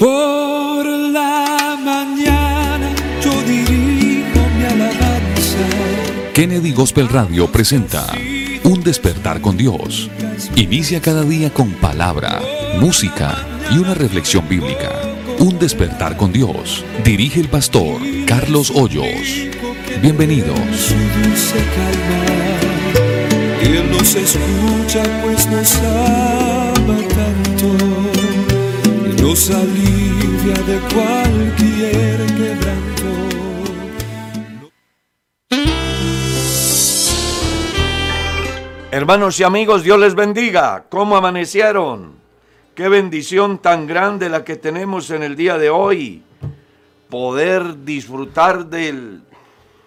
Por 0.00 0.86
la 0.86 1.76
mañana 1.78 2.90
yo 3.22 3.32
dirijo 3.42 4.40
mi 4.56 4.64
alabanza. 4.64 5.58
Kennedy 6.32 6.72
Gospel 6.72 7.06
Radio 7.10 7.52
presenta 7.52 8.06
Un 8.64 8.82
despertar 8.82 9.42
con 9.42 9.58
Dios. 9.58 10.08
Inicia 10.56 11.02
cada 11.02 11.22
día 11.22 11.52
con 11.52 11.72
palabra, 11.72 12.40
música 12.80 13.46
y 13.70 13.76
una 13.76 13.92
reflexión 13.92 14.48
bíblica. 14.48 14.90
Un 15.38 15.58
despertar 15.58 16.16
con 16.16 16.32
Dios. 16.32 16.82
Dirige 17.04 17.38
el 17.38 17.50
pastor 17.50 18.00
Carlos 18.26 18.72
Hoyos. 18.74 19.50
Bienvenidos. 20.00 20.94
Él 23.62 23.90
nos 23.92 24.14
escucha 24.14 25.02
pues 25.22 25.46
nos 25.50 25.78
de 29.32 30.80
cualquier 30.92 32.26
quebranto. 32.36 33.06
Hermanos 38.90 39.38
y 39.38 39.44
amigos, 39.44 39.84
Dios 39.84 40.00
les 40.00 40.16
bendiga. 40.16 40.86
¿Cómo 40.88 41.16
amanecieron? 41.16 42.14
Qué 42.74 42.88
bendición 42.88 43.58
tan 43.58 43.86
grande 43.86 44.28
la 44.28 44.44
que 44.44 44.56
tenemos 44.56 45.12
en 45.12 45.22
el 45.22 45.36
día 45.36 45.58
de 45.58 45.70
hoy. 45.70 46.24
Poder 47.08 47.84
disfrutar 47.84 48.66
de 48.66 49.20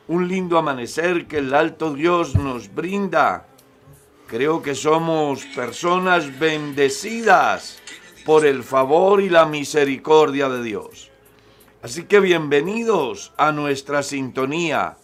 un 0.08 0.28
lindo 0.30 0.58
amanecer 0.58 1.28
que 1.28 1.40
el 1.40 1.54
alto 1.54 1.94
Dios 1.94 2.36
nos 2.36 2.74
brinda. 2.74 3.48
Creo 4.28 4.62
que 4.62 4.74
somos 4.74 5.44
personas 5.48 6.40
bendecidas 6.40 7.83
por 8.26 8.46
el 8.46 8.64
favor 8.64 9.22
y 9.22 9.30
la 9.30 9.46
misericordia 9.46 10.50
de 10.50 10.64
Dios. 10.64 11.12
Así 11.82 12.04
que 12.04 12.20
bienvenidos 12.20 13.34
a 13.38 13.52
nuestra 13.52 14.04
sintonía. 14.04 14.96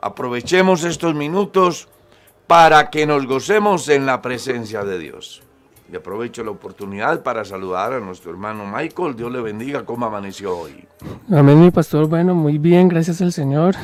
Aprovechemos 0.00 0.84
estos 0.84 1.14
minutos 1.14 1.88
para 2.46 2.90
que 2.90 3.06
nos 3.06 3.26
gocemos 3.26 3.88
en 3.88 4.06
la 4.06 4.22
presencia 4.22 4.84
de 4.84 4.98
Dios. 4.98 5.42
Y 5.92 5.96
aprovecho 5.96 6.42
la 6.44 6.52
oportunidad 6.52 7.22
para 7.22 7.44
saludar 7.44 7.92
a 7.92 8.00
nuestro 8.00 8.30
hermano 8.30 8.64
Michael. 8.64 9.16
Dios 9.16 9.30
le 9.32 9.40
bendiga. 9.40 9.84
¿Cómo 9.84 10.06
amaneció 10.06 10.56
hoy? 10.56 10.86
Amén, 11.30 11.60
mi 11.60 11.70
pastor. 11.70 12.06
Bueno, 12.06 12.34
muy 12.34 12.58
bien, 12.58 12.88
gracias 12.88 13.20
al 13.20 13.32
Señor. 13.32 13.74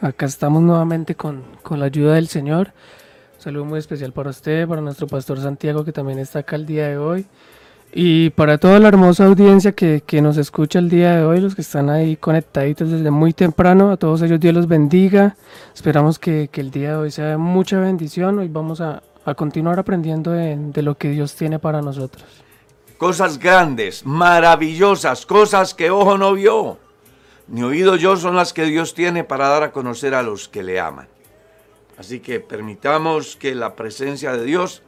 Acá 0.00 0.26
estamos 0.26 0.62
nuevamente 0.62 1.14
con, 1.14 1.42
con 1.62 1.80
la 1.80 1.86
ayuda 1.86 2.14
del 2.14 2.28
Señor. 2.28 2.72
Un 3.36 3.40
saludo 3.40 3.64
muy 3.64 3.78
especial 3.78 4.12
para 4.12 4.30
usted, 4.30 4.68
para 4.68 4.80
nuestro 4.80 5.06
pastor 5.06 5.40
Santiago, 5.40 5.84
que 5.84 5.92
también 5.92 6.18
está 6.18 6.40
acá 6.40 6.56
el 6.56 6.66
día 6.66 6.88
de 6.88 6.98
hoy. 6.98 7.26
Y 7.96 8.30
para 8.30 8.58
toda 8.58 8.80
la 8.80 8.88
hermosa 8.88 9.24
audiencia 9.24 9.70
que, 9.70 10.02
que 10.04 10.20
nos 10.20 10.36
escucha 10.36 10.80
el 10.80 10.90
día 10.90 11.14
de 11.14 11.24
hoy, 11.24 11.40
los 11.40 11.54
que 11.54 11.60
están 11.60 11.88
ahí 11.90 12.16
conectaditos 12.16 12.90
desde 12.90 13.08
muy 13.12 13.32
temprano, 13.32 13.92
a 13.92 13.96
todos 13.96 14.20
ellos 14.22 14.40
Dios 14.40 14.52
los 14.52 14.66
bendiga. 14.66 15.36
Esperamos 15.72 16.18
que, 16.18 16.48
que 16.50 16.60
el 16.60 16.72
día 16.72 16.90
de 16.90 16.96
hoy 16.96 17.12
sea 17.12 17.26
de 17.26 17.36
mucha 17.36 17.78
bendición. 17.78 18.40
Hoy 18.40 18.48
vamos 18.48 18.80
a, 18.80 19.00
a 19.24 19.34
continuar 19.34 19.78
aprendiendo 19.78 20.32
de, 20.32 20.56
de 20.58 20.82
lo 20.82 20.96
que 20.96 21.10
Dios 21.10 21.36
tiene 21.36 21.60
para 21.60 21.82
nosotros. 21.82 22.24
Cosas 22.98 23.38
grandes, 23.38 24.04
maravillosas, 24.04 25.24
cosas 25.24 25.72
que 25.72 25.90
ojo 25.90 26.18
no 26.18 26.32
vio, 26.32 26.78
ni 27.46 27.62
oído 27.62 27.94
yo 27.94 28.16
son 28.16 28.34
las 28.34 28.52
que 28.52 28.64
Dios 28.64 28.94
tiene 28.94 29.22
para 29.22 29.46
dar 29.46 29.62
a 29.62 29.70
conocer 29.70 30.16
a 30.16 30.22
los 30.24 30.48
que 30.48 30.64
le 30.64 30.80
aman. 30.80 31.06
Así 31.96 32.18
que 32.18 32.40
permitamos 32.40 33.36
que 33.36 33.54
la 33.54 33.76
presencia 33.76 34.32
de 34.32 34.44
Dios 34.44 34.82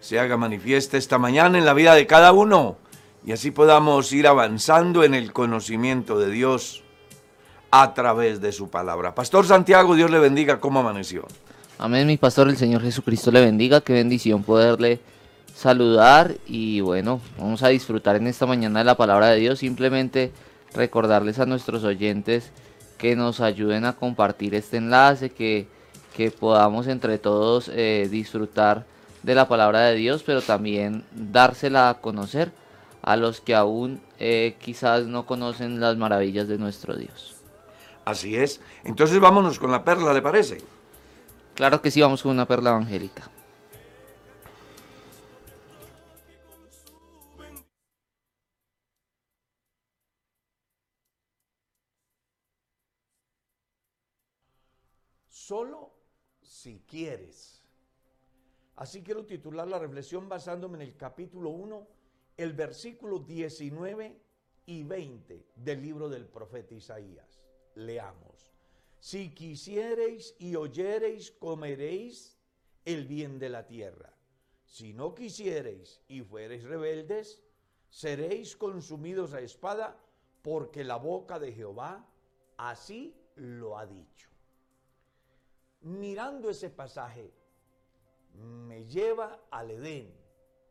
se 0.00 0.18
haga 0.18 0.36
manifiesta 0.36 0.96
esta 0.96 1.18
mañana 1.18 1.58
en 1.58 1.64
la 1.64 1.74
vida 1.74 1.94
de 1.94 2.06
cada 2.06 2.32
uno 2.32 2.76
y 3.24 3.32
así 3.32 3.50
podamos 3.50 4.12
ir 4.12 4.26
avanzando 4.26 5.04
en 5.04 5.14
el 5.14 5.32
conocimiento 5.32 6.18
de 6.18 6.30
Dios 6.30 6.82
a 7.70 7.94
través 7.94 8.40
de 8.40 8.52
su 8.52 8.70
palabra. 8.70 9.14
Pastor 9.14 9.46
Santiago, 9.46 9.94
Dios 9.94 10.10
le 10.10 10.18
bendiga. 10.18 10.58
¿Cómo 10.58 10.80
amaneció? 10.80 11.26
Amén, 11.78 12.06
mi 12.06 12.16
pastor, 12.16 12.48
el 12.48 12.56
Señor 12.56 12.82
Jesucristo 12.82 13.30
le 13.30 13.40
bendiga, 13.40 13.80
qué 13.80 13.92
bendición 13.94 14.42
poderle 14.42 15.00
saludar 15.54 16.34
y 16.46 16.80
bueno, 16.80 17.20
vamos 17.38 17.62
a 17.62 17.68
disfrutar 17.68 18.16
en 18.16 18.26
esta 18.26 18.46
mañana 18.46 18.80
de 18.80 18.84
la 18.84 18.96
palabra 18.96 19.28
de 19.28 19.40
Dios, 19.40 19.60
simplemente 19.60 20.32
recordarles 20.74 21.38
a 21.38 21.46
nuestros 21.46 21.84
oyentes 21.84 22.50
que 22.98 23.16
nos 23.16 23.40
ayuden 23.40 23.86
a 23.86 23.94
compartir 23.94 24.54
este 24.54 24.76
enlace, 24.76 25.30
que, 25.30 25.68
que 26.14 26.30
podamos 26.30 26.86
entre 26.86 27.18
todos 27.18 27.70
eh, 27.72 28.08
disfrutar 28.10 28.84
de 29.22 29.34
la 29.34 29.48
palabra 29.48 29.80
de 29.82 29.94
Dios, 29.96 30.22
pero 30.24 30.42
también 30.42 31.04
dársela 31.12 31.90
a 31.90 32.00
conocer 32.00 32.52
a 33.02 33.16
los 33.16 33.40
que 33.40 33.54
aún 33.54 34.00
eh, 34.18 34.56
quizás 34.60 35.06
no 35.06 35.26
conocen 35.26 35.80
las 35.80 35.96
maravillas 35.96 36.48
de 36.48 36.58
nuestro 36.58 36.96
Dios. 36.96 37.36
Así 38.04 38.36
es. 38.36 38.60
Entonces 38.84 39.20
vámonos 39.20 39.58
con 39.58 39.70
la 39.70 39.84
perla, 39.84 40.12
¿le 40.12 40.22
parece? 40.22 40.58
Claro 41.54 41.82
que 41.82 41.90
sí, 41.90 42.00
vamos 42.00 42.22
con 42.22 42.32
una 42.32 42.46
perla 42.46 42.70
evangélica. 42.70 43.30
Solo 55.28 55.90
si 56.42 56.80
quieres. 56.88 57.49
Así 58.80 59.02
quiero 59.02 59.26
titular 59.26 59.68
la 59.68 59.78
reflexión 59.78 60.26
basándome 60.26 60.76
en 60.76 60.88
el 60.88 60.96
capítulo 60.96 61.50
1, 61.50 61.86
el 62.38 62.54
versículo 62.54 63.18
19 63.18 64.18
y 64.64 64.84
20 64.84 65.48
del 65.54 65.82
libro 65.82 66.08
del 66.08 66.26
profeta 66.26 66.74
Isaías. 66.74 67.44
Leamos. 67.74 68.50
Si 68.98 69.34
quisiereis 69.34 70.34
y 70.38 70.56
oyereis, 70.56 71.30
comeréis 71.30 72.38
el 72.86 73.04
bien 73.04 73.38
de 73.38 73.50
la 73.50 73.66
tierra. 73.66 74.14
Si 74.64 74.94
no 74.94 75.14
quisiereis 75.14 76.00
y 76.08 76.22
fuereis 76.22 76.64
rebeldes, 76.64 77.42
seréis 77.90 78.56
consumidos 78.56 79.34
a 79.34 79.42
espada, 79.42 80.00
porque 80.40 80.84
la 80.84 80.96
boca 80.96 81.38
de 81.38 81.52
Jehová 81.52 82.08
así 82.56 83.14
lo 83.34 83.76
ha 83.76 83.84
dicho. 83.84 84.30
Mirando 85.82 86.48
ese 86.48 86.70
pasaje, 86.70 87.30
me 88.34 88.86
lleva 88.86 89.40
al 89.50 89.70
Edén. 89.70 90.14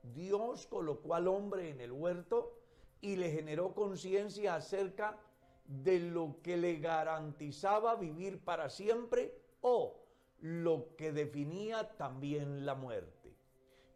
Dios 0.03 0.65
colocó 0.67 1.15
al 1.15 1.27
hombre 1.27 1.69
en 1.69 1.81
el 1.81 1.91
huerto 1.91 2.57
y 3.01 3.15
le 3.15 3.31
generó 3.31 3.73
conciencia 3.73 4.55
acerca 4.55 5.19
de 5.65 5.99
lo 5.99 6.37
que 6.41 6.57
le 6.57 6.79
garantizaba 6.79 7.95
vivir 7.95 8.43
para 8.43 8.69
siempre 8.69 9.33
o 9.61 9.99
lo 10.41 10.95
que 10.95 11.11
definía 11.11 11.95
también 11.97 12.65
la 12.65 12.75
muerte. 12.75 13.35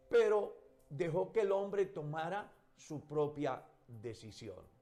Pero 0.08 0.56
dejó 0.88 1.32
que 1.32 1.40
el 1.40 1.52
hombre 1.52 1.86
tomara 1.86 2.52
su 2.76 3.00
propia 3.06 3.64
decisión. 3.88 4.74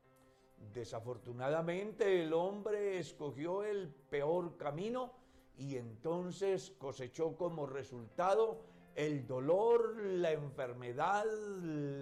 Desafortunadamente 0.72 2.22
el 2.22 2.32
hombre 2.32 2.98
escogió 2.98 3.64
el 3.64 3.88
peor 3.88 4.56
camino 4.56 5.12
y 5.56 5.76
entonces 5.76 6.70
cosechó 6.78 7.36
como 7.36 7.66
resultado 7.66 8.60
el 8.94 9.26
dolor, 9.26 9.96
la 9.96 10.32
enfermedad, 10.32 11.24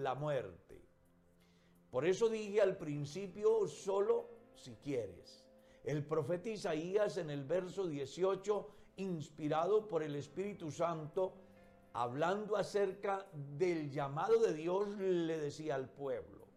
la 0.01 0.15
muerte. 0.15 0.81
Por 1.89 2.05
eso 2.05 2.29
dije 2.29 2.61
al 2.61 2.77
principio, 2.77 3.67
solo 3.67 4.29
si 4.55 4.75
quieres. 4.75 5.45
El 5.83 6.05
profeta 6.05 6.49
Isaías 6.49 7.17
en 7.17 7.29
el 7.29 7.43
verso 7.43 7.87
18, 7.87 8.69
inspirado 8.97 9.87
por 9.87 10.03
el 10.03 10.15
Espíritu 10.15 10.71
Santo, 10.71 11.33
hablando 11.93 12.55
acerca 12.55 13.27
del 13.33 13.89
llamado 13.89 14.39
de 14.39 14.53
Dios, 14.53 14.87
le 14.97 15.37
decía 15.37 15.75
al 15.75 15.89
pueblo, 15.89 16.47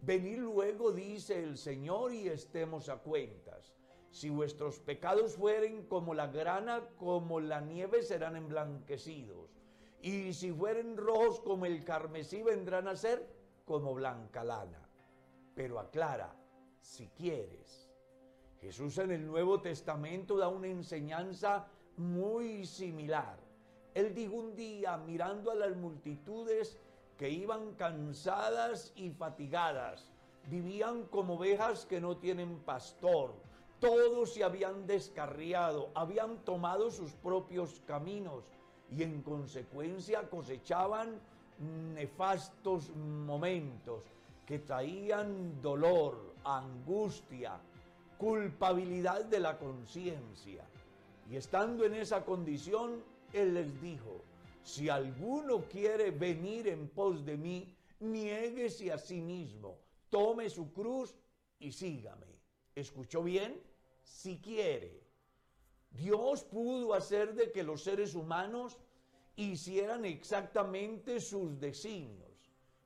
venid 0.00 0.38
luego, 0.38 0.92
dice 0.92 1.42
el 1.42 1.58
Señor, 1.58 2.14
y 2.14 2.28
estemos 2.28 2.88
a 2.88 2.98
cuentas. 2.98 3.75
Si 4.16 4.30
vuestros 4.30 4.80
pecados 4.80 5.36
fueren 5.36 5.84
como 5.88 6.14
la 6.14 6.28
grana, 6.28 6.80
como 6.96 7.38
la 7.38 7.60
nieve, 7.60 8.02
serán 8.02 8.34
emblanquecidos. 8.34 9.50
Y 10.00 10.32
si 10.32 10.50
fueren 10.50 10.96
rojos 10.96 11.38
como 11.40 11.66
el 11.66 11.84
carmesí, 11.84 12.42
vendrán 12.42 12.88
a 12.88 12.96
ser 12.96 13.28
como 13.66 13.92
blanca 13.94 14.42
lana. 14.42 14.88
Pero 15.54 15.78
aclara, 15.78 16.34
si 16.80 17.08
quieres. 17.08 17.90
Jesús 18.62 18.96
en 18.96 19.10
el 19.10 19.26
Nuevo 19.26 19.60
Testamento 19.60 20.38
da 20.38 20.48
una 20.48 20.68
enseñanza 20.68 21.66
muy 21.98 22.64
similar. 22.64 23.36
Él 23.92 24.14
dijo 24.14 24.36
un 24.36 24.56
día, 24.56 24.96
mirando 24.96 25.50
a 25.50 25.56
las 25.56 25.76
multitudes 25.76 26.78
que 27.18 27.28
iban 27.28 27.74
cansadas 27.74 28.94
y 28.96 29.10
fatigadas, 29.10 30.10
vivían 30.46 31.04
como 31.08 31.34
ovejas 31.34 31.84
que 31.84 32.00
no 32.00 32.16
tienen 32.16 32.60
pastor, 32.60 33.44
todos 33.80 34.34
se 34.34 34.44
habían 34.44 34.86
descarriado, 34.86 35.90
habían 35.94 36.38
tomado 36.44 36.90
sus 36.90 37.12
propios 37.12 37.82
caminos 37.86 38.44
y 38.90 39.02
en 39.02 39.22
consecuencia 39.22 40.28
cosechaban 40.28 41.20
nefastos 41.94 42.90
momentos. 42.96 44.02
que 44.46 44.60
traían 44.60 45.60
dolor, 45.60 46.34
angustia, 46.44 47.58
culpabilidad 48.16 49.24
de 49.24 49.40
la 49.40 49.58
conciencia. 49.58 50.64
Y 51.28 51.34
estando 51.34 51.84
en 51.84 51.94
esa 51.94 52.24
condición, 52.24 53.02
Él 53.32 53.54
les 53.54 53.82
dijo, 53.82 54.22
si 54.62 54.88
alguno 54.88 55.62
quiere 55.62 56.12
venir 56.12 56.68
en 56.68 56.88
pos 56.88 57.26
de 57.26 57.36
mí, 57.36 57.76
niéguese 57.98 58.92
a 58.92 58.98
sí 58.98 59.20
mismo, 59.20 59.78
tome 60.10 60.48
su 60.48 60.72
cruz 60.72 61.12
y 61.58 61.72
sígame. 61.72 62.26
¿Escuchó 62.76 63.24
bien? 63.24 63.60
Si 64.06 64.40
quiere. 64.40 65.02
Dios 65.90 66.44
pudo 66.44 66.94
hacer 66.94 67.34
de 67.34 67.50
que 67.50 67.64
los 67.64 67.82
seres 67.82 68.14
humanos 68.14 68.78
hicieran 69.34 70.04
exactamente 70.04 71.20
sus 71.20 71.58
designios. 71.58 72.30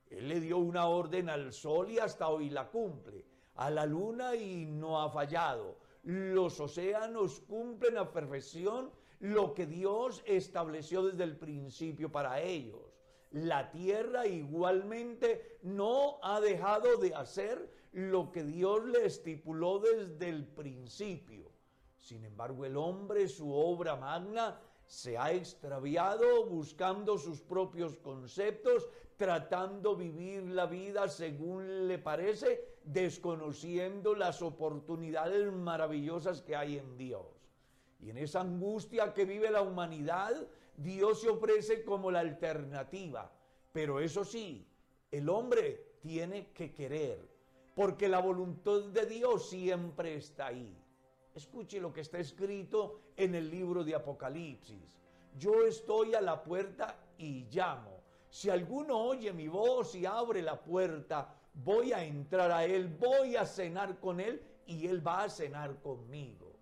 Él 0.07 0.29
le 0.29 0.41
dio 0.41 0.57
una 0.59 0.87
orden 0.87 1.29
al 1.29 1.53
sol 1.53 1.91
y 1.91 1.99
hasta 1.99 2.29
hoy 2.29 2.49
la 2.49 2.71
cumple, 2.71 3.27
a 3.55 3.71
la 3.71 3.85
luna 3.85 4.35
y 4.35 4.65
no 4.65 5.01
ha 5.01 5.11
fallado. 5.11 5.77
Los 6.03 6.59
océanos 6.59 7.41
cumplen 7.41 7.99
a 7.99 8.11
perfección 8.11 8.91
lo 9.21 9.53
que 9.53 9.67
Dios 9.67 10.23
estableció 10.25 11.03
desde 11.03 11.25
el 11.25 11.37
principio 11.37 12.11
para 12.11 12.41
ellos. 12.41 12.81
La 13.31 13.71
tierra 13.71 14.27
igualmente 14.27 15.59
no 15.63 16.19
ha 16.23 16.41
dejado 16.41 16.97
de 16.97 17.15
hacer 17.15 17.80
lo 17.93 18.31
que 18.31 18.45
Dios 18.45 18.85
le 18.87 19.07
estipuló 19.07 19.81
desde 19.81 20.29
el 20.29 20.47
principio. 20.47 21.51
Sin 21.97 22.25
embargo, 22.25 22.65
el 22.65 22.77
hombre, 22.77 23.29
su 23.29 23.53
obra 23.53 23.97
magna, 23.97 24.61
se 24.87 25.17
ha 25.17 25.33
extraviado 25.33 26.47
buscando 26.47 27.17
sus 27.19 27.41
propios 27.41 27.97
conceptos, 27.97 28.89
tratando 29.17 29.95
vivir 29.95 30.43
la 30.45 30.67
vida 30.67 31.09
según 31.09 31.87
le 31.87 31.99
parece, 31.99 32.65
desconociendo 32.83 34.15
las 34.15 34.43
oportunidades 34.43 35.53
maravillosas 35.53 36.43
que 36.43 36.57
hay 36.57 36.79
en 36.79 36.97
Dios. 36.97 37.27
Y 38.01 38.11
en 38.11 38.19
esa 38.19 38.41
angustia 38.41 39.13
que 39.13 39.25
vive 39.25 39.51
la 39.51 39.63
humanidad, 39.63 40.35
Dios 40.77 41.21
se 41.21 41.29
ofrece 41.29 41.85
como 41.85 42.11
la 42.11 42.21
alternativa. 42.21 43.31
Pero 43.73 44.01
eso 44.01 44.25
sí, 44.25 44.67
el 45.11 45.29
hombre 45.29 45.99
tiene 46.01 46.51
que 46.53 46.73
querer, 46.73 47.30
porque 47.75 48.09
la 48.09 48.21
voluntad 48.21 48.85
de 48.93 49.07
Dios 49.07 49.49
siempre 49.49 50.17
está 50.17 50.47
ahí. 50.47 50.77
Escuche 51.35 51.81
lo 51.81 51.93
que 51.93 52.01
está 52.01 52.19
escrito 52.19 53.01
en 53.17 53.35
el 53.35 53.51
libro 53.51 53.85
de 53.85 53.95
Apocalipsis. 53.95 55.01
Yo 55.39 55.65
estoy 55.65 56.15
a 56.15 56.21
la 56.21 56.43
puerta 56.43 56.97
y 57.19 57.45
llamo. 57.51 58.01
Si 58.29 58.51
alguno 58.51 58.99
oye 58.99 59.33
mi 59.33 59.49
voz 59.49 59.95
y 59.95 60.07
abre 60.07 60.43
la 60.43 60.61
puerta, 60.61 61.35
voy 61.55 61.93
a 61.93 62.05
entrar 62.05 62.51
a 62.51 62.65
él, 62.65 62.89
voy 62.89 63.37
a 63.37 63.47
cenar 63.47 63.99
con 64.01 64.21
él 64.21 64.43
y 64.67 64.87
él 64.87 65.07
va 65.07 65.25
a 65.25 65.29
cenar 65.29 65.81
conmigo. 65.81 66.53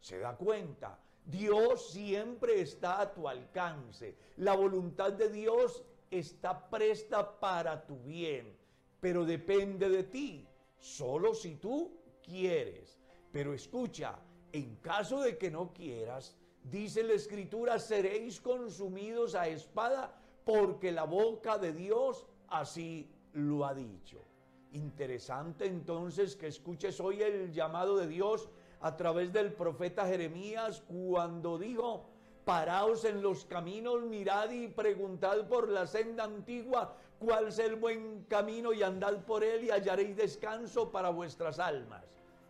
¿Se 0.00 0.18
da 0.18 0.36
cuenta? 0.36 0.98
Dios 1.24 1.90
siempre 1.90 2.60
está 2.60 3.00
a 3.00 3.12
tu 3.12 3.28
alcance. 3.28 4.16
La 4.36 4.54
voluntad 4.54 5.12
de 5.12 5.28
Dios 5.28 5.84
está 6.10 6.70
presta 6.70 7.38
para 7.38 7.86
tu 7.86 7.98
bien, 7.98 8.56
pero 9.00 9.24
depende 9.24 9.88
de 9.90 10.04
ti, 10.04 10.47
solo 10.78 11.34
si 11.34 11.56
tú 11.56 11.92
quieres. 12.22 12.98
Pero 13.32 13.52
escucha, 13.52 14.18
en 14.52 14.76
caso 14.76 15.20
de 15.20 15.36
que 15.36 15.50
no 15.50 15.72
quieras, 15.72 16.36
dice 16.62 17.02
la 17.02 17.14
escritura, 17.14 17.78
seréis 17.78 18.40
consumidos 18.40 19.34
a 19.34 19.48
espada 19.48 20.20
porque 20.44 20.92
la 20.92 21.04
boca 21.04 21.58
de 21.58 21.72
Dios 21.72 22.26
así 22.48 23.10
lo 23.32 23.66
ha 23.66 23.74
dicho. 23.74 24.24
Interesante 24.72 25.66
entonces 25.66 26.36
que 26.36 26.46
escuches 26.46 27.00
hoy 27.00 27.22
el 27.22 27.52
llamado 27.52 27.96
de 27.96 28.06
Dios 28.06 28.48
a 28.80 28.96
través 28.96 29.32
del 29.32 29.52
profeta 29.52 30.06
Jeremías 30.06 30.82
cuando 30.86 31.58
dijo, 31.58 32.06
paraos 32.44 33.04
en 33.04 33.22
los 33.22 33.44
caminos, 33.44 34.04
mirad 34.04 34.50
y 34.50 34.68
preguntad 34.68 35.48
por 35.48 35.68
la 35.68 35.86
senda 35.86 36.24
antigua 36.24 36.96
cuál 37.18 37.48
es 37.48 37.58
el 37.58 37.76
buen 37.76 38.24
camino 38.28 38.72
y 38.72 38.82
andad 38.82 39.24
por 39.24 39.42
él 39.44 39.64
y 39.64 39.70
hallaréis 39.70 40.16
descanso 40.16 40.90
para 40.90 41.10
vuestras 41.10 41.58
almas. 41.58 42.04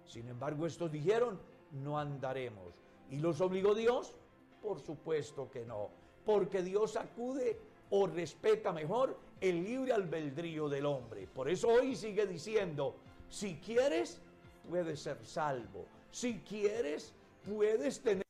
Sin 0.07 0.29
embargo, 0.29 0.67
estos 0.67 0.91
dijeron, 0.91 1.41
no 1.73 1.99
andaremos. 1.99 2.75
¿Y 3.11 3.19
los 3.19 3.41
obligó 3.41 3.75
Dios? 3.75 4.15
Por 4.63 4.81
supuesto 4.81 5.51
que 5.51 5.65
no, 5.65 5.91
porque 6.25 6.63
Dios 6.63 6.97
acude 6.97 7.59
o 7.91 8.07
respeta 8.07 8.73
mejor 8.73 9.17
el 9.41 9.65
libre 9.65 9.93
albedrío 9.93 10.69
del 10.69 10.87
hombre. 10.87 11.27
Por 11.27 11.49
eso 11.49 11.69
hoy 11.69 11.97
sigue 11.97 12.27
diciendo, 12.27 12.97
si 13.29 13.57
quieres, 13.57 14.21
puedes 14.69 15.01
ser 15.01 15.25
salvo. 15.25 15.87
Si 16.11 16.41
quieres, 16.41 17.15
puedes 17.45 18.01
tener 18.01 18.28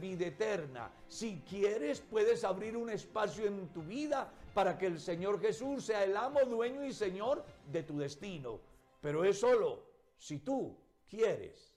vida 0.00 0.26
eterna. 0.26 0.90
Si 1.08 1.42
quieres, 1.48 2.00
puedes 2.00 2.44
abrir 2.44 2.76
un 2.76 2.90
espacio 2.90 3.46
en 3.46 3.68
tu 3.68 3.82
vida 3.82 4.30
para 4.54 4.76
que 4.76 4.86
el 4.86 5.00
Señor 5.00 5.40
Jesús 5.40 5.86
sea 5.86 6.04
el 6.04 6.16
amo, 6.16 6.40
dueño 6.40 6.84
y 6.84 6.92
Señor 6.92 7.44
de 7.70 7.82
tu 7.82 7.98
destino 7.98 8.60
pero 9.02 9.24
es 9.24 9.40
solo 9.40 9.82
si 10.16 10.38
tú 10.38 10.74
quieres. 11.10 11.71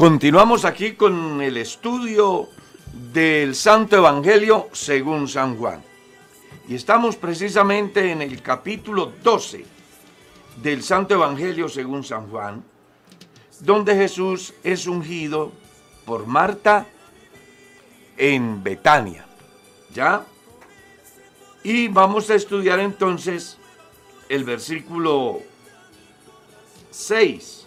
Continuamos 0.00 0.64
aquí 0.64 0.92
con 0.94 1.42
el 1.42 1.58
estudio 1.58 2.48
del 3.12 3.54
Santo 3.54 3.96
Evangelio 3.96 4.70
según 4.72 5.28
San 5.28 5.58
Juan. 5.58 5.82
Y 6.66 6.74
estamos 6.74 7.16
precisamente 7.16 8.10
en 8.10 8.22
el 8.22 8.40
capítulo 8.40 9.12
12 9.22 9.62
del 10.62 10.82
Santo 10.82 11.12
Evangelio 11.12 11.68
según 11.68 12.02
San 12.02 12.30
Juan, 12.30 12.64
donde 13.60 13.94
Jesús 13.94 14.54
es 14.64 14.86
ungido 14.86 15.52
por 16.06 16.26
Marta 16.26 16.86
en 18.16 18.62
Betania. 18.62 19.26
¿Ya? 19.92 20.24
Y 21.62 21.88
vamos 21.88 22.30
a 22.30 22.36
estudiar 22.36 22.80
entonces 22.80 23.58
el 24.30 24.44
versículo 24.44 25.40
6 26.90 27.59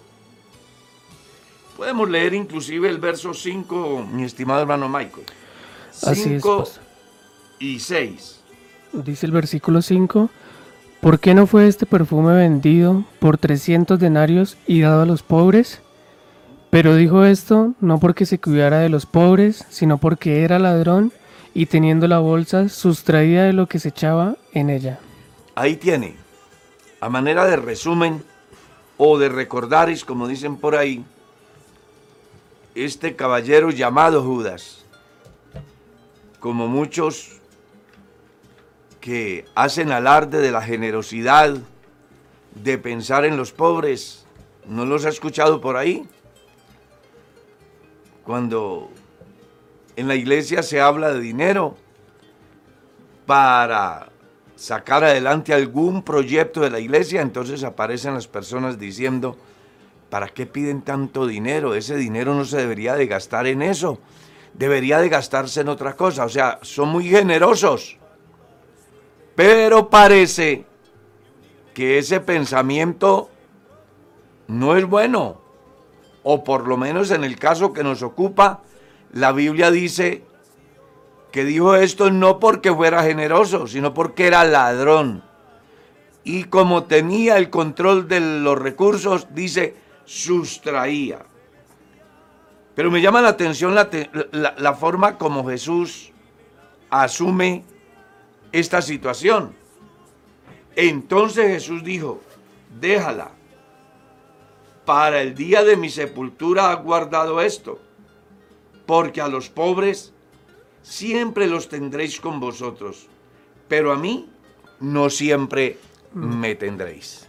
Podemos 1.78 2.10
leer 2.10 2.34
inclusive 2.34 2.88
el 2.88 3.00
verso 3.00 3.34
5, 3.34 4.08
mi 4.12 4.24
estimado 4.24 4.62
hermano 4.62 4.88
Michael. 4.88 5.26
5 5.92 6.70
y 7.60 7.80
6. 7.80 8.40
Dice 8.94 9.26
el 9.26 9.32
versículo 9.32 9.82
5, 9.82 10.30
¿por 11.02 11.20
qué 11.20 11.34
no 11.34 11.48
fue 11.48 11.68
este 11.68 11.86
perfume 11.86 12.36
vendido 12.36 13.04
por 13.20 13.38
300 13.38 14.00
denarios 14.00 14.58
y 14.68 14.82
dado 14.82 15.02
a 15.02 15.06
los 15.06 15.24
pobres? 15.24 15.82
Pero 16.70 16.96
dijo 16.96 17.24
esto 17.26 17.74
no 17.82 18.00
porque 18.00 18.26
se 18.26 18.40
cuidara 18.40 18.80
de 18.80 18.90
los 18.90 19.06
pobres, 19.06 19.66
sino 19.70 19.98
porque 19.98 20.44
era 20.44 20.60
ladrón 20.60 21.12
y 21.56 21.68
teniendo 21.68 22.08
la 22.08 22.20
bolsa 22.20 22.70
sustraída 22.70 23.44
de 23.44 23.54
lo 23.54 23.68
que 23.68 23.80
se 23.80 23.90
echaba 23.90 24.38
en 24.54 24.70
ella. 24.70 25.00
Ahí 25.56 25.76
tiene, 25.76 26.16
a 27.00 27.10
manera 27.10 27.46
de 27.46 27.58
resumen 27.58 28.24
o 28.98 29.18
de 29.18 29.30
recordaris, 29.30 30.06
como 30.06 30.28
dicen 30.28 30.58
por 30.58 30.76
ahí, 30.76 31.04
este 32.76 33.16
caballero 33.16 33.70
llamado 33.70 34.24
Judas, 34.24 34.86
como 36.40 36.68
muchos 36.68 37.40
que 39.00 39.46
hacen 39.56 39.92
alarde 39.92 40.40
de 40.40 40.52
la 40.52 40.62
generosidad, 40.62 41.58
de 42.56 42.78
pensar 42.78 43.26
en 43.26 43.38
los 43.38 43.52
pobres, 43.52 44.26
¿no 44.68 44.86
los 44.86 45.06
ha 45.06 45.10
escuchado 45.10 45.60
por 45.62 45.76
ahí? 45.76 46.08
Cuando 48.24 48.90
en 49.96 50.08
la 50.08 50.16
iglesia 50.16 50.64
se 50.64 50.80
habla 50.80 51.12
de 51.12 51.20
dinero 51.20 51.76
para 53.26 54.10
sacar 54.56 55.04
adelante 55.04 55.54
algún 55.54 56.04
proyecto 56.04 56.62
de 56.62 56.70
la 56.70 56.80
iglesia, 56.80 57.22
entonces 57.22 57.64
aparecen 57.64 58.14
las 58.14 58.28
personas 58.28 58.80
diciendo, 58.80 59.38
¿Para 60.14 60.28
qué 60.28 60.46
piden 60.46 60.84
tanto 60.84 61.26
dinero? 61.26 61.74
Ese 61.74 61.96
dinero 61.96 62.36
no 62.36 62.46
se 62.46 62.58
debería 62.58 62.94
de 62.94 63.08
gastar 63.08 63.48
en 63.48 63.64
eso. 63.64 63.98
Debería 64.54 65.00
de 65.00 65.10
gastarse 65.10 65.62
en 65.62 65.70
otra 65.70 65.96
cosa. 65.96 66.26
O 66.26 66.30
sea, 66.30 66.60
son 66.62 66.90
muy 66.90 67.06
generosos. 67.06 67.98
Pero 69.34 69.90
parece 69.90 70.68
que 71.74 71.98
ese 71.98 72.20
pensamiento 72.20 73.32
no 74.46 74.78
es 74.78 74.86
bueno. 74.86 75.42
O 76.22 76.44
por 76.44 76.68
lo 76.68 76.78
menos 76.78 77.10
en 77.10 77.24
el 77.24 77.40
caso 77.40 77.74
que 77.74 77.84
nos 77.84 78.04
ocupa, 78.04 78.62
la 79.14 79.32
Biblia 79.32 79.72
dice 79.72 80.24
que 81.32 81.44
dijo 81.44 81.74
esto 81.74 82.12
no 82.12 82.40
porque 82.40 82.72
fuera 82.72 83.02
generoso, 83.02 83.66
sino 83.66 83.96
porque 83.96 84.28
era 84.28 84.44
ladrón. 84.44 85.24
Y 86.24 86.44
como 86.44 86.84
tenía 86.84 87.38
el 87.38 87.50
control 87.50 88.08
de 88.08 88.20
los 88.20 88.60
recursos, 88.60 89.30
dice, 89.34 89.82
sustraía. 90.06 91.26
Pero 92.76 92.90
me 92.90 93.02
llama 93.02 93.22
la 93.22 93.30
atención 93.30 93.76
la, 93.76 93.90
la, 94.32 94.74
forma 94.74 95.18
como 95.18 95.48
Jesús 95.48 96.12
asume 96.90 97.64
esta 98.52 98.82
situación. 98.82 99.56
Entonces 100.76 101.48
Jesús 101.48 101.84
dijo, 101.84 102.22
déjala, 102.80 103.32
para 104.86 105.22
el 105.22 105.36
día 105.36 105.64
de 105.64 105.78
mi 105.78 105.90
sepultura 105.90 106.72
ha 106.72 106.76
guardado 106.76 107.42
esto, 107.42 107.80
porque 108.88 109.22
a 109.22 109.28
los 109.28 109.50
pobres 109.50 110.14
siempre 110.82 111.48
los 111.48 111.70
tendréis 111.70 112.20
con 112.20 112.40
vosotros, 112.40 113.08
pero 113.68 113.92
a 113.92 113.98
mí 113.98 114.30
no 114.80 115.10
siempre 115.10 115.78
me 116.14 116.56
tendréis. 116.56 117.28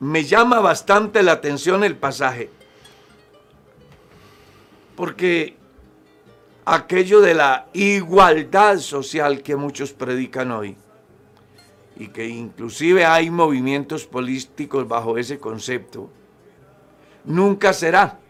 Me 0.00 0.24
llama 0.24 0.60
bastante 0.60 1.22
la 1.22 1.32
atención 1.32 1.82
el 1.82 1.96
pasaje, 1.96 2.50
porque 4.94 5.56
aquello 6.64 7.20
de 7.20 7.34
la 7.34 7.66
igualdad 7.72 8.78
social 8.78 9.42
que 9.42 9.56
muchos 9.56 9.92
predican 9.92 10.52
hoy, 10.52 10.76
y 11.96 12.08
que 12.08 12.28
inclusive 12.28 13.04
hay 13.04 13.28
movimientos 13.30 14.06
políticos 14.06 14.86
bajo 14.86 15.18
ese 15.18 15.38
concepto, 15.40 16.10
nunca 17.24 17.72
será. 17.72 18.20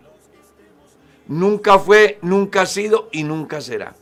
Nunca 1.26 1.78
fue, 1.78 2.18
nunca 2.22 2.62
ha 2.62 2.66
sido 2.66 3.10
y 3.12 3.22
nunca 3.22 3.60
será. 3.60 3.94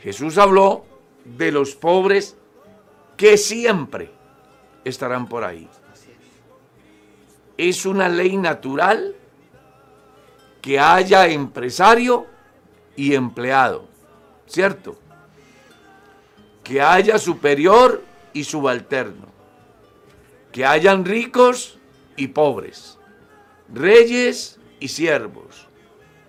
Jesús 0.00 0.36
habló 0.36 0.84
de 1.24 1.50
los 1.50 1.74
pobres 1.74 2.36
que 3.16 3.38
siempre 3.38 4.10
estarán 4.84 5.26
por 5.26 5.44
ahí. 5.44 5.66
Es 7.56 7.86
una 7.86 8.08
ley 8.08 8.36
natural 8.36 9.14
que 10.60 10.78
haya 10.78 11.26
empresario 11.26 12.26
y 12.96 13.14
empleado, 13.14 13.86
¿cierto? 14.46 14.96
Que 16.62 16.80
haya 16.80 17.18
superior 17.18 18.02
y 18.32 18.44
subalterno, 18.44 19.26
que 20.52 20.64
hayan 20.64 21.04
ricos 21.04 21.78
y 22.16 22.28
pobres, 22.28 22.98
reyes 23.72 24.58
y 24.80 24.88
siervos, 24.88 25.68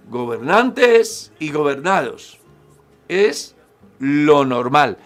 gobernantes 0.09 1.31
y 1.39 1.51
gobernados. 1.51 2.39
Es 3.07 3.55
lo 3.99 4.45
normal. 4.45 4.97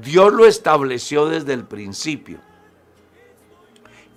Dios 0.00 0.32
lo 0.32 0.46
estableció 0.46 1.26
desde 1.26 1.52
el 1.54 1.64
principio. 1.64 2.40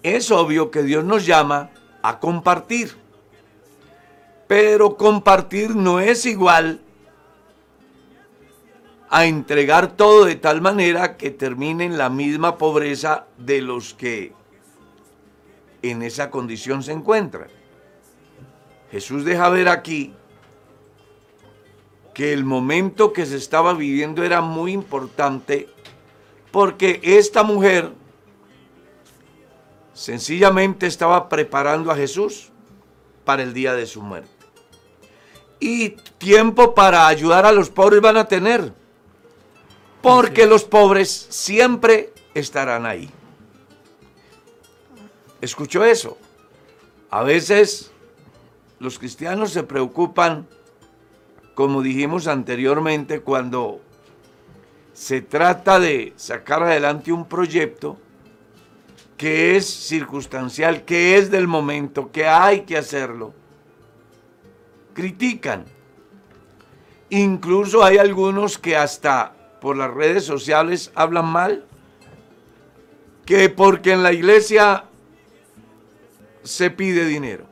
Es 0.03 0.31
obvio 0.31 0.71
que 0.71 0.83
Dios 0.83 1.03
nos 1.03 1.25
llama 1.25 1.69
a 2.01 2.19
compartir, 2.19 2.95
pero 4.47 4.97
compartir 4.97 5.75
no 5.75 5.99
es 5.99 6.25
igual 6.25 6.81
a 9.09 9.25
entregar 9.25 9.95
todo 9.95 10.25
de 10.25 10.35
tal 10.35 10.61
manera 10.61 11.17
que 11.17 11.31
termine 11.31 11.85
en 11.85 11.97
la 11.97 12.09
misma 12.09 12.57
pobreza 12.57 13.27
de 13.37 13.61
los 13.61 13.93
que 13.93 14.33
en 15.81 16.01
esa 16.01 16.31
condición 16.31 16.81
se 16.81 16.93
encuentran. 16.93 17.49
Jesús 18.89 19.23
deja 19.23 19.49
ver 19.49 19.67
aquí 19.67 20.13
que 22.13 22.33
el 22.33 22.43
momento 22.43 23.13
que 23.13 23.25
se 23.25 23.37
estaba 23.37 23.73
viviendo 23.73 24.23
era 24.23 24.41
muy 24.41 24.73
importante 24.73 25.69
porque 26.51 26.99
esta 27.03 27.43
mujer 27.43 27.91
sencillamente 30.01 30.87
estaba 30.87 31.29
preparando 31.29 31.91
a 31.91 31.95
Jesús 31.95 32.49
para 33.23 33.43
el 33.43 33.53
día 33.53 33.75
de 33.75 33.85
su 33.85 34.01
muerte. 34.01 34.31
Y 35.59 35.89
tiempo 36.17 36.73
para 36.73 37.05
ayudar 37.05 37.45
a 37.45 37.51
los 37.51 37.69
pobres 37.69 38.01
van 38.01 38.17
a 38.17 38.27
tener 38.27 38.73
porque 40.01 40.47
los 40.47 40.63
pobres 40.63 41.27
siempre 41.29 42.13
estarán 42.33 42.87
ahí. 42.87 43.11
¿Escuchó 45.39 45.85
eso? 45.85 46.17
A 47.11 47.21
veces 47.21 47.91
los 48.79 48.97
cristianos 48.97 49.51
se 49.51 49.61
preocupan, 49.61 50.47
como 51.53 51.83
dijimos 51.83 52.25
anteriormente, 52.25 53.21
cuando 53.21 53.79
se 54.93 55.21
trata 55.21 55.79
de 55.79 56.13
sacar 56.15 56.63
adelante 56.63 57.11
un 57.11 57.27
proyecto 57.27 57.99
que 59.21 59.55
es 59.55 59.67
circunstancial, 59.67 60.83
que 60.83 61.15
es 61.15 61.29
del 61.29 61.47
momento, 61.47 62.11
que 62.11 62.25
hay 62.25 62.61
que 62.61 62.75
hacerlo. 62.75 63.35
Critican. 64.95 65.65
Incluso 67.11 67.83
hay 67.83 67.99
algunos 67.99 68.57
que 68.57 68.75
hasta 68.75 69.59
por 69.61 69.77
las 69.77 69.93
redes 69.93 70.23
sociales 70.23 70.91
hablan 70.95 71.27
mal, 71.27 71.67
que 73.23 73.47
porque 73.49 73.91
en 73.91 74.01
la 74.01 74.11
iglesia 74.11 74.85
se 76.41 76.71
pide 76.71 77.05
dinero. 77.05 77.45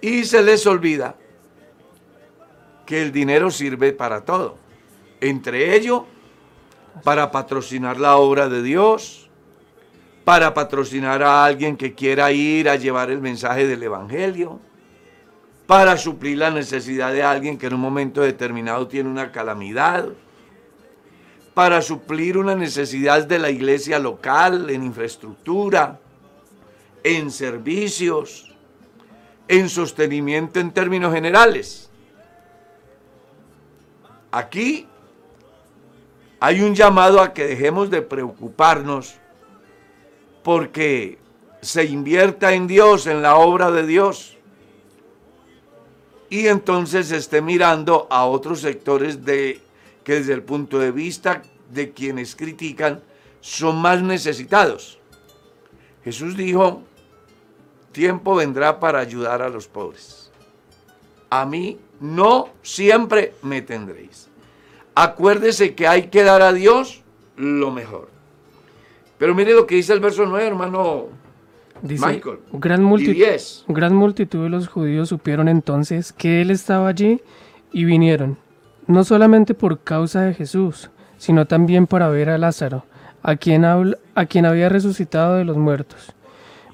Y 0.00 0.26
se 0.26 0.44
les 0.44 0.64
olvida 0.68 1.16
que 2.86 3.02
el 3.02 3.10
dinero 3.10 3.50
sirve 3.50 3.92
para 3.92 4.24
todo. 4.24 4.58
Entre 5.20 5.74
ellos, 5.74 6.02
para 7.02 7.32
patrocinar 7.32 7.98
la 7.98 8.16
obra 8.16 8.48
de 8.48 8.62
Dios, 8.62 9.27
para 10.28 10.52
patrocinar 10.52 11.22
a 11.22 11.42
alguien 11.42 11.74
que 11.74 11.94
quiera 11.94 12.30
ir 12.30 12.68
a 12.68 12.76
llevar 12.76 13.10
el 13.10 13.18
mensaje 13.18 13.66
del 13.66 13.82
Evangelio, 13.82 14.60
para 15.66 15.96
suplir 15.96 16.36
la 16.36 16.50
necesidad 16.50 17.14
de 17.14 17.22
alguien 17.22 17.56
que 17.56 17.68
en 17.68 17.72
un 17.72 17.80
momento 17.80 18.20
determinado 18.20 18.86
tiene 18.88 19.08
una 19.08 19.32
calamidad 19.32 20.06
para 21.54 21.80
suplir 21.80 22.36
una 22.36 22.54
necesidad 22.54 23.26
de 23.26 23.38
la 23.38 23.48
iglesia 23.48 23.98
local, 23.98 24.68
en 24.68 24.82
infraestructura, 24.82 25.98
en 27.02 27.30
servicios, 27.30 28.54
en 29.48 29.70
sostenimiento 29.70 30.60
en 30.60 30.72
términos 30.72 31.14
generales. 31.14 31.88
Aquí 34.30 34.86
hay 36.38 36.60
un 36.60 36.74
llamado 36.74 37.18
a 37.22 37.32
que 37.32 37.46
dejemos 37.46 37.88
de 37.88 38.02
preocuparnos 38.02 39.18
porque 40.42 41.18
se 41.60 41.84
invierta 41.84 42.52
en 42.52 42.66
Dios, 42.66 43.06
en 43.06 43.22
la 43.22 43.36
obra 43.36 43.70
de 43.70 43.86
Dios. 43.86 44.36
Y 46.30 46.46
entonces 46.46 47.10
esté 47.10 47.40
mirando 47.40 48.06
a 48.10 48.26
otros 48.26 48.60
sectores 48.60 49.24
de 49.24 49.60
que 50.04 50.14
desde 50.14 50.34
el 50.34 50.42
punto 50.42 50.78
de 50.78 50.90
vista 50.90 51.42
de 51.70 51.92
quienes 51.92 52.36
critican 52.36 53.02
son 53.40 53.80
más 53.80 54.02
necesitados. 54.02 54.98
Jesús 56.04 56.36
dijo, 56.36 56.82
tiempo 57.92 58.34
vendrá 58.34 58.78
para 58.78 59.00
ayudar 59.00 59.42
a 59.42 59.48
los 59.48 59.66
pobres. 59.66 60.30
A 61.30 61.44
mí 61.44 61.78
no 62.00 62.50
siempre 62.62 63.34
me 63.42 63.62
tendréis. 63.62 64.28
Acuérdese 64.94 65.74
que 65.74 65.86
hay 65.86 66.08
que 66.08 66.22
dar 66.22 66.42
a 66.42 66.52
Dios 66.52 67.02
lo 67.36 67.70
mejor. 67.70 68.17
Pero 69.18 69.34
mire 69.34 69.52
lo 69.52 69.66
que 69.66 69.74
dice 69.74 69.92
el 69.92 70.00
verso 70.00 70.24
9, 70.26 70.46
hermano 70.46 71.06
Dice, 71.82 72.06
Michael. 72.06 72.38
Gran, 72.52 72.82
multitud, 72.82 73.22
gran 73.68 73.94
multitud 73.94 74.42
de 74.42 74.48
los 74.48 74.66
judíos 74.66 75.08
supieron 75.10 75.48
entonces 75.48 76.12
que 76.12 76.40
él 76.40 76.50
estaba 76.50 76.88
allí 76.88 77.20
y 77.72 77.84
vinieron 77.84 78.36
no 78.88 79.04
solamente 79.04 79.54
por 79.54 79.78
causa 79.80 80.22
de 80.22 80.34
Jesús, 80.34 80.90
sino 81.18 81.46
también 81.46 81.86
para 81.86 82.08
ver 82.08 82.30
a 82.30 82.38
Lázaro, 82.38 82.84
a 83.22 83.36
quien, 83.36 83.64
a 83.64 84.26
quien 84.26 84.46
había 84.46 84.68
resucitado 84.68 85.36
de 85.36 85.44
los 85.44 85.56
muertos. 85.56 86.14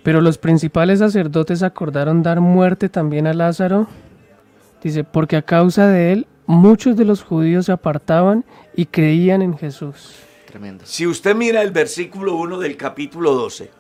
Pero 0.03 0.21
los 0.21 0.39
principales 0.39 1.01
sacerdotes 1.01 1.63
acordaron 1.63 2.23
dar 2.23 2.41
muerte 2.41 2.89
también 2.89 3.27
a 3.27 3.35
Lázaro, 3.35 3.89
dice, 4.83 5.03
porque 5.03 5.37
a 5.37 5.43
causa 5.43 5.89
de 5.89 6.13
él 6.13 6.27
muchos 6.47 6.97
de 6.97 7.05
los 7.05 7.23
judíos 7.23 7.67
se 7.67 7.73
apartaban 7.73 8.45
y 8.77 8.87
creían 8.87 9.43
en 9.43 9.59
Jesús. 9.59 10.24
Tremendo. 10.55 10.87
Si 10.87 11.05
usted 11.05 11.35
mira 11.35 11.63
el 11.63 11.73
versículo 11.73 12.37
1 12.37 12.61
del 12.61 12.77
capítulo 12.77 13.35
12, 13.35 13.73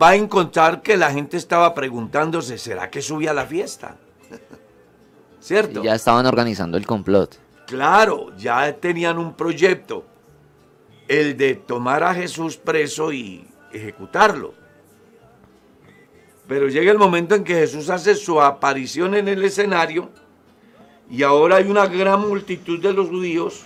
va 0.00 0.10
a 0.10 0.14
encontrar 0.14 0.80
que 0.80 0.96
la 0.96 1.10
gente 1.10 1.36
estaba 1.36 1.74
preguntándose, 1.74 2.56
¿será 2.56 2.88
que 2.88 3.02
subía 3.02 3.32
a 3.32 3.34
la 3.34 3.46
fiesta? 3.46 3.96
¿Cierto? 5.40 5.82
ya 5.82 5.92
estaban 5.92 6.24
organizando 6.24 6.78
el 6.78 6.86
complot. 6.86 7.36
Claro, 7.66 8.30
ya 8.36 8.72
tenían 8.76 9.18
un 9.18 9.34
proyecto, 9.34 10.04
el 11.08 11.36
de 11.36 11.56
tomar 11.56 12.04
a 12.04 12.14
Jesús 12.14 12.56
preso 12.56 13.12
y 13.12 13.44
ejecutarlo. 13.72 14.54
Pero 16.46 16.68
llega 16.68 16.92
el 16.92 16.98
momento 16.98 17.34
en 17.34 17.42
que 17.42 17.54
Jesús 17.54 17.90
hace 17.90 18.14
su 18.14 18.40
aparición 18.40 19.16
en 19.16 19.26
el 19.26 19.42
escenario 19.44 20.10
Y 21.10 21.24
ahora 21.24 21.56
hay 21.56 21.68
una 21.68 21.88
gran 21.88 22.20
multitud 22.20 22.80
de 22.80 22.92
los 22.92 23.08
judíos 23.08 23.64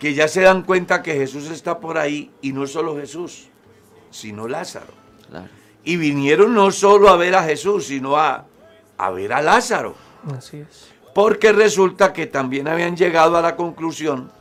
que 0.00 0.14
ya 0.14 0.26
se 0.26 0.40
dan 0.40 0.62
cuenta 0.62 1.02
que 1.02 1.12
Jesús 1.12 1.50
está 1.50 1.78
por 1.78 1.98
ahí 1.98 2.32
y 2.40 2.54
no 2.54 2.66
solo 2.66 2.96
Jesús, 2.96 3.48
sino 4.10 4.48
Lázaro. 4.48 4.94
Claro. 5.28 5.48
Y 5.84 5.96
vinieron 5.96 6.54
no 6.54 6.70
solo 6.70 7.10
a 7.10 7.16
ver 7.16 7.34
a 7.34 7.44
Jesús, 7.44 7.86
sino 7.86 8.16
a, 8.16 8.46
a 8.96 9.10
ver 9.10 9.34
a 9.34 9.42
Lázaro. 9.42 9.94
Así 10.34 10.60
es. 10.60 10.88
Porque 11.14 11.52
resulta 11.52 12.14
que 12.14 12.26
también 12.26 12.66
habían 12.66 12.96
llegado 12.96 13.36
a 13.36 13.42
la 13.42 13.56
conclusión 13.56 14.32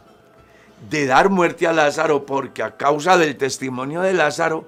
de 0.89 1.05
dar 1.05 1.29
muerte 1.29 1.67
a 1.67 1.73
Lázaro 1.73 2.25
porque 2.25 2.63
a 2.63 2.77
causa 2.77 3.17
del 3.17 3.35
testimonio 3.35 3.99
de 3.99 4.13
Lázaro, 4.13 4.65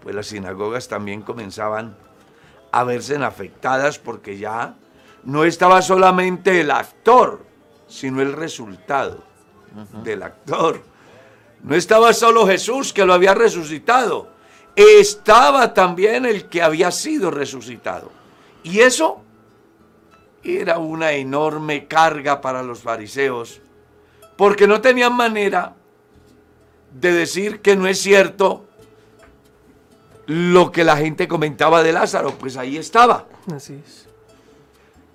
pues 0.00 0.14
las 0.14 0.28
sinagogas 0.28 0.88
también 0.88 1.20
comenzaban 1.20 1.98
a 2.72 2.82
verse 2.84 3.16
afectadas 3.16 3.98
porque 3.98 4.38
ya 4.38 4.76
no 5.22 5.44
estaba 5.44 5.82
solamente 5.82 6.62
el 6.62 6.70
actor, 6.70 7.44
sino 7.88 8.22
el 8.22 8.32
resultado 8.32 9.33
del 10.02 10.22
actor. 10.22 10.82
No 11.62 11.74
estaba 11.74 12.12
solo 12.12 12.46
Jesús 12.46 12.92
que 12.92 13.04
lo 13.04 13.14
había 13.14 13.34
resucitado, 13.34 14.28
estaba 14.76 15.72
también 15.72 16.26
el 16.26 16.48
que 16.48 16.62
había 16.62 16.90
sido 16.90 17.30
resucitado. 17.30 18.10
Y 18.62 18.80
eso 18.80 19.22
era 20.42 20.78
una 20.78 21.12
enorme 21.12 21.86
carga 21.86 22.40
para 22.40 22.62
los 22.62 22.80
fariseos, 22.80 23.60
porque 24.36 24.66
no 24.66 24.80
tenían 24.80 25.14
manera 25.14 25.74
de 26.92 27.12
decir 27.12 27.60
que 27.60 27.76
no 27.76 27.86
es 27.86 27.98
cierto 27.98 28.66
lo 30.26 30.70
que 30.70 30.84
la 30.84 30.96
gente 30.96 31.28
comentaba 31.28 31.82
de 31.82 31.92
Lázaro, 31.92 32.32
pues 32.32 32.56
ahí 32.56 32.76
estaba. 32.76 33.26
Así 33.54 33.80
es. 33.84 34.06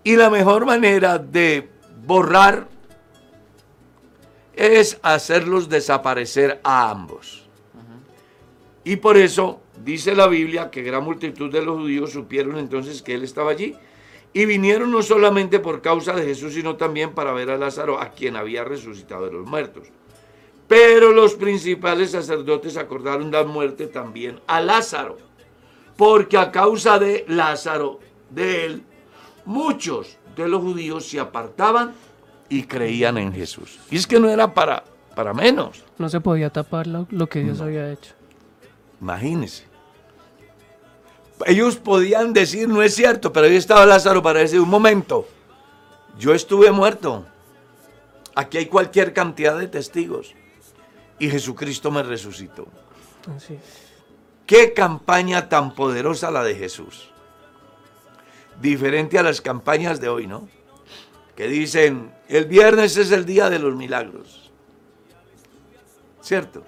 Y 0.04 0.16
la 0.16 0.30
mejor 0.30 0.66
manera 0.66 1.18
de 1.18 1.70
borrar 2.06 2.68
es 4.60 5.00
hacerlos 5.04 5.70
desaparecer 5.70 6.60
a 6.66 6.92
ambos. 6.92 7.48
Y 8.84 8.98
por 8.98 9.16
eso 9.16 9.62
dice 9.86 10.14
la 10.14 10.28
Biblia 10.28 10.70
que 10.70 10.84
gran 10.84 11.06
multitud 11.06 11.50
de 11.50 11.62
los 11.62 11.78
judíos 11.78 12.12
supieron 12.12 12.58
entonces 12.58 13.02
que 13.02 13.14
él 13.14 13.24
estaba 13.24 13.52
allí 13.52 13.78
y 14.34 14.46
vinieron 14.46 14.92
no 14.92 15.02
solamente 15.02 15.62
por 15.62 15.82
causa 15.82 16.14
de 16.14 16.26
Jesús, 16.26 16.56
sino 16.56 16.76
también 16.76 17.14
para 17.14 17.32
ver 17.32 17.52
a 17.52 17.58
Lázaro, 17.58 18.02
a 18.02 18.10
quien 18.10 18.36
había 18.36 18.66
resucitado 18.66 19.26
de 19.28 19.32
los 19.32 19.48
muertos. 19.48 19.88
Pero 20.68 21.14
los 21.14 21.36
principales 21.36 22.12
sacerdotes 22.12 22.76
acordaron 22.76 23.32
dar 23.32 23.48
muerte 23.48 23.88
también 23.88 24.42
a 24.46 24.60
Lázaro, 24.60 25.18
porque 25.96 26.38
a 26.38 26.52
causa 26.52 27.00
de 27.00 27.24
Lázaro, 27.30 28.02
de 28.30 28.66
él, 28.66 28.84
muchos 29.46 30.18
de 30.36 30.50
los 30.50 30.62
judíos 30.62 31.08
se 31.08 31.20
apartaban 31.20 31.94
y 32.50 32.64
creían 32.64 33.18
en 33.18 33.32
Jesús. 33.32 33.80
Y 33.90 33.98
es 33.98 34.08
que 34.08 34.20
no 34.20 34.30
era 34.30 34.54
para, 34.54 34.84
para 35.16 35.34
menos. 35.34 35.84
No 35.98 36.10
se 36.10 36.20
podía 36.20 36.50
tapar 36.50 36.88
lo, 36.88 37.08
lo 37.12 37.28
que 37.28 37.44
Dios 37.44 37.62
había 37.62 37.92
hecho. 37.92 38.14
Imagínense. 39.00 39.66
Ellos 41.46 41.78
podían 41.78 42.34
decir, 42.34 42.68
no 42.68 42.82
es 42.82 42.96
cierto, 42.96 43.32
pero 43.32 43.48
ahí 43.48 43.56
estaba 43.56 43.86
Lázaro 43.86 44.22
para 44.22 44.40
decir, 44.40 44.60
un 44.60 44.70
momento, 44.70 45.28
yo 46.18 46.34
estuve 46.34 46.72
muerto. 46.72 47.26
Aquí 48.36 48.58
hay 48.58 48.66
cualquier 48.66 49.14
cantidad 49.14 49.58
de 49.58 49.68
testigos. 49.68 50.34
Y 51.18 51.30
Jesucristo 51.30 51.92
me 51.92 52.04
resucitó. 52.04 52.68
Así 53.36 53.54
es. 53.54 53.90
Qué 54.46 54.74
campaña 54.74 55.48
tan 55.48 55.76
poderosa 55.76 56.32
la 56.32 56.44
de 56.44 56.56
Jesús. 56.56 57.12
Diferente 58.60 59.20
a 59.20 59.24
las 59.24 59.42
campañas 59.42 60.02
de 60.02 60.10
hoy, 60.10 60.28
¿no? 60.28 60.50
Que 61.40 61.48
dicen, 61.48 62.12
el 62.28 62.48
viernes 62.48 62.98
es 62.98 63.14
el 63.14 63.26
día 63.26 63.50
de 63.50 63.60
los 63.60 63.74
milagros. 63.74 64.52
¿Cierto? 66.20 66.66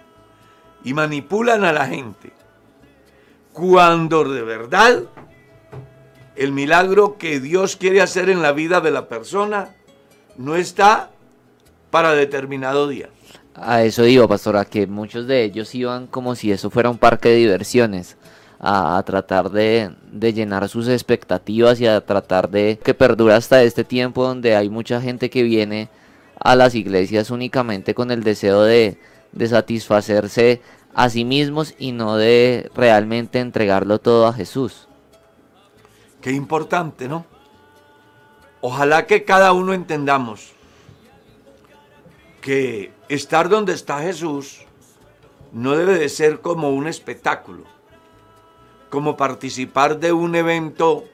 Y 0.85 0.93
manipulan 0.93 1.65
a 1.65 1.73
la 1.73 1.87
gente. 1.87 2.31
Cuando 3.51 4.23
de 4.23 4.41
verdad 4.43 5.03
el 6.37 6.53
milagro 6.53 7.17
que 7.17 7.41
Dios 7.41 7.75
quiere 7.75 7.99
hacer 7.99 8.29
en 8.29 8.41
la 8.41 8.53
vida 8.53 8.79
de 8.79 8.91
la 8.91 9.09
persona 9.09 9.75
no 10.37 10.55
está 10.55 11.11
para 11.89 12.13
determinado 12.13 12.87
día. 12.87 13.09
A 13.55 13.83
eso 13.83 14.03
digo, 14.03 14.29
pastora, 14.29 14.63
que 14.63 14.87
muchos 14.87 15.27
de 15.27 15.43
ellos 15.43 15.75
iban 15.75 16.07
como 16.07 16.33
si 16.35 16.49
eso 16.49 16.69
fuera 16.69 16.89
un 16.89 16.97
parque 16.97 17.27
de 17.27 17.35
diversiones, 17.35 18.15
a, 18.63 19.01
tratar 19.05 19.49
de, 19.49 19.91
de 20.11 20.33
llenar 20.33 20.69
sus 20.69 20.87
expectativas 20.87 21.81
y 21.81 21.87
a 21.87 21.99
tratar 22.05 22.49
de 22.49 22.79
que 22.83 22.93
perdure 22.93 23.33
hasta 23.33 23.63
este 23.63 23.83
tiempo 23.83 24.23
donde 24.23 24.55
hay 24.55 24.69
mucha 24.69 25.01
gente 25.01 25.31
que 25.31 25.41
viene 25.41 25.89
a 26.39 26.55
las 26.55 26.75
iglesias 26.75 27.31
únicamente 27.31 27.95
con 27.95 28.11
el 28.11 28.23
deseo 28.23 28.61
de, 28.61 28.99
de 29.31 29.47
satisfacerse 29.47 30.61
a 30.93 31.09
sí 31.09 31.25
mismos 31.25 31.73
y 31.79 31.91
no 31.91 32.17
de 32.17 32.69
realmente 32.75 33.39
entregarlo 33.39 33.99
todo 33.99 34.27
a 34.27 34.33
Jesús. 34.33 34.87
Qué 36.21 36.31
importante, 36.31 37.07
¿no? 37.07 37.25
Ojalá 38.61 39.07
que 39.07 39.23
cada 39.23 39.53
uno 39.53 39.73
entendamos 39.73 40.53
que 42.41 42.93
estar 43.09 43.49
donde 43.49 43.73
está 43.73 44.01
Jesús 44.01 44.65
no 45.51 45.75
debe 45.75 45.97
de 45.97 46.09
ser 46.09 46.41
como 46.41 46.69
un 46.69 46.87
espectáculo, 46.87 47.63
como 48.91 49.17
participar 49.17 49.99
de 49.99 50.13
un 50.13 50.35
evento 50.35 51.05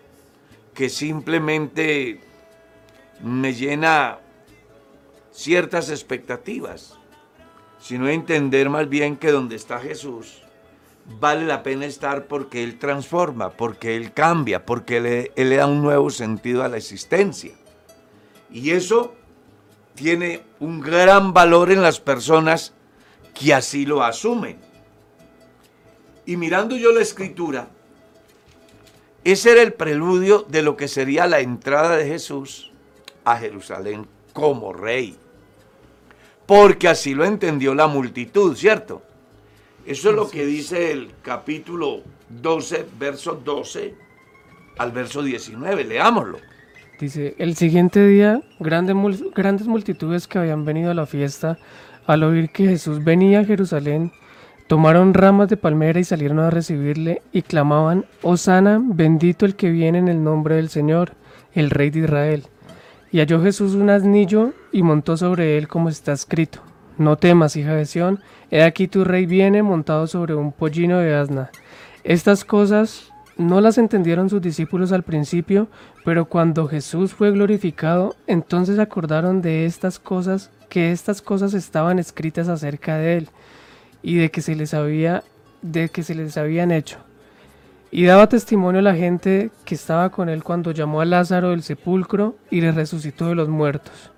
que 0.74 0.90
simplemente 0.90 2.20
me 3.24 3.54
llena 3.54 4.20
ciertas 5.32 5.90
expectativas, 5.90 7.00
sino 7.80 8.10
entender 8.10 8.70
más 8.70 8.90
bien 8.90 9.16
que 9.16 9.32
donde 9.32 9.56
está 9.56 9.80
Jesús 9.80 10.42
vale 11.20 11.46
la 11.46 11.64
pena 11.64 11.86
estar 11.86 12.28
porque 12.28 12.64
Él 12.64 12.78
transforma, 12.78 13.52
porque 13.52 13.96
Él 13.96 14.14
cambia, 14.14 14.66
porque 14.66 14.98
Él, 15.36 15.50
le 15.50 15.56
da 15.56 15.68
un 15.68 15.82
nuevo 15.82 16.10
sentido 16.10 16.64
a 16.64 16.68
la 16.68 16.78
existencia. 16.78 17.54
Y 18.52 18.72
eso 18.72 19.16
tiene 19.96 20.44
un 20.60 20.80
gran 20.80 21.34
valor 21.34 21.72
en 21.72 21.82
las 21.82 22.00
personas 22.00 22.74
que 23.34 23.54
así 23.54 23.86
lo 23.86 24.04
asumen. 24.04 24.60
Y 26.28 26.38
mirando 26.38 26.76
yo 26.76 26.92
la 26.92 27.02
escritura, 27.02 27.70
ese 29.24 29.54
era 29.54 29.62
el 29.64 29.74
preludio 29.74 30.46
de 30.48 30.62
lo 30.62 30.78
que 30.78 30.88
sería 30.88 31.26
la 31.26 31.40
entrada 31.40 31.98
de 31.98 32.06
Jesús 32.06 32.72
a 33.26 33.38
Jerusalén 33.38 34.06
como 34.34 34.74
rey. 34.74 35.16
Porque 36.46 36.88
así 36.88 37.14
lo 37.16 37.26
entendió 37.26 37.74
la 37.74 37.88
multitud, 37.88 38.56
¿cierto? 38.56 39.02
Eso 39.86 40.10
es 40.10 40.16
lo 40.16 40.30
que 40.30 40.46
dice 40.46 40.92
el 40.92 41.12
capítulo 41.22 42.02
12, 42.30 42.86
verso 43.00 43.42
12 43.44 43.96
al 44.78 44.92
verso 44.92 45.24
19. 45.24 45.84
Leámoslo. 45.86 46.40
Dice, 47.00 47.36
el 47.38 47.56
siguiente 47.56 48.06
día, 48.06 48.42
grande 48.60 48.94
mul- 48.94 49.32
grandes 49.34 49.68
multitudes 49.68 50.28
que 50.28 50.40
habían 50.40 50.66
venido 50.66 50.92
a 50.92 50.94
la 50.94 51.06
fiesta, 51.06 51.58
al 52.06 52.24
oír 52.24 52.50
que 52.50 52.66
Jesús 52.68 53.04
venía 53.04 53.42
a 53.42 53.46
Jerusalén, 53.46 54.12
tomaron 54.68 55.14
ramas 55.14 55.48
de 55.48 55.58
palmera 55.58 56.00
y 56.00 56.04
salieron 56.04 56.40
a 56.40 56.50
recibirle 56.50 57.22
y 57.32 57.42
clamaban, 57.42 58.06
Osana, 58.22 58.80
bendito 58.84 59.46
el 59.46 59.56
que 59.56 59.72
viene 59.72 59.98
en 59.98 60.10
el 60.10 60.24
nombre 60.24 60.56
del 60.56 60.70
Señor, 60.70 61.14
el 61.54 61.70
Rey 61.70 61.90
de 61.90 62.00
Israel. 62.00 62.44
Y 63.12 63.20
halló 63.20 63.42
Jesús 63.42 63.74
un 63.74 63.90
asnillo 63.90 64.54
y 64.74 64.84
montó 64.84 65.16
sobre 65.16 65.58
él 65.58 65.70
como 65.70 65.88
está 65.88 66.12
escrito. 66.12 66.60
No 66.98 67.16
temas, 67.16 67.56
hija 67.56 67.74
de 67.76 67.86
Sión, 67.86 68.20
he 68.52 68.64
aquí 68.64 68.88
tu 68.88 69.06
rey 69.06 69.26
viene 69.26 69.64
montado 69.64 70.08
sobre 70.08 70.36
un 70.36 70.52
pollino 70.52 71.00
de 71.00 71.16
asna. 71.16 71.50
Estas 72.04 72.44
cosas 72.44 73.14
no 73.38 73.62
las 73.62 73.78
entendieron 73.78 74.30
sus 74.30 74.42
discípulos 74.42 74.92
al 74.92 75.04
principio, 75.04 75.68
pero 76.04 76.26
cuando 76.26 76.68
Jesús 76.68 77.14
fue 77.14 77.32
glorificado, 77.32 78.16
entonces 78.26 78.80
acordaron 78.80 79.42
de 79.42 79.66
estas 79.66 80.00
cosas, 80.00 80.50
que 80.70 80.92
estas 80.92 81.22
cosas 81.22 81.54
estaban 81.54 82.00
escritas 82.00 82.50
acerca 82.50 82.98
de 82.98 83.18
él 83.18 83.30
y 84.04 84.18
de 84.18 84.32
que 84.32 84.42
se 84.42 84.56
les 84.56 84.74
había 84.74 85.24
de 85.62 85.90
que 85.90 86.04
se 86.04 86.16
les 86.16 86.38
habían 86.38 86.72
hecho. 86.72 86.98
Y 87.90 88.06
daba 88.06 88.28
testimonio 88.30 88.80
a 88.80 88.84
la 88.84 88.96
gente 88.96 89.50
que 89.66 89.76
estaba 89.76 90.10
con 90.12 90.30
él 90.30 90.44
cuando 90.44 90.72
llamó 90.72 91.02
a 91.02 91.06
Lázaro 91.06 91.50
del 91.50 91.64
sepulcro 91.64 92.36
y 92.52 92.62
le 92.62 92.72
resucitó 92.72 93.30
de 93.30 93.36
los 93.36 93.50
muertos. 93.50 94.12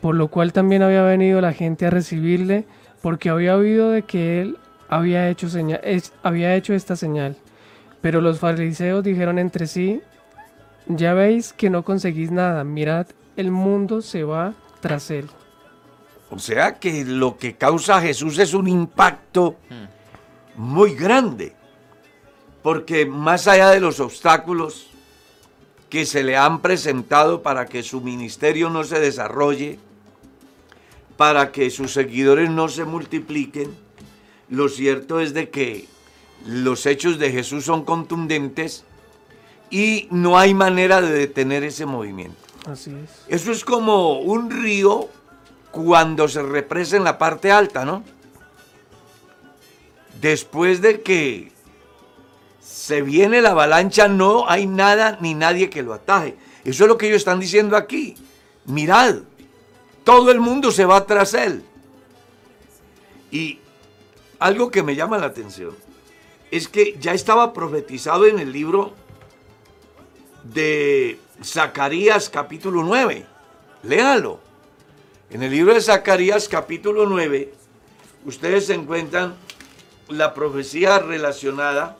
Por 0.00 0.14
lo 0.14 0.28
cual 0.28 0.52
también 0.52 0.82
había 0.82 1.02
venido 1.02 1.40
la 1.40 1.52
gente 1.52 1.86
a 1.86 1.90
recibirle, 1.90 2.64
porque 3.02 3.30
había 3.30 3.56
oído 3.56 3.90
de 3.90 4.02
que 4.02 4.40
él 4.42 4.56
había 4.88 5.28
hecho, 5.28 5.48
seña- 5.48 5.80
es- 5.82 6.12
había 6.22 6.54
hecho 6.54 6.74
esta 6.74 6.96
señal. 6.96 7.36
Pero 8.00 8.20
los 8.20 8.38
fariseos 8.40 9.02
dijeron 9.02 9.38
entre 9.38 9.66
sí, 9.66 10.00
ya 10.86 11.14
veis 11.14 11.52
que 11.52 11.70
no 11.70 11.84
conseguís 11.84 12.30
nada, 12.30 12.62
mirad, 12.64 13.06
el 13.36 13.50
mundo 13.50 14.02
se 14.02 14.24
va 14.24 14.54
tras 14.80 15.10
él. 15.10 15.26
O 16.32 16.38
sea 16.38 16.78
que 16.78 17.04
lo 17.04 17.36
que 17.36 17.56
causa 17.56 18.00
Jesús 18.00 18.38
es 18.38 18.54
un 18.54 18.66
impacto 18.66 19.56
muy 20.56 20.94
grande. 20.94 21.54
Porque 22.62 23.04
más 23.04 23.46
allá 23.48 23.68
de 23.68 23.80
los 23.80 24.00
obstáculos, 24.00 24.88
que 25.90 26.06
se 26.06 26.22
le 26.22 26.38
han 26.38 26.62
presentado 26.62 27.42
para 27.42 27.66
que 27.66 27.82
su 27.82 28.00
ministerio 28.00 28.70
no 28.70 28.82
se 28.82 28.98
desarrolle, 28.98 29.78
para 31.18 31.52
que 31.52 31.68
sus 31.68 31.92
seguidores 31.92 32.48
no 32.48 32.68
se 32.68 32.86
multipliquen, 32.86 33.74
lo 34.48 34.70
cierto 34.70 35.20
es 35.20 35.34
de 35.34 35.50
que 35.50 35.86
los 36.46 36.86
hechos 36.86 37.18
de 37.18 37.30
Jesús 37.30 37.66
son 37.66 37.84
contundentes 37.84 38.84
y 39.70 40.08
no 40.10 40.38
hay 40.38 40.54
manera 40.54 41.02
de 41.02 41.12
detener 41.12 41.62
ese 41.62 41.84
movimiento. 41.84 42.38
Así 42.64 42.90
es. 42.90 43.10
Eso 43.28 43.52
es 43.52 43.66
como 43.66 44.20
un 44.20 44.50
río 44.50 45.10
cuando 45.72 46.28
se 46.28 46.42
represa 46.42 46.96
en 46.96 47.04
la 47.04 47.18
parte 47.18 47.50
alta, 47.50 47.84
¿no? 47.84 48.04
Después 50.20 50.80
de 50.80 51.00
que 51.00 51.50
se 52.60 53.02
viene 53.02 53.42
la 53.42 53.50
avalancha, 53.50 54.06
no 54.06 54.48
hay 54.48 54.66
nada 54.66 55.18
ni 55.20 55.34
nadie 55.34 55.68
que 55.70 55.82
lo 55.82 55.94
ataje. 55.94 56.36
Eso 56.64 56.84
es 56.84 56.88
lo 56.88 56.96
que 56.96 57.08
ellos 57.08 57.18
están 57.18 57.40
diciendo 57.40 57.76
aquí. 57.76 58.14
Mirad, 58.66 59.16
todo 60.04 60.30
el 60.30 60.40
mundo 60.40 60.70
se 60.70 60.84
va 60.84 61.04
tras 61.06 61.34
él. 61.34 61.64
Y 63.30 63.58
algo 64.38 64.70
que 64.70 64.82
me 64.82 64.94
llama 64.94 65.18
la 65.18 65.26
atención 65.26 65.74
es 66.50 66.68
que 66.68 66.96
ya 67.00 67.14
estaba 67.14 67.52
profetizado 67.52 68.26
en 68.26 68.38
el 68.38 68.52
libro 68.52 68.92
de 70.44 71.18
Zacarías 71.42 72.28
capítulo 72.28 72.82
9. 72.82 73.24
Léalo. 73.84 74.51
En 75.32 75.42
el 75.42 75.50
libro 75.50 75.72
de 75.72 75.80
Zacarías 75.80 76.46
capítulo 76.46 77.06
9, 77.06 77.54
ustedes 78.26 78.68
encuentran 78.68 79.34
la 80.10 80.34
profecía 80.34 80.98
relacionada 80.98 81.96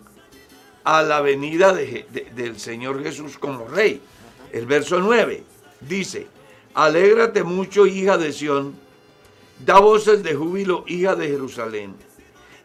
a 0.84 1.00
la 1.00 1.22
venida 1.22 1.72
de, 1.72 2.04
de, 2.10 2.28
del 2.36 2.60
Señor 2.60 3.02
Jesús 3.02 3.38
como 3.38 3.66
rey. 3.66 4.02
El 4.52 4.66
verso 4.66 5.00
9 5.00 5.44
dice, 5.80 6.26
Alégrate 6.74 7.42
mucho, 7.42 7.86
hija 7.86 8.18
de 8.18 8.34
Sión, 8.34 8.74
da 9.64 9.78
voces 9.78 10.22
de 10.22 10.34
júbilo, 10.34 10.84
hija 10.86 11.16
de 11.16 11.28
Jerusalén. 11.28 11.94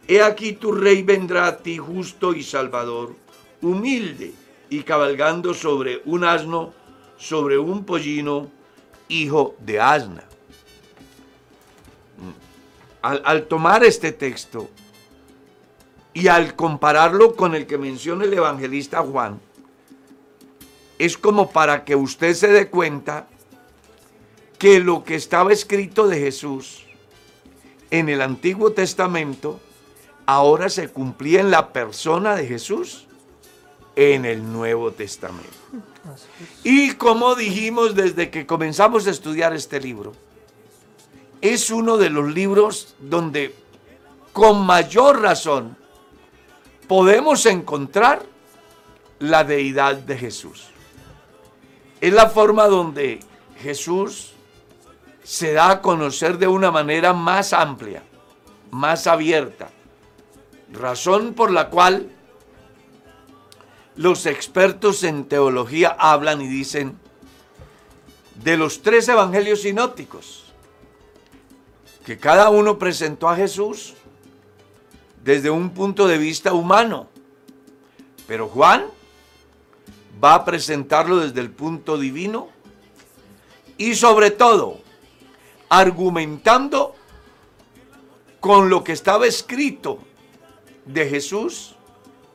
He 0.06 0.21
aquí 0.21 0.51
tu 0.51 0.73
rey 0.73 1.01
vendrá 1.01 1.47
a 1.47 1.58
ti 1.60 1.77
justo 1.77 2.34
y 2.34 2.43
salvador, 2.43 3.15
humilde 3.62 4.34
y 4.69 4.84
cabalgando 4.84 5.53
sobre 5.53 6.01
un 6.03 6.25
asno, 6.25 6.73
sobre 7.17 7.58
un 7.58 7.86
pollino, 7.86 8.51
hijo 9.08 9.56
de 9.60 9.80
asna. 9.80 10.27
Al, 13.01 13.21
al, 13.25 13.47
tomar 13.47 13.84
este 13.84 14.12
texto 14.12 14.69
y 16.13 16.27
al 16.27 16.56
compararlo 16.56 17.36
con 17.36 17.56
el 17.56 17.67
que 17.67 17.77
menciona 17.77 18.25
el 18.25 18.34
evangelista 18.34 19.01
Juan, 19.01 19.39
es 20.97 21.17
como 21.17 21.51
para 21.51 21.86
que 21.86 21.95
usted 21.95 22.34
se 22.34 22.47
dé 22.47 22.69
cuenta 22.69 23.27
que 24.58 24.80
lo 24.80 25.03
que 25.03 25.15
estaba 25.15 25.53
escrito 25.53 26.08
de 26.08 26.19
Jesús 26.19 26.84
en 27.91 28.10
el 28.10 28.21
Antiguo 28.21 28.71
Testamento 28.71 29.60
ahora 30.25 30.69
se 30.69 30.89
cumplía 30.89 31.39
en 31.39 31.51
la 31.51 31.71
persona 31.71 32.36
de 32.36 32.47
Jesús 32.47 33.08
en 33.95 34.25
el 34.25 34.51
Nuevo 34.51 34.91
Testamento. 34.91 35.49
Y 36.63 36.91
como 36.93 37.36
dijimos 37.36 37.95
desde 37.95 38.30
que 38.30 38.45
comenzamos 38.45 39.08
a 39.08 39.12
estudiar 39.12 39.53
este 39.53 39.80
libro, 39.80 40.13
es 41.41 41.69
uno 41.69 41.97
de 41.97 42.10
los 42.10 42.34
libros 42.34 42.95
donde 43.00 43.56
con 44.34 44.65
mayor 44.65 45.21
razón 45.21 45.78
podemos 46.88 47.45
encontrar 47.45 48.23
la 49.19 49.43
deidad 49.43 49.95
de 49.95 50.17
Jesús. 50.17 50.67
Es 52.00 52.13
la 52.13 52.30
forma 52.30 52.67
donde 52.67 53.19
Jesús 53.60 54.34
se 55.23 55.54
da 55.54 55.71
a 55.71 55.82
conocer 55.82 56.38
de 56.38 56.47
una 56.47 56.71
manera 56.71 57.13
más 57.13 57.52
amplia, 57.54 58.04
más 58.71 59.08
abierta, 59.08 59.69
razón 60.71 61.34
por 61.34 61.52
la 61.52 61.69
cual 61.69 62.10
los 63.95 64.26
expertos 64.26 65.04
en 65.04 65.26
teología 65.26 65.95
hablan 65.97 66.41
y 66.41 66.47
dicen 66.47 66.97
de 68.36 68.56
los 68.56 68.84
tres 68.84 69.10
evangelios 69.10 69.62
sinópticos, 69.62 70.47
que 72.08 72.17
cada 72.17 72.50
uno 72.50 72.80
presentó 72.80 73.28
a 73.28 73.36
Jesús 73.36 73.93
desde 75.26 75.50
un 75.50 75.72
punto 75.72 76.08
de 76.08 76.17
vista 76.17 76.54
humano, 76.54 77.10
pero 78.26 78.48
Juan 78.48 78.86
va 80.24 80.36
a 80.36 80.46
presentarlo 80.46 81.17
desde 81.17 81.41
el 81.41 81.52
punto 81.52 81.98
divino 81.98 82.48
y 83.78 83.93
sobre 83.96 84.32
todo 84.32 84.80
argumentando 85.67 86.96
con 88.39 88.70
lo 88.70 88.86
que 88.86 88.93
estaba 88.93 89.28
escrito 89.28 90.00
de 90.86 91.10
Jesús 91.10 91.76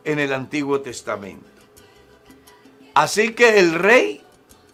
en 0.04 0.18
el 0.18 0.34
Antiguo 0.34 0.82
Testamento. 0.82 1.48
Así 2.92 3.32
que 3.32 3.58
el 3.58 3.72
rey 3.72 4.20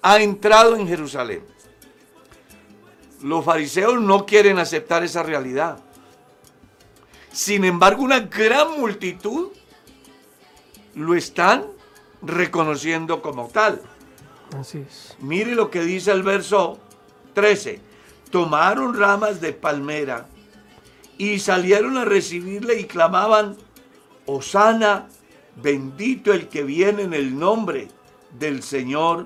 ha 0.03 0.21
entrado 0.21 0.75
en 0.75 0.89
Jerusalén. 0.89 1.58
Los 3.23 3.45
fariseos 3.45 4.01
no 4.01 4.27
quieren 4.27 4.59
aceptar 4.59 5.03
esa 5.03 5.23
realidad. 5.23 5.79
Sin 7.33 7.65
embargo, 7.65 8.03
una 8.03 8.21
gran 8.21 8.81
multitud 8.81 9.49
lo 10.95 11.15
están 11.15 11.65
reconociendo 12.23 13.23
como 13.23 13.49
tal. 13.49 13.81
Así 14.59 14.79
es. 14.79 15.17
Mire 15.21 15.55
lo 15.55 15.71
que 15.71 15.83
dice 15.83 16.11
el 16.11 16.23
verso 16.23 16.79
13. 17.35 17.81
Tomaron 18.31 18.99
ramas 18.99 19.41
de 19.41 19.53
palmera 19.53 20.27
y 21.17 21.39
salieron 21.39 21.97
a 21.97 22.05
recibirle 22.05 22.81
y 22.81 22.85
clamaban, 22.85 23.57
Osana, 24.27 25.09
bendito 25.57 26.33
el 26.33 26.49
que 26.49 26.63
viene 26.63 27.03
en 27.03 27.15
el 27.15 27.39
nombre 27.39 27.89
del 28.39 28.63
Señor, 28.63 29.25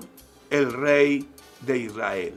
el 0.49 0.71
Rey 0.73 1.27
de 1.61 1.77
Israel. 1.77 2.33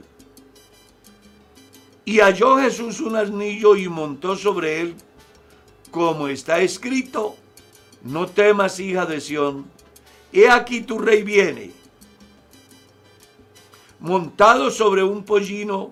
Y 2.06 2.20
halló 2.20 2.56
Jesús 2.58 3.00
un 3.00 3.16
asnillo 3.16 3.74
y 3.74 3.88
montó 3.88 4.36
sobre 4.36 4.80
él, 4.80 4.94
como 5.90 6.28
está 6.28 6.60
escrito, 6.60 7.36
no 8.04 8.28
temas, 8.28 8.78
hija 8.78 9.06
de 9.06 9.20
Sión, 9.20 9.66
he 10.32 10.48
aquí 10.48 10.82
tu 10.82 11.00
rey 11.00 11.24
viene, 11.24 11.72
montado 13.98 14.70
sobre 14.70 15.02
un 15.02 15.24
pollino 15.24 15.90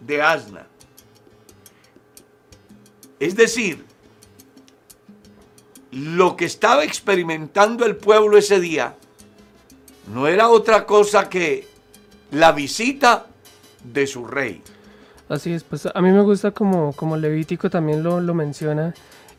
de 0.00 0.22
asna. 0.22 0.66
Es 3.20 3.36
decir, 3.36 3.84
lo 5.90 6.34
que 6.34 6.46
estaba 6.46 6.82
experimentando 6.82 7.84
el 7.84 7.96
pueblo 7.96 8.38
ese 8.38 8.58
día 8.58 8.96
no 10.14 10.26
era 10.28 10.48
otra 10.48 10.86
cosa 10.86 11.28
que 11.28 11.68
la 12.30 12.52
visita 12.52 13.26
de 13.84 14.06
su 14.06 14.26
rey. 14.26 14.62
Así 15.32 15.50
es, 15.54 15.64
pues 15.64 15.86
a 15.86 16.02
mí 16.02 16.10
me 16.10 16.20
gusta 16.20 16.50
como, 16.50 16.92
como 16.92 17.16
Levítico 17.16 17.70
también 17.70 18.02
lo, 18.02 18.20
lo 18.20 18.34
menciona 18.34 18.92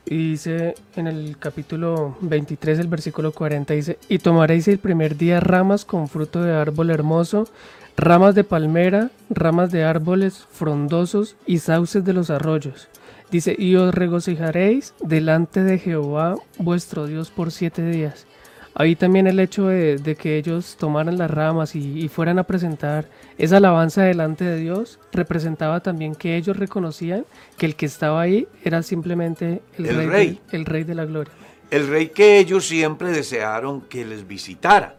y 0.06 0.32
dice 0.32 0.73
en 0.95 1.06
el 1.06 1.38
capítulo 1.38 2.17
23, 2.21 2.79
el 2.79 2.88
versículo 2.88 3.32
40, 3.32 3.75
dice, 3.75 3.99
y 4.10 4.17
tomaréis 4.17 4.67
el 4.67 4.79
primer 4.79 5.15
día 5.15 5.39
ramas 5.39 5.86
con 5.86 6.08
fruto 6.08 6.41
de 6.41 6.51
árbol 6.51 6.89
hermoso, 6.89 7.47
ramas 7.95 8.34
de 8.34 8.43
palmera, 8.43 9.12
ramas 9.29 9.71
de 9.71 9.84
árboles 9.84 10.47
frondosos 10.51 11.36
y 11.45 11.60
sauces 11.60 12.03
de 12.03 12.13
los 12.13 12.32
arroyos. 12.32 12.88
Dice, 13.29 13.56
y 13.56 13.75
os 13.75 13.93
regocijaréis 13.93 14.95
delante 14.99 15.63
de 15.63 15.77
Jehová 15.77 16.38
vuestro 16.58 17.06
Dios 17.06 17.29
por 17.29 17.51
siete 17.51 17.86
días. 17.86 18.25
Ahí 18.75 18.95
también 18.95 19.27
el 19.27 19.39
hecho 19.39 19.67
de, 19.67 19.97
de 19.97 20.15
que 20.15 20.38
ellos 20.38 20.77
tomaran 20.79 21.17
las 21.19 21.29
ramas 21.29 21.75
y, 21.75 21.99
y, 22.03 22.07
fueran 22.09 22.39
a 22.39 22.43
presentar 22.43 23.07
esa 23.38 23.57
alabanza 23.57 24.01
delante 24.03 24.43
de 24.45 24.57
Dios, 24.57 24.99
representaba 25.12 25.79
también 25.81 26.15
que 26.15 26.36
ellos 26.38 26.57
reconocían 26.57 27.25
que 27.57 27.67
el 27.67 27.75
que 27.75 27.86
estaba 27.86 28.21
ahí 28.21 28.47
era 28.63 28.81
simplemente 28.81 29.62
el, 29.77 29.86
El 29.86 29.95
rey, 29.97 30.07
rey. 30.07 30.41
de- 30.49 30.57
el 30.57 30.65
rey 30.65 30.83
de 30.86 30.95
la 30.95 31.05
gloria. 31.05 31.31
El 31.69 31.88
rey 31.88 32.09
que 32.09 32.39
ellos 32.39 32.65
siempre 32.67 33.12
desearon 33.12 33.81
que 33.81 34.05
les 34.05 34.27
visitara. 34.27 34.95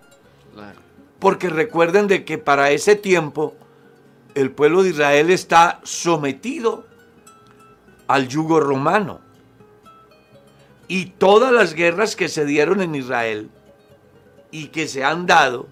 Claro. 0.55 0.79
Porque 1.19 1.49
recuerden 1.49 2.07
de 2.07 2.25
que 2.25 2.39
para 2.39 2.71
ese 2.71 2.95
tiempo 2.95 3.55
el 4.37 4.51
pueblo 4.53 4.83
de 4.85 4.91
Israel 4.91 5.31
está 5.31 5.81
sometido 5.83 6.87
al 8.07 8.29
yugo 8.29 8.61
romano. 8.61 9.21
Y 10.87 11.07
todas 11.07 11.53
las 11.53 11.75
guerras 11.75 12.15
que 12.15 12.29
se 12.29 12.45
dieron 12.45 12.81
en 12.83 12.95
Israel 12.95 13.51
y 14.55 14.69
que 14.69 14.87
se 14.87 15.03
han 15.03 15.27
dado, 15.27 15.67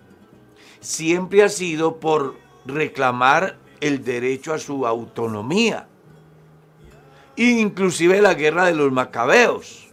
siempre 0.80 1.44
ha 1.44 1.48
sido 1.48 2.00
por 2.00 2.34
reclamar 2.66 3.56
el 3.80 4.02
derecho 4.02 4.52
a 4.52 4.58
su 4.58 4.88
autonomía. 4.88 5.86
Inclusive 7.36 8.20
la 8.20 8.34
guerra 8.34 8.64
de 8.64 8.74
los 8.74 8.90
macabeos. 8.90 9.86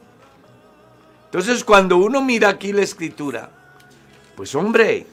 Entonces 1.26 1.64
cuando 1.64 1.98
uno 1.98 2.24
mira 2.24 2.50
aquí 2.50 2.74
la 2.74 2.82
escritura, 2.82 3.52
pues 4.36 4.56
hombre, 4.56 5.06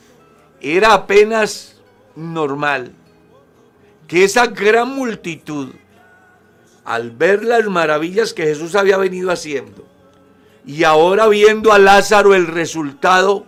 era 0.63 0.95
apenas 0.95 1.79
normal 2.15 2.93
que 4.09 4.25
esa 4.25 4.47
gran 4.47 4.89
multitud, 4.89 5.75
al 6.83 7.11
ver 7.11 7.45
las 7.45 7.67
maravillas 7.67 8.33
que 8.33 8.45
Jesús 8.45 8.75
había 8.75 8.97
venido 8.97 9.31
haciendo, 9.31 9.87
y 10.65 10.85
ahora 10.85 11.29
viendo 11.29 11.75
a 11.75 11.79
Lázaro 11.79 12.35
el 12.35 12.47
resultado 12.47 13.45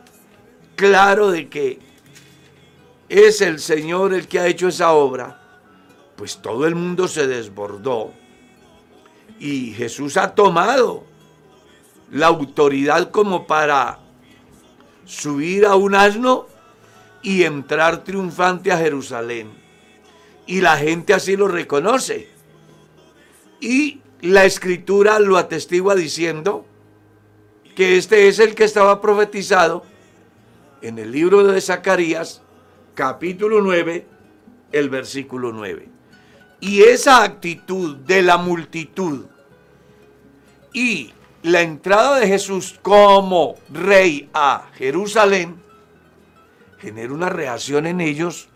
claro 0.78 1.32
de 1.32 1.48
que 1.48 1.80
es 3.08 3.40
el 3.40 3.58
Señor 3.58 4.14
el 4.14 4.28
que 4.28 4.38
ha 4.38 4.46
hecho 4.46 4.68
esa 4.68 4.92
obra, 4.92 5.42
pues 6.16 6.38
todo 6.40 6.68
el 6.68 6.76
mundo 6.76 7.08
se 7.08 7.26
desbordó. 7.26 8.12
Y 9.40 9.72
Jesús 9.72 10.16
ha 10.16 10.36
tomado 10.36 11.04
la 12.12 12.28
autoridad 12.28 13.10
como 13.10 13.46
para 13.46 13.98
subir 15.04 15.66
a 15.66 15.74
un 15.74 15.96
asno 15.96 16.46
y 17.22 17.42
entrar 17.42 18.04
triunfante 18.04 18.70
a 18.70 18.78
Jerusalén. 18.78 19.50
Y 20.46 20.60
la 20.60 20.76
gente 20.76 21.12
así 21.12 21.36
lo 21.36 21.48
reconoce. 21.48 22.28
Y 23.60 24.00
la 24.20 24.44
escritura 24.44 25.18
lo 25.18 25.38
atestigua 25.38 25.96
diciendo 25.96 26.64
que 27.74 27.96
este 27.96 28.28
es 28.28 28.38
el 28.38 28.54
que 28.54 28.62
estaba 28.62 29.00
profetizado 29.00 29.82
en 30.82 30.98
el 30.98 31.12
libro 31.12 31.44
de 31.44 31.60
Zacarías, 31.60 32.42
capítulo 32.94 33.60
9, 33.60 34.06
el 34.72 34.88
versículo 34.90 35.52
9. 35.52 35.88
Y 36.60 36.82
esa 36.82 37.22
actitud 37.22 37.96
de 37.96 38.22
la 38.22 38.36
multitud 38.36 39.26
y 40.72 41.12
la 41.42 41.62
entrada 41.62 42.18
de 42.18 42.26
Jesús 42.26 42.78
como 42.82 43.56
rey 43.70 44.28
a 44.34 44.68
Jerusalén 44.74 45.56
genera 46.78 47.12
una 47.12 47.28
reacción 47.28 47.86
en 47.86 48.00
ellos. 48.00 48.48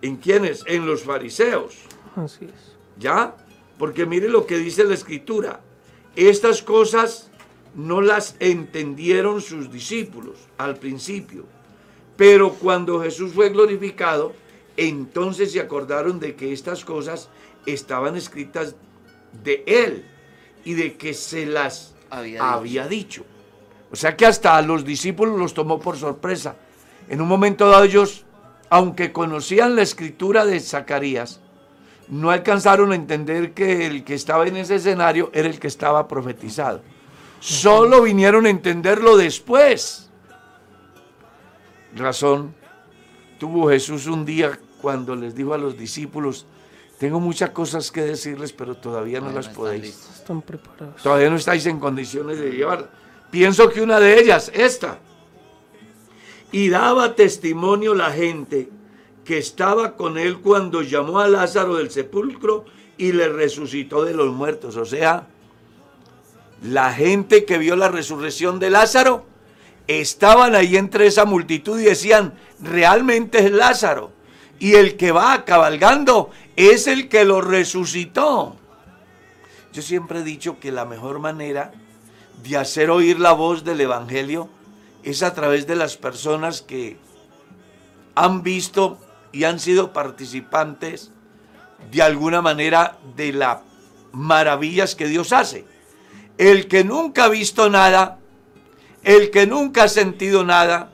¿En 0.00 0.16
quiénes? 0.16 0.62
En 0.66 0.86
los 0.86 1.02
fariseos. 1.02 1.76
Así 2.14 2.44
es. 2.44 2.76
¿Ya? 2.98 3.34
Porque 3.78 4.06
mire 4.06 4.28
lo 4.28 4.46
que 4.46 4.58
dice 4.58 4.84
la 4.84 4.94
escritura. 4.94 5.60
Estas 6.14 6.62
cosas 6.62 7.27
no 7.74 8.00
las 8.00 8.36
entendieron 8.40 9.40
sus 9.40 9.70
discípulos 9.70 10.36
al 10.56 10.76
principio. 10.76 11.44
Pero 12.16 12.54
cuando 12.54 13.00
Jesús 13.00 13.32
fue 13.32 13.50
glorificado, 13.50 14.32
entonces 14.76 15.52
se 15.52 15.60
acordaron 15.60 16.20
de 16.20 16.34
que 16.34 16.52
estas 16.52 16.84
cosas 16.84 17.28
estaban 17.66 18.16
escritas 18.16 18.74
de 19.44 19.62
Él 19.66 20.04
y 20.64 20.74
de 20.74 20.96
que 20.96 21.14
se 21.14 21.46
las 21.46 21.94
había 22.10 22.88
dicho. 22.88 23.24
O 23.90 23.96
sea 23.96 24.16
que 24.16 24.26
hasta 24.26 24.56
a 24.56 24.62
los 24.62 24.84
discípulos 24.84 25.38
los 25.38 25.54
tomó 25.54 25.78
por 25.80 25.96
sorpresa. 25.96 26.56
En 27.08 27.20
un 27.20 27.28
momento 27.28 27.68
dado 27.68 27.84
ellos, 27.84 28.24
aunque 28.68 29.12
conocían 29.12 29.76
la 29.76 29.82
escritura 29.82 30.44
de 30.44 30.60
Zacarías, 30.60 31.40
no 32.08 32.30
alcanzaron 32.30 32.92
a 32.92 32.96
entender 32.96 33.52
que 33.52 33.86
el 33.86 34.04
que 34.04 34.14
estaba 34.14 34.46
en 34.46 34.56
ese 34.56 34.76
escenario 34.76 35.30
era 35.32 35.48
el 35.48 35.58
que 35.58 35.68
estaba 35.68 36.08
profetizado. 36.08 36.82
Solo 37.40 38.02
vinieron 38.02 38.46
a 38.46 38.50
entenderlo 38.50 39.16
después. 39.16 40.10
Razón 41.94 42.54
tuvo 43.38 43.68
Jesús 43.70 44.06
un 44.06 44.24
día 44.24 44.58
cuando 44.80 45.14
les 45.16 45.34
dijo 45.34 45.54
a 45.54 45.58
los 45.58 45.76
discípulos, 45.78 46.46
tengo 46.98 47.20
muchas 47.20 47.50
cosas 47.50 47.92
que 47.92 48.02
decirles, 48.02 48.52
pero 48.52 48.74
todavía 48.74 49.20
no, 49.20 49.30
las 49.30 49.48
podéis. 49.48 50.08
Están 50.16 50.42
preparados. 50.42 51.00
Todavía 51.02 51.30
no 51.30 51.36
estáis 51.36 51.64
en 51.66 51.78
condiciones 51.78 52.38
de 52.38 52.50
llevarla. 52.50 52.88
Pienso 53.30 53.70
que 53.70 53.82
una 53.82 54.00
de 54.00 54.18
ellas, 54.20 54.50
esta. 54.52 54.98
Y 56.50 56.70
daba 56.70 57.14
testimonio 57.14 57.94
la 57.94 58.10
gente 58.10 58.70
que 59.24 59.38
estaba 59.38 59.94
con 59.96 60.18
él 60.18 60.40
cuando 60.40 60.82
llamó 60.82 61.20
a 61.20 61.28
Lázaro 61.28 61.76
del 61.76 61.90
sepulcro 61.90 62.64
y 62.96 63.12
le 63.12 63.28
resucitó 63.28 64.04
de 64.04 64.14
los 64.14 64.32
muertos. 64.32 64.76
O 64.76 64.84
sea, 64.84 65.28
la 66.62 66.92
gente 66.92 67.44
que 67.44 67.58
vio 67.58 67.76
la 67.76 67.88
resurrección 67.88 68.58
de 68.58 68.70
Lázaro 68.70 69.26
estaban 69.86 70.54
ahí 70.54 70.76
entre 70.76 71.06
esa 71.06 71.24
multitud 71.24 71.78
y 71.80 71.84
decían, 71.84 72.34
realmente 72.60 73.38
es 73.38 73.52
Lázaro. 73.52 74.12
Y 74.58 74.74
el 74.74 74.96
que 74.96 75.12
va 75.12 75.44
cabalgando 75.44 76.30
es 76.56 76.86
el 76.86 77.08
que 77.08 77.24
lo 77.24 77.40
resucitó. 77.40 78.56
Yo 79.72 79.82
siempre 79.82 80.20
he 80.20 80.24
dicho 80.24 80.58
que 80.58 80.72
la 80.72 80.84
mejor 80.84 81.20
manera 81.20 81.72
de 82.42 82.56
hacer 82.56 82.90
oír 82.90 83.20
la 83.20 83.32
voz 83.32 83.64
del 83.64 83.80
Evangelio 83.80 84.48
es 85.04 85.22
a 85.22 85.34
través 85.34 85.66
de 85.66 85.76
las 85.76 85.96
personas 85.96 86.62
que 86.62 86.98
han 88.14 88.42
visto 88.42 88.98
y 89.32 89.44
han 89.44 89.60
sido 89.60 89.92
participantes 89.92 91.12
de 91.92 92.02
alguna 92.02 92.42
manera 92.42 92.98
de 93.16 93.32
las 93.32 93.60
maravillas 94.12 94.96
que 94.96 95.06
Dios 95.06 95.32
hace. 95.32 95.64
El 96.38 96.68
que 96.68 96.84
nunca 96.84 97.24
ha 97.24 97.28
visto 97.28 97.68
nada, 97.68 98.18
el 99.02 99.30
que 99.30 99.46
nunca 99.46 99.84
ha 99.84 99.88
sentido 99.88 100.44
nada, 100.44 100.92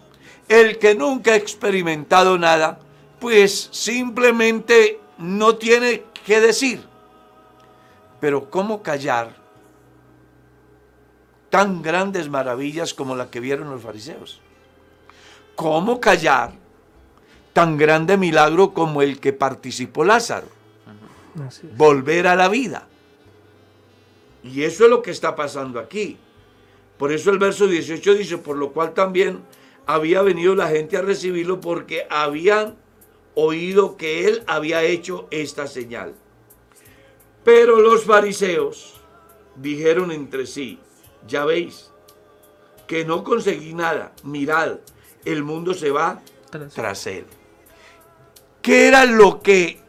el 0.49 0.79
que 0.79 0.95
nunca 0.95 1.33
ha 1.33 1.37
experimentado 1.37 2.39
nada, 2.39 2.81
pues 3.21 3.69
simplemente 3.71 5.01
no 5.19 5.57
tiene 5.57 6.05
que 6.27 6.41
decir. 6.41 6.85
Pero 8.21 8.51
¿cómo 8.51 8.83
callar 8.83 9.37
tan 11.51 11.83
grandes 11.83 12.29
maravillas 12.29 12.95
como 12.95 13.15
la 13.15 13.31
que 13.31 13.41
vieron 13.41 13.71
los 13.71 13.83
fariseos? 13.83 14.41
¿Cómo 15.55 16.01
callar 16.01 16.53
tan 17.53 17.77
grande 17.77 18.17
milagro 18.17 18.73
como 18.73 19.03
el 19.03 19.21
que 19.21 19.33
participó 19.33 20.05
Lázaro? 20.05 20.49
Volver 21.77 22.27
a 22.29 22.35
la 22.35 22.49
vida. 22.49 22.89
Y 24.45 24.63
eso 24.63 24.85
es 24.85 24.91
lo 24.91 25.03
que 25.03 25.11
está 25.11 25.35
pasando 25.35 25.81
aquí. 25.81 26.19
Por 26.99 27.13
eso 27.13 27.31
el 27.31 27.39
verso 27.39 27.67
18 27.67 28.15
dice, 28.15 28.39
por 28.39 28.57
lo 28.57 28.73
cual 28.73 28.93
también 28.93 29.41
había 29.87 30.23
venido 30.23 30.55
la 30.55 30.69
gente 30.69 30.97
a 30.97 31.03
recibirlo 31.03 31.61
porque 31.61 32.07
habían 32.11 32.77
oído 33.35 33.97
que 33.97 34.29
él 34.29 34.45
había 34.47 34.83
hecho 34.85 35.27
esta 35.31 35.67
señal. 35.67 36.15
Pero 37.43 37.81
los 37.81 38.05
fariseos 38.05 39.01
dijeron 39.57 40.13
entre 40.13 40.47
sí, 40.47 40.79
ya 41.27 41.45
veis, 41.45 41.91
que 42.87 43.05
no 43.05 43.25
conseguí 43.25 43.75
nada, 43.75 44.13
mirad, 44.23 44.79
el 45.25 45.43
mundo 45.43 45.75
se 45.75 45.91
va 45.91 46.23
tras, 46.51 47.07
él. 47.07 47.25
¿Qué 48.63 48.89
era 48.89 49.05
lo 49.05 49.41
que 49.41 49.81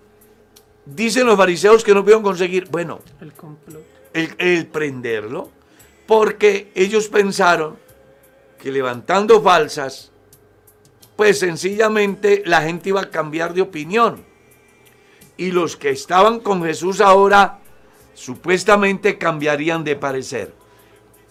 dicen 0.86 1.28
los 1.28 1.38
fariseos 1.38 1.84
que 1.84 1.94
no 1.94 2.02
pudieron 2.02 2.24
conseguir? 2.24 2.68
Bueno, 2.70 3.02
el 3.22 3.34
complot. 3.34 3.95
El 4.16 4.68
prenderlo, 4.68 5.50
porque 6.08 6.72
ellos 6.74 7.10
pensaron 7.10 7.78
que 8.62 8.72
levantando 8.72 9.42
falsas 9.42 10.12
pues 11.16 11.40
sencillamente 11.40 12.44
la 12.46 12.62
gente 12.62 12.90
iba 12.90 13.02
a 13.02 13.10
cambiar 13.10 13.54
de 13.54 13.62
opinión. 13.62 14.24
Y 15.38 15.52
los 15.52 15.76
que 15.76 15.90
estaban 15.90 16.40
con 16.40 16.64
Jesús 16.64 17.02
ahora 17.02 17.60
supuestamente 18.14 19.18
cambiarían 19.18 19.84
de 19.84 19.96
parecer. 19.96 20.54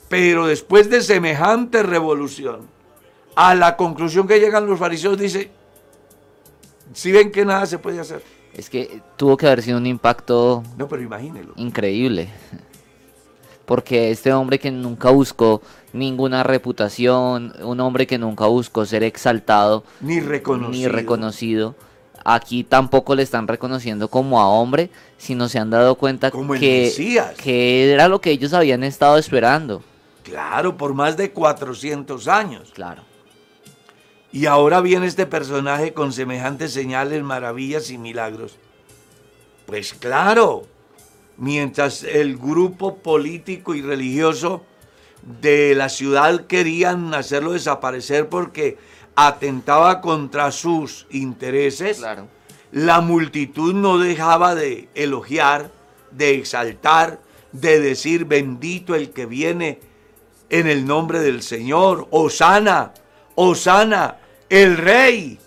Pero 0.09 0.47
después 0.47 0.91
de 0.91 1.03
semejante 1.03 1.83
revolución, 1.83 2.69
a 3.35 3.55
la 3.55 3.77
conclusión 3.77 4.29
que 4.29 4.39
llegan 4.39 4.67
los 4.67 4.79
fariseos 4.79 5.19
dice, 5.19 5.51
si 6.93 7.11
ven 7.11 7.33
que 7.33 7.45
nada 7.45 7.67
se 7.67 7.79
puede 7.79 8.01
hacer. 8.01 8.23
Es 8.53 8.71
que 8.71 9.01
tuvo 9.17 9.37
que 9.37 9.47
haber 9.47 9.63
sido 9.63 9.79
un 9.79 9.87
impacto 9.87 10.63
no, 10.77 10.87
pero 10.87 11.03
imagínelo. 11.03 11.55
increíble. 11.57 12.29
Porque 13.65 14.11
este 14.11 14.33
hombre 14.33 14.59
que 14.59 14.71
nunca 14.71 15.11
buscó 15.11 15.63
ninguna 15.93 16.43
reputación, 16.43 17.55
un 17.63 17.81
hombre 17.81 18.07
que 18.07 18.19
nunca 18.19 18.47
buscó 18.47 18.85
ser 18.85 19.03
exaltado 19.03 19.85
ni 20.01 20.21
reconocido. 20.21 20.71
Ni 20.71 20.89
reconocido. 20.89 21.75
Aquí 22.25 22.65
tampoco 22.65 23.15
le 23.15 23.23
están 23.23 23.47
reconociendo 23.49 24.09
como 24.09 24.41
a 24.41 24.49
hombre, 24.49 24.91
sino 25.19 25.49
se 25.49 25.59
han 25.59 25.71
dado 25.71 25.95
cuenta 25.95 26.31
que, 26.31 27.33
que 27.37 27.93
era 27.93 28.09
lo 28.09 28.21
que 28.21 28.31
ellos 28.31 28.55
habían 28.55 28.83
estado 28.83 29.19
esperando. 29.19 29.83
Claro, 30.23 30.77
por 30.77 30.95
más 30.95 31.19
de 31.19 31.33
400 31.33 32.29
años. 32.29 32.71
Claro. 32.75 33.03
Y 34.33 34.47
ahora 34.47 34.81
viene 34.81 35.07
este 35.07 35.27
personaje 35.27 35.93
con 35.93 36.13
semejantes 36.13 36.73
señales, 36.73 37.23
maravillas 37.23 37.91
y 37.91 37.99
milagros. 37.99 38.57
Pues 39.67 39.95
claro, 39.95 40.67
mientras 41.37 42.03
el 42.03 42.37
grupo 42.37 42.97
político 42.97 43.75
y 43.75 43.83
religioso 43.83 44.65
de 45.41 45.75
la 45.75 45.89
ciudad 45.89 46.47
querían 46.47 47.15
hacerlo 47.15 47.53
desaparecer 47.53 48.29
porque 48.29 48.77
atentaba 49.17 50.01
contra 50.01 50.51
sus 50.53 51.07
intereses, 51.11 52.03
la 52.73 53.01
multitud 53.01 53.75
no 53.75 53.99
dejaba 53.99 54.55
de 54.55 54.89
elogiar, 54.95 55.71
de 56.11 56.35
exaltar, 56.35 57.21
de 57.53 57.81
decir 57.81 58.25
bendito 58.25 58.95
el 58.95 59.11
que 59.11 59.27
viene 59.27 59.81
en 60.51 60.67
el 60.67 60.87
nombre 60.87 61.21
del 61.21 61.43
Señor, 61.43 62.09
Osana, 62.11 62.93
Osana, 63.35 64.19
el 64.49 64.77
rey. 64.77 65.39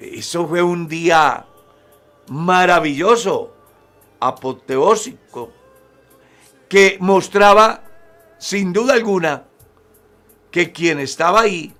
eso 0.00 0.46
fue 0.46 0.62
un 0.62 0.88
día 0.88 1.46
maravilloso, 2.28 3.54
apoteósico, 4.20 5.52
que 6.68 6.96
mostraba 7.00 7.82
sin 8.38 8.72
duda 8.72 8.94
alguna 8.94 9.44
que 10.50 10.72
quien 10.72 10.98
estaba 10.98 11.42
ahí 11.42 11.72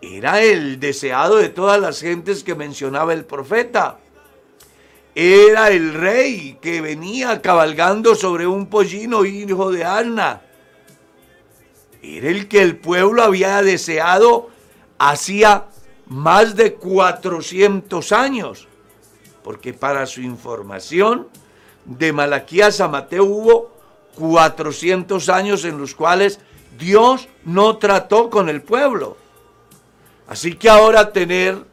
era 0.00 0.42
el 0.42 0.78
deseado 0.78 1.36
de 1.36 1.48
todas 1.48 1.80
las 1.80 2.00
gentes 2.00 2.44
que 2.44 2.54
mencionaba 2.54 3.12
el 3.12 3.24
profeta. 3.24 3.98
Era 5.14 5.70
el 5.70 5.94
rey 5.94 6.58
que 6.60 6.80
venía 6.80 7.40
cabalgando 7.40 8.14
sobre 8.14 8.46
un 8.46 8.66
pollino 8.66 9.24
hijo 9.24 9.72
de 9.72 9.84
Anna. 9.84 10.42
Era 12.02 12.28
el 12.28 12.48
que 12.48 12.62
el 12.62 12.76
pueblo 12.76 13.22
había 13.22 13.62
deseado 13.62 14.50
hacía 14.98 15.66
más 16.06 16.54
de 16.54 16.74
400 16.74 18.12
años. 18.12 18.68
Porque 19.42 19.72
para 19.72 20.06
su 20.06 20.20
información, 20.20 21.28
de 21.86 22.12
Malaquías 22.12 22.80
a 22.80 22.88
Mateo 22.88 23.24
hubo 23.24 23.70
400 24.16 25.28
años 25.28 25.64
en 25.64 25.78
los 25.78 25.94
cuales 25.94 26.40
Dios 26.78 27.28
no 27.44 27.78
trató 27.78 28.28
con 28.28 28.48
el 28.48 28.62
pueblo. 28.62 29.16
Así 30.26 30.56
que 30.56 30.68
ahora 30.68 31.12
tener 31.12 31.64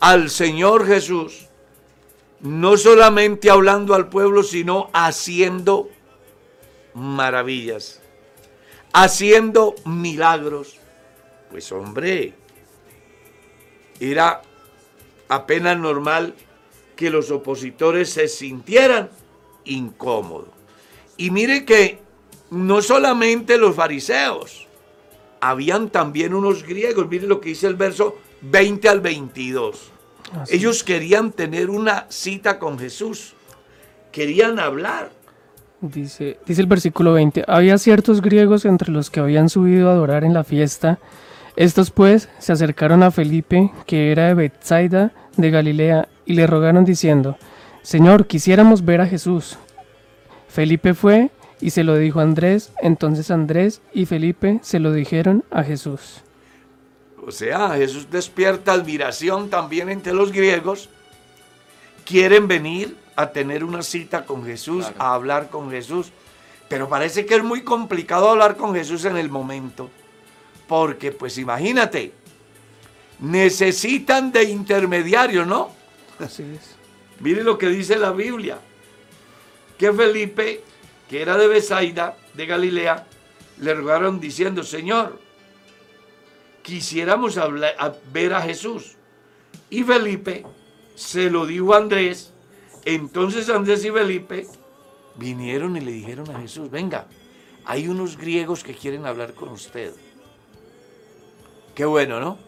al 0.00 0.30
Señor 0.30 0.86
Jesús, 0.86 1.46
no 2.40 2.76
solamente 2.76 3.50
hablando 3.50 3.94
al 3.94 4.08
pueblo, 4.08 4.42
sino 4.42 4.88
haciendo 4.92 5.88
maravillas, 6.94 8.00
haciendo 8.92 9.74
milagros. 9.84 10.78
Pues 11.50 11.70
hombre, 11.72 12.34
era 14.00 14.42
apenas 15.28 15.78
normal 15.78 16.34
que 16.94 17.10
los 17.10 17.30
opositores 17.30 18.10
se 18.10 18.28
sintieran 18.28 19.10
incómodos. 19.66 20.48
Y 21.16 21.30
mire 21.30 21.64
que 21.64 22.00
no 22.50 22.82
solamente 22.82 23.58
los 23.58 23.74
fariseos, 23.74 24.66
habían 25.40 25.90
también 25.90 26.34
unos 26.34 26.62
griegos. 26.62 27.08
Mire 27.08 27.26
lo 27.26 27.40
que 27.40 27.50
dice 27.50 27.66
el 27.66 27.76
verso 27.76 28.16
20 28.42 28.88
al 28.88 29.00
22. 29.00 29.92
Ellos 30.48 30.82
querían 30.82 31.32
tener 31.32 31.70
una 31.70 32.06
cita 32.08 32.58
con 32.58 32.78
Jesús. 32.78 33.34
Querían 34.12 34.58
hablar. 34.58 35.10
Dice, 35.80 36.38
dice 36.46 36.62
el 36.62 36.66
versículo 36.66 37.12
20, 37.12 37.44
había 37.46 37.76
ciertos 37.78 38.22
griegos 38.22 38.64
entre 38.64 38.90
los 38.90 39.10
que 39.10 39.20
habían 39.20 39.48
subido 39.50 39.88
a 39.88 39.92
adorar 39.92 40.24
en 40.24 40.32
la 40.32 40.42
fiesta. 40.42 40.98
Estos 41.54 41.90
pues 41.90 42.28
se 42.38 42.52
acercaron 42.52 43.02
a 43.02 43.10
Felipe, 43.10 43.70
que 43.86 44.10
era 44.10 44.26
de 44.28 44.34
Bethsaida 44.34 45.12
de 45.36 45.50
Galilea, 45.50 46.08
y 46.24 46.34
le 46.34 46.46
rogaron 46.46 46.84
diciendo, 46.84 47.36
Señor, 47.86 48.26
quisiéramos 48.26 48.84
ver 48.84 49.00
a 49.00 49.06
Jesús. 49.06 49.58
Felipe 50.48 50.92
fue 50.92 51.30
y 51.60 51.70
se 51.70 51.84
lo 51.84 51.96
dijo 51.96 52.18
a 52.18 52.24
Andrés, 52.24 52.72
entonces 52.82 53.30
Andrés 53.30 53.80
y 53.94 54.06
Felipe 54.06 54.58
se 54.64 54.80
lo 54.80 54.92
dijeron 54.92 55.44
a 55.52 55.62
Jesús. 55.62 56.24
O 57.24 57.30
sea, 57.30 57.76
Jesús 57.76 58.10
despierta 58.10 58.72
admiración 58.72 59.50
también 59.50 59.88
entre 59.88 60.14
los 60.14 60.32
griegos. 60.32 60.88
Quieren 62.04 62.48
venir 62.48 62.96
a 63.14 63.30
tener 63.30 63.62
una 63.62 63.84
cita 63.84 64.26
con 64.26 64.44
Jesús, 64.44 64.84
a 64.98 65.14
hablar 65.14 65.48
con 65.48 65.70
Jesús. 65.70 66.10
Pero 66.68 66.88
parece 66.88 67.24
que 67.24 67.36
es 67.36 67.44
muy 67.44 67.62
complicado 67.62 68.30
hablar 68.30 68.56
con 68.56 68.74
Jesús 68.74 69.04
en 69.04 69.16
el 69.16 69.30
momento. 69.30 69.90
Porque, 70.66 71.12
pues 71.12 71.38
imagínate, 71.38 72.12
necesitan 73.20 74.32
de 74.32 74.42
intermediario, 74.42 75.46
¿no? 75.46 75.70
Así 76.18 76.42
es. 76.42 76.75
Mire 77.20 77.42
lo 77.42 77.58
que 77.58 77.68
dice 77.68 77.96
la 77.96 78.12
Biblia. 78.12 78.58
Que 79.78 79.92
Felipe 79.92 80.62
que 81.08 81.22
era 81.22 81.36
de 81.36 81.46
Besaida, 81.46 82.16
de 82.34 82.46
Galilea, 82.46 83.06
le 83.60 83.74
rogaron 83.74 84.20
diciendo, 84.20 84.62
Señor, 84.62 85.18
quisiéramos 86.62 87.38
ver 88.12 88.34
a 88.34 88.42
Jesús. 88.42 88.96
Y 89.70 89.84
Felipe 89.84 90.44
se 90.94 91.30
lo 91.30 91.46
dijo 91.46 91.74
a 91.74 91.78
Andrés. 91.78 92.32
Entonces 92.84 93.48
Andrés 93.48 93.84
y 93.84 93.90
Felipe 93.90 94.46
vinieron 95.16 95.76
y 95.76 95.80
le 95.80 95.92
dijeron 95.92 96.30
a 96.30 96.40
Jesús, 96.40 96.70
venga, 96.70 97.06
hay 97.64 97.88
unos 97.88 98.16
griegos 98.16 98.62
que 98.62 98.74
quieren 98.74 99.06
hablar 99.06 99.34
con 99.34 99.48
usted. 99.50 99.92
Qué 101.74 101.84
bueno, 101.84 102.20
¿no? 102.20 102.38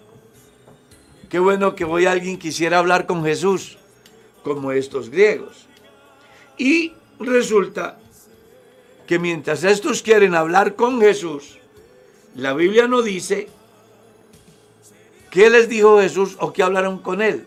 Qué 1.28 1.38
bueno 1.38 1.74
que 1.74 1.84
hoy 1.84 2.06
alguien 2.06 2.38
quisiera 2.38 2.78
hablar 2.78 3.06
con 3.06 3.22
Jesús, 3.22 3.77
como 4.54 4.72
estos 4.72 5.10
griegos. 5.10 5.66
Y 6.56 6.92
resulta 7.20 7.98
que 9.06 9.18
mientras 9.18 9.64
estos 9.64 10.02
quieren 10.02 10.34
hablar 10.34 10.74
con 10.74 11.00
Jesús, 11.00 11.58
la 12.34 12.52
Biblia 12.52 12.86
no 12.88 13.02
dice 13.02 13.48
qué 15.30 15.50
les 15.50 15.68
dijo 15.68 16.00
Jesús 16.00 16.36
o 16.40 16.52
qué 16.52 16.62
hablaron 16.62 16.98
con 16.98 17.22
él. 17.22 17.46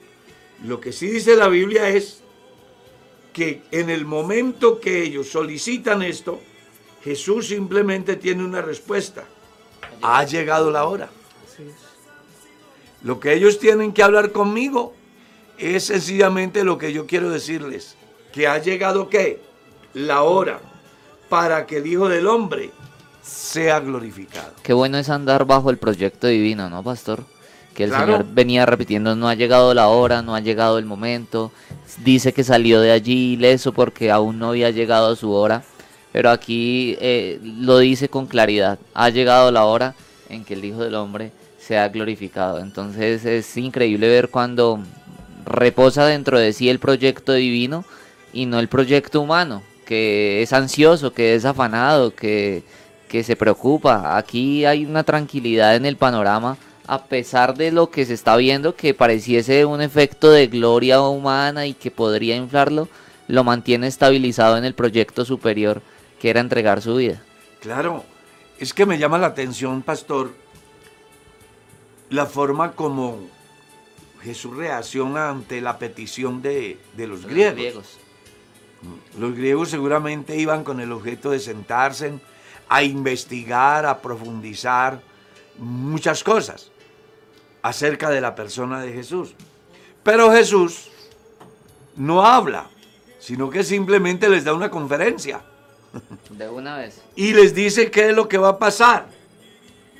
Lo 0.64 0.80
que 0.80 0.92
sí 0.92 1.08
dice 1.08 1.36
la 1.36 1.48
Biblia 1.48 1.90
es 1.90 2.22
que 3.34 3.62
en 3.72 3.90
el 3.90 4.06
momento 4.06 4.80
que 4.80 5.04
ellos 5.04 5.30
solicitan 5.30 6.02
esto, 6.02 6.40
Jesús 7.04 7.48
simplemente 7.48 8.16
tiene 8.16 8.44
una 8.44 8.62
respuesta. 8.62 9.26
Ha 10.02 10.24
llegado 10.26 10.72
la 10.72 10.86
hora. 10.86 11.10
Lo 13.04 13.20
que 13.20 13.34
ellos 13.34 13.60
tienen 13.60 13.94
que 13.94 14.04
hablar 14.04 14.32
conmigo 14.32 14.94
es 15.62 15.86
sencillamente 15.86 16.64
lo 16.64 16.78
que 16.78 16.94
yo 16.94 17.06
quiero 17.06 17.30
decirles. 17.30 17.96
Que 18.32 18.48
ha 18.48 18.58
llegado 18.58 19.10
qué? 19.10 19.42
La 19.94 20.24
hora 20.24 20.60
para 21.30 21.66
que 21.66 21.78
el 21.78 21.88
Hijo 21.88 22.10
del 22.10 22.28
Hombre 22.28 22.72
sea 23.22 23.80
glorificado. 23.80 24.54
Qué 24.64 24.74
bueno 24.74 24.98
es 24.98 25.10
andar 25.10 25.46
bajo 25.46 25.70
el 25.70 25.78
proyecto 25.78 26.28
divino, 26.28 26.70
¿no, 26.70 26.84
pastor? 26.84 27.24
Que 27.74 27.86
el 27.86 27.92
Señor 27.92 28.26
venía 28.34 28.66
repitiendo, 28.66 29.16
no 29.16 29.30
ha 29.30 29.36
llegado 29.36 29.74
la 29.74 29.88
hora, 29.88 30.22
no 30.22 30.36
ha 30.36 30.42
llegado 30.42 30.78
el 30.78 30.86
momento. 30.86 31.52
Dice 32.04 32.34
que 32.34 32.44
salió 32.44 32.82
de 32.82 32.92
allí 32.92 33.34
ileso 33.34 33.72
porque 33.72 34.12
aún 34.12 34.40
no 34.40 34.50
había 34.50 34.72
llegado 34.72 35.12
a 35.12 35.16
su 35.16 35.32
hora. 35.32 35.64
Pero 36.12 36.30
aquí 36.30 36.98
eh, 37.00 37.40
lo 37.42 37.78
dice 37.78 38.10
con 38.10 38.28
claridad, 38.28 38.80
ha 38.94 39.10
llegado 39.10 39.52
la 39.52 39.64
hora 39.64 39.96
en 40.28 40.44
que 40.44 40.56
el 40.56 40.66
Hijo 40.66 40.84
del 40.84 40.96
Hombre 40.96 41.32
sea 41.58 41.88
glorificado. 41.88 42.60
Entonces 42.60 43.24
es 43.24 43.56
increíble 43.56 44.10
ver 44.10 44.30
cuando 44.30 44.80
reposa 45.46 46.06
dentro 46.06 46.40
de 46.40 46.54
sí 46.54 46.70
el 46.70 46.80
proyecto 46.80 47.34
divino 47.34 47.86
y 48.34 48.46
no 48.46 48.60
el 48.60 48.68
proyecto 48.68 49.22
humano 49.22 49.64
que 49.92 50.42
es 50.42 50.54
ansioso, 50.54 51.12
que 51.12 51.36
es 51.36 51.44
afanado, 51.44 52.16
que, 52.16 52.64
se 53.10 53.36
preocupa. 53.36 54.18
Aquí 54.18 54.64
hay 54.64 54.86
una 54.86 55.04
tranquilidad 55.04 55.76
en 55.76 55.86
el 55.86 55.98
panorama, 55.98 56.56
a 56.88 57.04
pesar 57.08 57.56
de 57.58 57.74
lo 57.74 57.90
que 57.90 58.06
se 58.06 58.14
está 58.14 58.38
viendo, 58.38 58.74
que 58.74 58.94
pareciese 58.94 59.66
un 59.66 59.82
efecto 59.82 60.32
de 60.32 60.48
gloria 60.48 61.02
humana 61.02 61.66
y 61.66 61.74
que 61.74 61.92
podría 61.92 62.38
inflarlo, 62.38 62.88
lo 63.28 63.44
mantiene 63.44 63.88
estabilizado 63.88 64.58
en 64.58 64.64
el 64.64 64.76
proyecto 64.76 65.26
superior, 65.26 65.82
que 66.22 66.30
era 66.30 66.40
entregar 66.40 66.82
su 66.82 66.96
vida. 66.96 67.22
Claro, 67.60 68.06
es 68.60 68.74
que 68.74 68.86
me 68.86 68.98
llama 68.98 69.18
la 69.18 69.28
atención, 69.28 69.82
pastor, 69.82 70.32
la 72.10 72.28
forma 72.28 72.72
como 72.72 73.20
Jesús 74.24 74.56
reacciona 74.56 75.30
ante 75.30 75.62
la 75.62 75.80
petición 75.80 76.42
de, 76.42 76.78
los, 76.96 77.26
griegos. 77.26 77.98
Los 79.18 79.36
griegos 79.36 79.70
seguramente 79.70 80.38
iban 80.38 80.64
con 80.64 80.80
el 80.80 80.92
objeto 80.92 81.32
de 81.32 81.40
sentarse 81.40 82.20
a 82.70 82.84
investigar, 82.84 83.86
a 83.86 84.02
profundizar 84.02 85.02
muchas 85.58 86.24
cosas 86.24 86.72
acerca 87.62 88.10
de 88.10 88.22
la 88.22 88.36
persona 88.36 88.82
de 88.82 88.94
Jesús. 88.94 89.34
Pero 90.04 90.32
Jesús 90.32 90.90
no 91.96 92.26
habla, 92.26 92.70
sino 93.20 93.50
que 93.50 93.64
simplemente 93.64 94.30
les 94.30 94.44
da 94.44 94.54
una 94.54 94.70
conferencia. 94.70 95.42
De 96.30 96.50
una 96.50 96.78
vez. 96.78 97.02
Y 97.16 97.34
les 97.34 97.54
dice 97.54 97.92
qué 97.92 98.10
es 98.10 98.16
lo 98.16 98.28
que 98.28 98.38
va 98.38 98.50
a 98.50 98.60
pasar. 98.60 99.08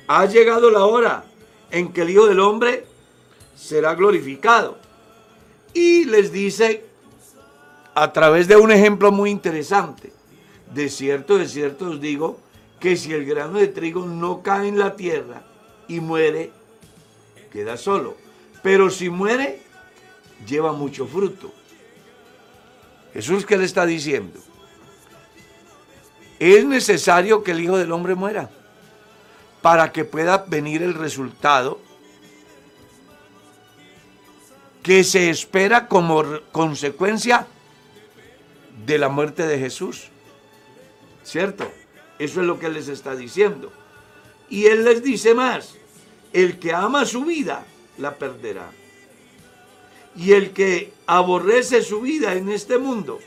Ha 0.08 0.26
llegado 0.26 0.70
la 0.70 0.84
hora 0.84 1.24
en 1.70 1.92
que 1.92 2.02
el 2.02 2.10
Hijo 2.10 2.26
del 2.26 2.40
Hombre 2.40 2.86
será 3.56 3.94
glorificado. 3.94 4.78
Y 5.74 6.04
les 6.04 6.32
dice 6.32 6.84
a 7.94 8.12
través 8.12 8.48
de 8.48 8.56
un 8.56 8.72
ejemplo 8.72 9.12
muy 9.12 9.30
interesante. 9.30 10.12
De 10.74 10.88
cierto, 10.88 11.38
de 11.38 11.48
cierto 11.48 11.90
os 11.90 12.00
digo 12.00 12.38
que 12.80 12.96
si 12.96 13.12
el 13.12 13.24
grano 13.24 13.58
de 13.58 13.68
trigo 13.68 14.06
no 14.06 14.42
cae 14.42 14.68
en 14.68 14.78
la 14.78 14.96
tierra 14.96 15.42
y 15.88 16.00
muere, 16.00 16.50
queda 17.52 17.76
solo. 17.76 18.16
Pero 18.62 18.90
si 18.90 19.10
muere, 19.10 19.60
lleva 20.46 20.72
mucho 20.72 21.06
fruto. 21.06 21.52
Jesús, 23.12 23.44
¿qué 23.44 23.58
le 23.58 23.64
está 23.64 23.84
diciendo? 23.84 24.40
Es 26.38 26.64
necesario 26.64 27.44
que 27.44 27.52
el 27.52 27.60
Hijo 27.60 27.76
del 27.76 27.92
Hombre 27.92 28.14
muera 28.14 28.50
para 29.60 29.92
que 29.92 30.04
pueda 30.04 30.44
venir 30.48 30.82
el 30.82 30.94
resultado 30.94 31.78
que 34.82 35.04
se 35.04 35.30
espera 35.30 35.86
como 35.88 36.24
consecuencia 36.50 37.46
de 38.84 38.98
la 38.98 39.08
muerte 39.08 39.46
de 39.46 39.58
Jesús. 39.58 40.08
¿Cierto? 41.22 41.70
Eso 42.18 42.40
es 42.40 42.46
lo 42.46 42.58
que 42.58 42.68
les 42.68 42.88
está 42.88 43.14
diciendo. 43.14 43.72
Y 44.50 44.66
él 44.66 44.84
les 44.84 45.02
dice 45.02 45.34
más, 45.34 45.76
el 46.32 46.58
que 46.58 46.72
ama 46.72 47.04
su 47.04 47.24
vida 47.24 47.64
la 47.98 48.16
perderá. 48.16 48.70
Y 50.16 50.32
el 50.32 50.50
que 50.50 50.92
aborrece 51.06 51.82
su 51.82 52.00
vida 52.00 52.34
en 52.34 52.48
este 52.48 52.76
mundo, 52.76 53.20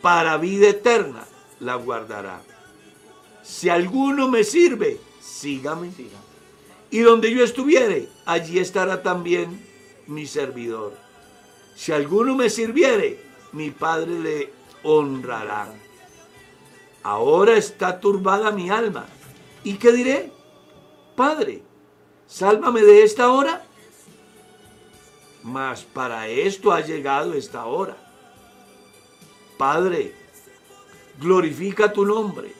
para 0.00 0.38
vida 0.38 0.68
eterna 0.68 1.26
la 1.60 1.74
guardará. 1.74 2.40
Si 3.42 3.68
alguno 3.68 4.28
me 4.28 4.44
sirve, 4.44 4.98
sígame. 5.20 5.90
Y 6.90 7.00
donde 7.00 7.34
yo 7.34 7.42
estuviere, 7.42 8.08
allí 8.24 8.60
estará 8.60 9.02
también 9.02 9.67
mi 10.08 10.26
servidor. 10.26 10.92
Si 11.76 11.92
alguno 11.92 12.34
me 12.34 12.50
sirviere, 12.50 13.22
mi 13.52 13.70
Padre 13.70 14.18
le 14.18 14.52
honrará. 14.82 15.72
Ahora 17.02 17.56
está 17.56 18.00
turbada 18.00 18.50
mi 18.50 18.68
alma. 18.70 19.06
¿Y 19.62 19.74
qué 19.74 19.92
diré? 19.92 20.32
Padre, 21.14 21.62
sálvame 22.26 22.82
de 22.82 23.02
esta 23.02 23.30
hora. 23.30 23.64
Mas 25.42 25.82
para 25.82 26.28
esto 26.28 26.72
ha 26.72 26.80
llegado 26.80 27.34
esta 27.34 27.66
hora. 27.66 27.96
Padre, 29.56 30.14
glorifica 31.20 31.92
tu 31.92 32.04
nombre. 32.04 32.52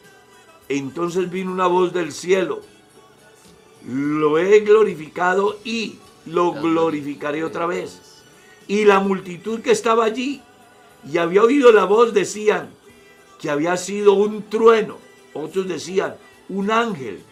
Entonces 0.69 1.31
vino 1.31 1.51
una 1.51 1.67
voz 1.67 1.93
del 1.93 2.13
cielo. 2.13 2.61
Lo 3.87 4.39
he 4.39 4.61
glorificado 4.61 5.59
y 5.65 5.99
lo 6.29 6.53
glorificaré 6.53 7.45
otra 7.45 7.67
vez. 7.67 8.23
Y 8.67 8.85
la 8.85 9.01
multitud 9.01 9.61
que 9.61 9.71
estaba 9.71 10.05
allí 10.05 10.43
y 11.11 11.19
había 11.19 11.43
oído 11.43 11.73
la 11.73 11.85
voz 11.85 12.13
decían 12.13 12.71
que 13.41 13.51
había 13.51 13.77
sido 13.77 14.15
un 14.15 14.43
trueno. 14.49 14.99
Otros 15.33 15.69
decían, 15.69 16.17
un 16.49 16.71
ángel 16.71 17.23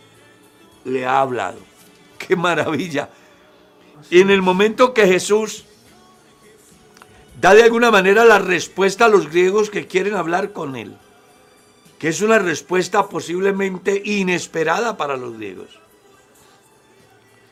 le 0.85 1.05
ha 1.05 1.21
hablado. 1.21 1.59
¡Qué 2.19 2.37
maravilla! 2.37 3.11
En 4.11 4.31
el 4.31 4.43
momento 4.43 4.95
que 4.95 5.07
Jesús 5.07 5.65
da 7.41 7.55
de 7.55 7.63
alguna 7.63 7.91
manera 7.91 8.25
la 8.25 8.39
respuesta 8.39 9.07
a 9.07 9.09
los 9.09 9.29
griegos 9.31 9.71
que 9.71 9.87
quieren 9.87 10.15
hablar 10.15 10.53
con 10.53 10.77
él, 10.77 10.97
que 11.99 12.09
es 12.09 12.21
una 12.23 12.39
respuesta 12.39 13.09
posiblemente 13.09 14.01
inesperada 14.05 14.97
para 14.97 15.17
los 15.17 15.37
griegos, 15.37 15.81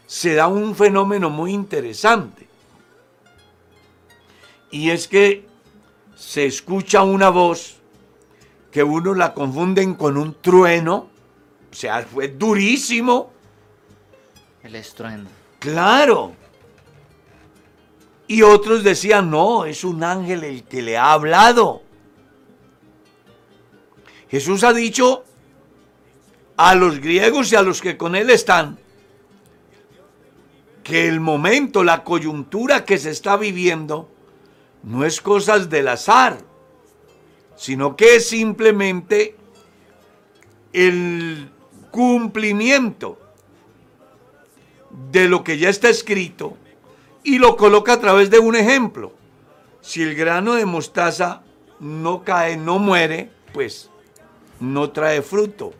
se 0.07 0.34
da 0.34 0.48
un 0.48 0.74
fenómeno 0.74 1.30
muy 1.30 1.52
interesante. 1.52 2.46
Y 4.70 4.90
es 4.90 5.09
que 5.09 5.46
se 6.16 6.46
escucha 6.46 7.02
una 7.02 7.30
voz 7.30 7.76
que 8.70 8.82
uno 8.82 9.14
la 9.14 9.34
confunden 9.34 9.94
con 9.94 10.16
un 10.16 10.34
trueno, 10.40 11.09
o 11.70 11.74
sea, 11.74 12.02
fue 12.02 12.28
durísimo. 12.28 13.32
El 14.62 14.74
estruendo. 14.74 15.30
Claro. 15.59 16.32
Y 18.26 18.42
otros 18.42 18.82
decían, 18.82 19.30
no, 19.30 19.64
es 19.64 19.84
un 19.84 20.02
ángel 20.02 20.44
el 20.44 20.64
que 20.64 20.82
le 20.82 20.96
ha 20.96 21.12
hablado. 21.12 21.82
Jesús 24.28 24.64
ha 24.64 24.72
dicho 24.72 25.24
a 26.57 26.74
los 26.74 26.98
griegos 26.98 27.52
y 27.52 27.57
a 27.57 27.62
los 27.62 27.80
que 27.80 27.96
con 27.96 28.16
él 28.16 28.30
están, 28.30 28.78
que 30.85 31.09
el 31.09 31.18
momento, 31.18 31.82
la 31.82 32.05
coyuntura 32.05 32.85
que 32.85 32.99
se 32.99 33.11
está 33.11 33.37
viviendo, 33.37 34.09
no 34.82 35.05
es 35.05 35.20
cosas 35.20 35.70
del 35.70 35.89
azar, 35.89 36.39
sino 37.57 37.97
que 37.97 38.16
es 38.16 38.28
simplemente 38.28 39.37
el 40.74 41.51
cumplimiento 41.91 43.18
de 45.11 45.28
lo 45.28 45.43
que 45.43 45.59
ya 45.59 45.70
está 45.70 45.89
escrito 45.89 46.57
y 47.22 47.39
lo 47.39 47.57
coloca 47.57 47.95
a 47.95 48.01
través 48.01 48.30
de 48.30 48.39
un 48.39 48.55
ejemplo. 48.55 49.12
Si 49.80 50.03
el 50.03 50.14
grano 50.14 50.55
de 50.55 50.66
mostaza 50.66 51.43
no 51.80 52.22
cae, 52.24 52.57
no 52.57 52.78
muere, 52.78 53.30
pues 53.53 53.91
no 54.61 54.91
trae 54.91 55.22
fruto. 55.22 55.72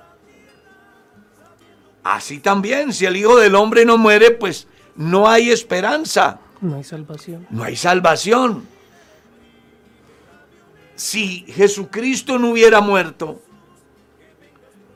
Así 2.03 2.39
también, 2.39 2.93
si 2.93 3.07
el 3.07 3.17
Hijo 3.17 3.37
del 3.37 3.55
Hombre 3.55 3.85
no 3.85 3.99
muere, 3.99 4.31
pues 4.31 4.69
no 4.97 5.29
hay 5.29 5.51
esperanza. 5.51 6.41
No 6.61 6.77
hay 6.77 6.85
salvación. 6.85 7.47
No 7.51 7.65
hay 7.65 7.77
salvación. 7.77 8.67
Si 10.95 11.45
Jesucristo 11.49 12.39
no 12.39 12.51
hubiera 12.51 12.81
muerto 12.81 13.43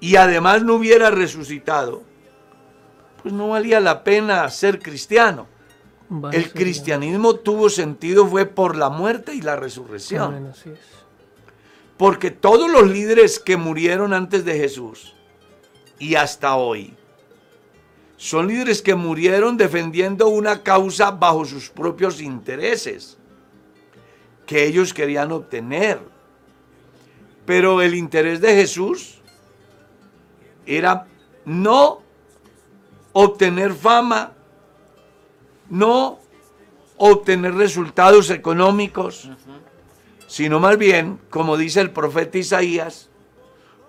y 0.00 0.16
además 0.16 0.62
no 0.62 0.74
hubiera 0.74 1.10
resucitado, 1.10 2.02
pues 3.22 3.34
no 3.34 3.48
valía 3.48 3.80
la 3.80 4.04
pena 4.04 4.48
ser 4.48 4.78
cristiano. 4.78 5.46
El 6.32 6.52
cristianismo 6.52 7.34
tuvo 7.34 7.68
sentido 7.68 8.26
fue 8.26 8.46
por 8.46 8.76
la 8.76 8.88
muerte 8.88 9.34
y 9.34 9.42
la 9.42 9.56
resurrección. 9.56 10.52
Porque 11.96 12.30
todos 12.30 12.70
los 12.70 12.88
líderes 12.88 13.38
que 13.40 13.56
murieron 13.56 14.14
antes 14.14 14.44
de 14.44 14.56
Jesús 14.56 15.14
y 15.98 16.14
hasta 16.14 16.54
hoy 16.54 16.96
son 18.18 18.48
líderes 18.48 18.82
que 18.82 18.96
murieron 18.96 19.56
defendiendo 19.56 20.26
una 20.26 20.64
causa 20.64 21.12
bajo 21.12 21.44
sus 21.44 21.70
propios 21.70 22.20
intereses 22.20 23.16
que 24.44 24.66
ellos 24.66 24.92
querían 24.92 25.30
obtener. 25.30 26.00
Pero 27.46 27.80
el 27.80 27.94
interés 27.94 28.40
de 28.40 28.56
Jesús 28.56 29.20
era 30.66 31.06
no 31.44 32.02
obtener 33.12 33.72
fama, 33.72 34.32
no 35.70 36.18
obtener 36.96 37.54
resultados 37.54 38.30
económicos, 38.30 39.30
sino 40.26 40.58
más 40.58 40.76
bien, 40.76 41.20
como 41.30 41.56
dice 41.56 41.80
el 41.80 41.92
profeta 41.92 42.36
Isaías, 42.36 43.10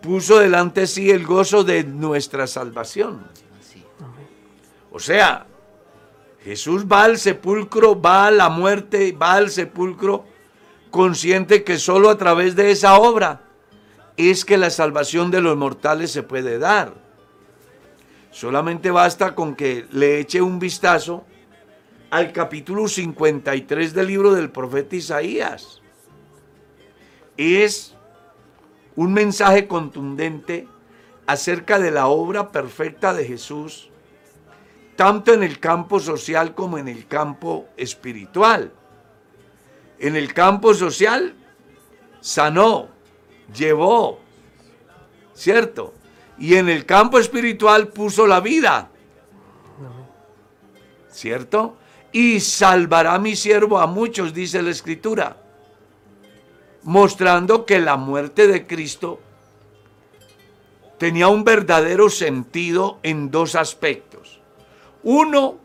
puso 0.04 0.38
delante 0.38 0.82
de 0.82 0.88
sí 0.88 1.10
el 1.10 1.26
gozo 1.26 1.64
de 1.64 1.84
nuestra 1.84 2.46
salvación. 2.46 3.24
O 4.92 5.00
sea, 5.00 5.46
Jesús 6.44 6.86
va 6.86 7.04
al 7.04 7.18
sepulcro, 7.18 8.00
va 8.00 8.28
a 8.28 8.32
la 8.32 8.50
muerte, 8.50 9.12
va 9.12 9.34
al 9.34 9.50
sepulcro, 9.50 10.26
consciente 10.90 11.64
que 11.64 11.78
solo 11.78 12.10
a 12.10 12.18
través 12.18 12.56
de 12.56 12.72
esa 12.72 12.98
obra 12.98 13.42
es 14.18 14.46
que 14.46 14.58
la 14.58 14.70
salvación 14.70 15.32
de 15.32 15.42
los 15.42 15.56
mortales 15.56 16.12
se 16.12 16.24
puede 16.24 16.58
dar. 16.58 16.94
Solamente 18.32 18.92
basta 18.92 19.36
con 19.36 19.56
que 19.56 19.86
le 19.92 20.20
eche 20.20 20.42
un 20.42 20.60
vistazo 20.60 21.26
al 22.10 22.32
capítulo 22.32 22.88
53 22.88 23.94
del 23.94 24.08
libro 24.08 24.34
del 24.34 24.50
profeta 24.50 24.96
Isaías. 24.96 25.82
Es 27.38 27.96
un 28.96 29.14
mensaje 29.14 29.68
contundente 29.68 30.68
acerca 31.28 31.80
de 31.80 31.92
la 31.92 32.08
obra 32.08 32.52
perfecta 32.52 33.14
de 33.14 33.26
Jesús 33.26 33.89
tanto 35.00 35.34
en 35.34 35.44
el 35.44 35.62
campo 35.62 35.98
social 36.02 36.54
como 36.54 36.78
en 36.78 36.90
el 36.90 37.08
campo 37.08 37.70
espiritual. 37.78 38.70
En 39.98 40.18
el 40.18 40.34
campo 40.34 40.74
social 40.74 41.36
sanó, 42.20 42.90
llevó, 43.56 44.20
¿cierto? 45.34 45.94
Y 46.38 46.56
en 46.56 46.68
el 46.68 46.86
campo 46.86 47.18
espiritual 47.18 47.88
puso 47.88 48.28
la 48.28 48.42
vida, 48.42 48.90
¿cierto? 51.10 51.78
Y 52.12 52.42
salvará 52.42 53.18
mi 53.20 53.38
siervo 53.38 53.80
a 53.80 53.88
muchos, 53.88 54.34
dice 54.34 54.62
la 54.62 54.72
escritura, 54.72 55.38
mostrando 56.84 57.66
que 57.66 57.80
la 57.80 57.96
muerte 57.96 58.48
de 58.50 58.68
Cristo 58.68 59.22
tenía 60.98 61.30
un 61.30 61.46
verdadero 61.46 62.10
sentido 62.10 63.00
en 63.02 63.32
dos 63.32 63.56
aspectos. 63.56 64.09
Uno, 65.04 65.58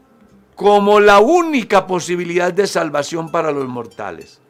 como 0.54 1.00
la 1.00 1.20
única 1.20 1.86
posibilidad 1.86 2.52
de 2.52 2.66
salvación 2.66 3.30
para 3.30 3.52
los 3.52 3.66
mortales. 3.66 4.40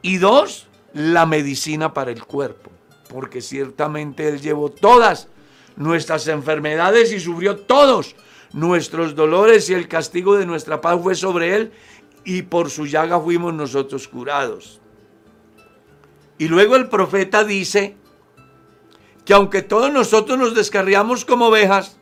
Y 0.00 0.16
dos, 0.16 0.66
la 0.94 1.26
medicina 1.26 1.92
para 1.92 2.10
el 2.10 2.24
cuerpo. 2.24 2.70
Porque 3.08 3.42
ciertamente 3.42 4.28
Él 4.28 4.40
llevó 4.40 4.70
todas 4.70 5.28
nuestras 5.76 6.28
enfermedades 6.28 7.12
y 7.12 7.20
sufrió 7.20 7.56
todos 7.56 8.16
nuestros 8.52 9.14
dolores 9.14 9.68
y 9.70 9.74
el 9.74 9.88
castigo 9.88 10.36
de 10.36 10.46
nuestra 10.46 10.80
paz 10.80 11.00
fue 11.02 11.14
sobre 11.14 11.56
Él 11.56 11.72
y 12.24 12.42
por 12.42 12.70
su 12.70 12.86
llaga 12.86 13.20
fuimos 13.20 13.54
nosotros 13.54 14.08
curados. 14.08 14.80
Y 16.38 16.48
luego 16.48 16.76
el 16.76 16.88
profeta 16.88 17.44
dice 17.44 17.96
que 19.24 19.34
aunque 19.34 19.62
todos 19.62 19.92
nosotros 19.92 20.38
nos 20.38 20.54
descarriamos 20.54 21.24
como 21.24 21.46
ovejas, 21.46 21.98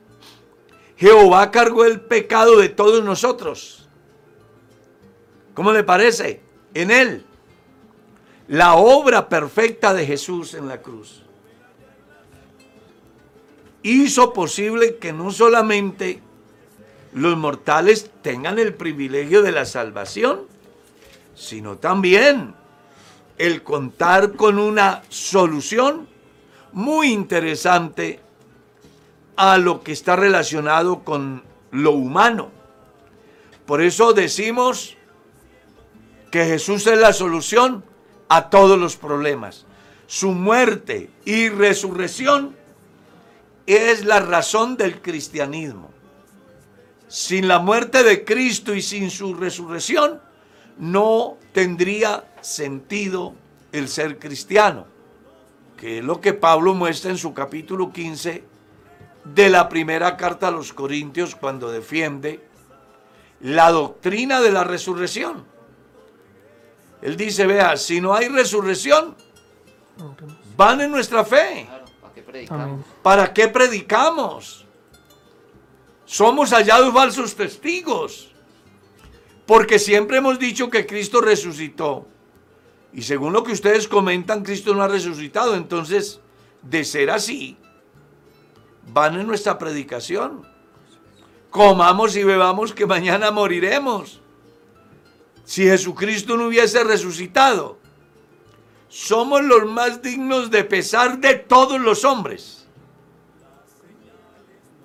Jehová 1.00 1.50
cargó 1.50 1.86
el 1.86 1.98
pecado 1.98 2.58
de 2.58 2.68
todos 2.68 3.02
nosotros. 3.02 3.88
¿Cómo 5.54 5.72
le 5.72 5.82
parece? 5.82 6.42
En 6.74 6.90
Él. 6.90 7.24
La 8.48 8.74
obra 8.74 9.30
perfecta 9.30 9.94
de 9.94 10.04
Jesús 10.04 10.52
en 10.52 10.68
la 10.68 10.82
cruz 10.82 11.22
hizo 13.82 14.34
posible 14.34 14.96
que 14.96 15.14
no 15.14 15.30
solamente 15.30 16.20
los 17.14 17.34
mortales 17.34 18.10
tengan 18.20 18.58
el 18.58 18.74
privilegio 18.74 19.40
de 19.40 19.52
la 19.52 19.64
salvación, 19.64 20.42
sino 21.34 21.78
también 21.78 22.54
el 23.38 23.62
contar 23.62 24.32
con 24.32 24.58
una 24.58 25.02
solución 25.08 26.06
muy 26.72 27.10
interesante 27.10 28.20
a 29.40 29.56
lo 29.56 29.82
que 29.82 29.92
está 29.92 30.16
relacionado 30.16 31.02
con 31.02 31.42
lo 31.70 31.92
humano. 31.92 32.50
Por 33.64 33.80
eso 33.80 34.12
decimos 34.12 34.98
que 36.30 36.44
Jesús 36.44 36.86
es 36.86 36.98
la 36.98 37.14
solución 37.14 37.82
a 38.28 38.50
todos 38.50 38.78
los 38.78 38.96
problemas. 38.96 39.64
Su 40.06 40.32
muerte 40.32 41.08
y 41.24 41.48
resurrección 41.48 42.54
es 43.64 44.04
la 44.04 44.20
razón 44.20 44.76
del 44.76 45.00
cristianismo. 45.00 45.90
Sin 47.08 47.48
la 47.48 47.60
muerte 47.60 48.02
de 48.02 48.26
Cristo 48.26 48.74
y 48.74 48.82
sin 48.82 49.10
su 49.10 49.32
resurrección, 49.32 50.20
no 50.76 51.38
tendría 51.54 52.30
sentido 52.42 53.34
el 53.72 53.88
ser 53.88 54.18
cristiano, 54.18 54.86
que 55.78 56.00
es 56.00 56.04
lo 56.04 56.20
que 56.20 56.34
Pablo 56.34 56.74
muestra 56.74 57.10
en 57.10 57.16
su 57.16 57.32
capítulo 57.32 57.90
15 57.90 58.49
de 59.34 59.48
la 59.48 59.68
primera 59.68 60.16
carta 60.16 60.48
a 60.48 60.50
los 60.50 60.72
Corintios 60.72 61.34
cuando 61.34 61.70
defiende 61.70 62.40
la 63.40 63.70
doctrina 63.70 64.40
de 64.40 64.50
la 64.50 64.64
resurrección. 64.64 65.44
Él 67.02 67.16
dice, 67.16 67.46
vea, 67.46 67.76
si 67.76 68.00
no 68.00 68.14
hay 68.14 68.28
resurrección, 68.28 69.16
van 70.56 70.80
en 70.80 70.90
nuestra 70.90 71.24
fe. 71.24 71.68
¿Para 73.02 73.32
qué 73.32 73.48
predicamos? 73.48 74.66
Somos 76.04 76.50
hallados 76.50 76.92
falsos 76.92 77.34
testigos. 77.34 78.32
Porque 79.46 79.78
siempre 79.78 80.18
hemos 80.18 80.38
dicho 80.38 80.70
que 80.70 80.86
Cristo 80.86 81.20
resucitó. 81.20 82.06
Y 82.92 83.02
según 83.02 83.32
lo 83.32 83.42
que 83.42 83.52
ustedes 83.52 83.88
comentan, 83.88 84.44
Cristo 84.44 84.74
no 84.74 84.82
ha 84.82 84.88
resucitado. 84.88 85.56
Entonces, 85.56 86.20
de 86.62 86.84
ser 86.84 87.10
así, 87.10 87.56
van 88.92 89.18
en 89.18 89.26
nuestra 89.26 89.58
predicación. 89.58 90.46
Comamos 91.50 92.16
y 92.16 92.24
bebamos 92.24 92.72
que 92.72 92.86
mañana 92.86 93.30
moriremos. 93.30 94.20
Si 95.44 95.64
Jesucristo 95.64 96.36
no 96.36 96.46
hubiese 96.46 96.84
resucitado, 96.84 97.78
somos 98.88 99.42
los 99.42 99.66
más 99.66 100.00
dignos 100.00 100.50
de 100.50 100.64
pesar 100.64 101.18
de 101.18 101.34
todos 101.34 101.80
los 101.80 102.04
hombres. 102.04 102.66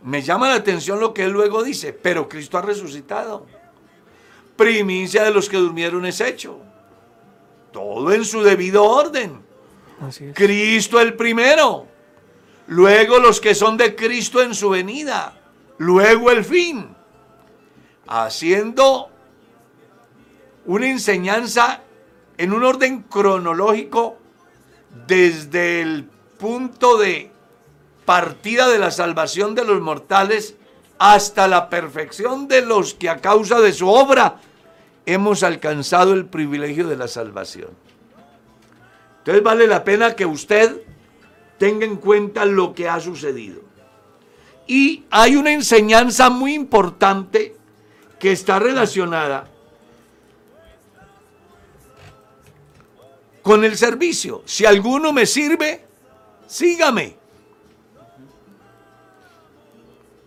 Me 0.04 0.22
llama 0.22 0.50
la 0.50 0.56
atención 0.56 1.00
lo 1.00 1.14
que 1.14 1.24
él 1.24 1.32
luego 1.32 1.64
dice, 1.64 1.94
pero 1.94 2.30
Cristo 2.30 2.58
ha 2.58 2.62
resucitado. 2.62 3.46
Primicia 4.56 5.24
de 5.24 5.32
los 5.32 5.50
que 5.50 5.58
durmieron 5.58 6.06
es 6.06 6.22
hecho. 6.22 6.60
Todo 7.72 8.14
en 8.14 8.24
su 8.24 8.42
debido 8.42 8.84
orden. 8.84 9.44
Cristo 10.34 11.00
el 11.00 11.16
primero. 11.16 11.88
Luego 12.68 13.20
los 13.20 13.40
que 13.40 13.56
son 13.56 13.78
de 13.78 13.96
Cristo 13.96 14.42
en 14.42 14.56
su 14.56 14.70
venida. 14.70 15.34
Luego 15.78 16.32
el 16.32 16.44
fin. 16.44 16.96
Haciendo 18.08 19.10
una 20.66 20.88
enseñanza 20.88 21.82
en 22.38 22.54
un 22.54 22.64
orden 22.64 23.04
cronológico 23.04 24.18
desde 25.08 25.82
el 25.82 26.10
punto 26.38 26.98
de 26.98 27.32
partida 28.06 28.70
de 28.70 28.80
la 28.80 28.92
salvación 28.92 29.56
de 29.56 29.66
los 29.66 29.82
mortales 29.82 30.56
hasta 30.98 31.48
la 31.48 31.70
perfección 31.70 32.48
de 32.48 32.62
los 32.62 32.94
que 32.94 33.10
a 33.10 33.18
causa 33.18 33.60
de 33.60 33.74
su 33.74 33.90
obra 33.90 34.38
hemos 35.06 35.44
alcanzado 35.44 36.14
el 36.14 36.26
privilegio 36.26 36.88
de 36.88 36.98
la 36.98 37.08
salvación. 37.08 37.70
Entonces 39.20 39.44
vale 39.44 39.68
la 39.68 39.84
pena 39.84 40.16
que 40.16 40.26
usted 40.26 40.82
tenga 41.58 41.86
en 41.86 41.98
cuenta 41.98 42.46
lo 42.46 42.74
que 42.74 42.90
ha 42.90 43.00
sucedido. 43.00 43.62
Y 44.68 45.04
hay 45.10 45.36
una 45.36 45.54
enseñanza 45.54 46.30
muy 46.30 46.54
importante 46.54 47.56
que 48.20 48.32
está 48.32 48.60
relacionada 48.60 49.50
con 53.42 53.64
el 53.64 53.78
servicio. 53.78 54.42
Si 54.46 54.66
alguno 54.66 55.14
me 55.14 55.28
sirve, 55.28 55.86
sígame. 56.48 57.16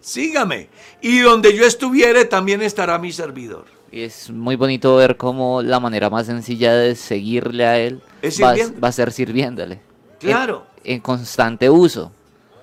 Sígame. 0.00 0.68
Y 1.02 1.18
donde 1.18 1.54
yo 1.56 1.66
estuviere 1.66 2.24
también 2.24 2.62
estará 2.62 2.96
mi 2.98 3.12
servidor. 3.12 3.64
Y 3.90 4.02
es 4.02 4.30
muy 4.30 4.54
bonito 4.54 4.94
ver 4.96 5.16
cómo 5.16 5.62
la 5.62 5.80
manera 5.80 6.10
más 6.10 6.26
sencilla 6.26 6.74
de 6.74 6.94
seguirle 6.94 7.66
a 7.66 7.78
él 7.78 8.00
va, 8.40 8.54
va, 8.82 8.88
a 8.88 8.92
ser 8.92 9.10
sirviéndole. 9.10 9.80
Claro. 10.20 10.66
En, 10.92 11.00
constante 11.00 11.68
uso. 11.70 12.12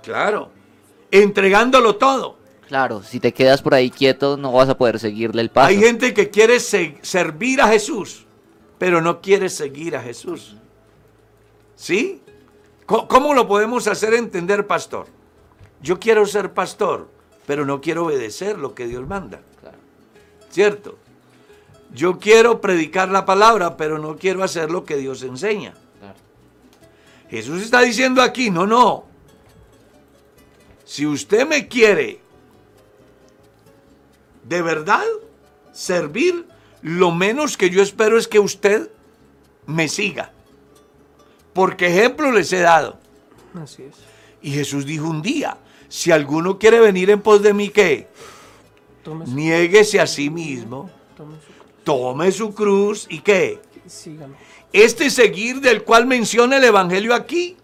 Claro. 0.04 0.50
Entregándolo 1.12 1.96
todo. 1.96 2.38
Claro, 2.68 3.04
si 3.04 3.20
te 3.20 3.34
quedas 3.34 3.62
por 3.62 3.74
ahí 3.74 3.92
quieto 3.92 4.38
no 4.38 4.52
vas 4.52 4.70
a 4.70 4.78
poder 4.78 5.00
seguirle 5.00 5.42
el 5.42 5.50
paso. 5.50 5.68
Hay 5.68 5.80
gente 5.80 6.14
que 6.14 6.30
quiere 6.30 6.60
servir 6.60 7.62
a 7.62 7.68
Jesús 7.68 8.26
pero 8.78 9.02
no 9.02 9.22
quiere 9.22 9.50
seguir 9.50 9.96
a 9.96 10.02
Jesús. 10.02 10.56
¿Sí? 11.76 12.22
¿Cómo 12.86 13.34
lo 13.34 13.48
podemos 13.48 13.88
hacer 13.88 14.14
entender, 14.14 14.68
pastor? 14.68 15.08
Yo 15.82 16.00
quiero 16.00 16.26
ser 16.26 16.54
pastor, 16.54 17.10
pero 17.46 17.66
no 17.66 17.82
quiero 17.82 18.06
obedecer 18.06 18.58
lo 18.58 18.76
que 18.76 18.88
Dios 18.88 19.08
manda. 19.08 19.42
¿Cierto? 20.50 20.98
Yo 21.94 22.20
quiero 22.20 22.62
predicar 22.62 23.10
la 23.10 23.26
palabra, 23.26 23.78
pero 23.78 23.98
no 24.00 24.18
quiero 24.18 24.44
hacer 24.44 24.72
lo 24.72 24.84
que 24.86 24.98
Dios 24.98 25.24
enseña. 25.24 25.74
Jesús 27.30 27.62
está 27.62 27.82
diciendo 27.82 28.22
aquí, 28.22 28.50
no, 28.50 28.66
no. 28.68 29.06
Si 30.86 31.06
usted 31.06 31.48
me 31.48 31.68
quiere 31.68 32.20
de 34.44 34.62
verdad 34.62 35.04
servir, 35.72 36.46
lo 36.82 37.12
menos 37.12 37.58
que 37.58 37.70
yo 37.70 37.82
espero 37.82 38.18
es 38.18 38.28
que 38.28 38.40
usted 38.40 38.90
me 39.66 39.88
siga. 39.88 40.32
Porque 41.54 41.88
ejemplo 41.88 42.32
les 42.32 42.54
he 42.54 42.60
dado. 42.60 43.00
Así 43.56 43.84
es. 43.84 43.96
Y 44.42 44.52
Jesús 44.52 44.86
dijo 44.86 45.08
un 45.08 45.22
día, 45.22 45.58
si 45.88 46.12
alguno 46.12 46.60
quiere 46.60 46.80
venir 46.80 47.10
en 47.10 47.22
pos 47.22 47.42
de 47.42 47.54
mí, 47.54 47.70
¿qué? 47.70 48.08
Niéguese 49.28 50.00
a 50.00 50.08
sí 50.08 50.30
mismo. 50.30 50.90
Tome 51.84 52.32
su 52.32 52.54
cruz. 52.54 53.08
y 53.10 53.20
¿qué? 53.22 53.60
Sígame. 53.88 54.36
Este 54.76 55.10
seguir 55.10 55.62
del 55.62 55.84
cual 55.84 56.06
menciona 56.06 56.58
el 56.58 56.64
Evangelio 56.66 57.16
aquí 57.16 57.56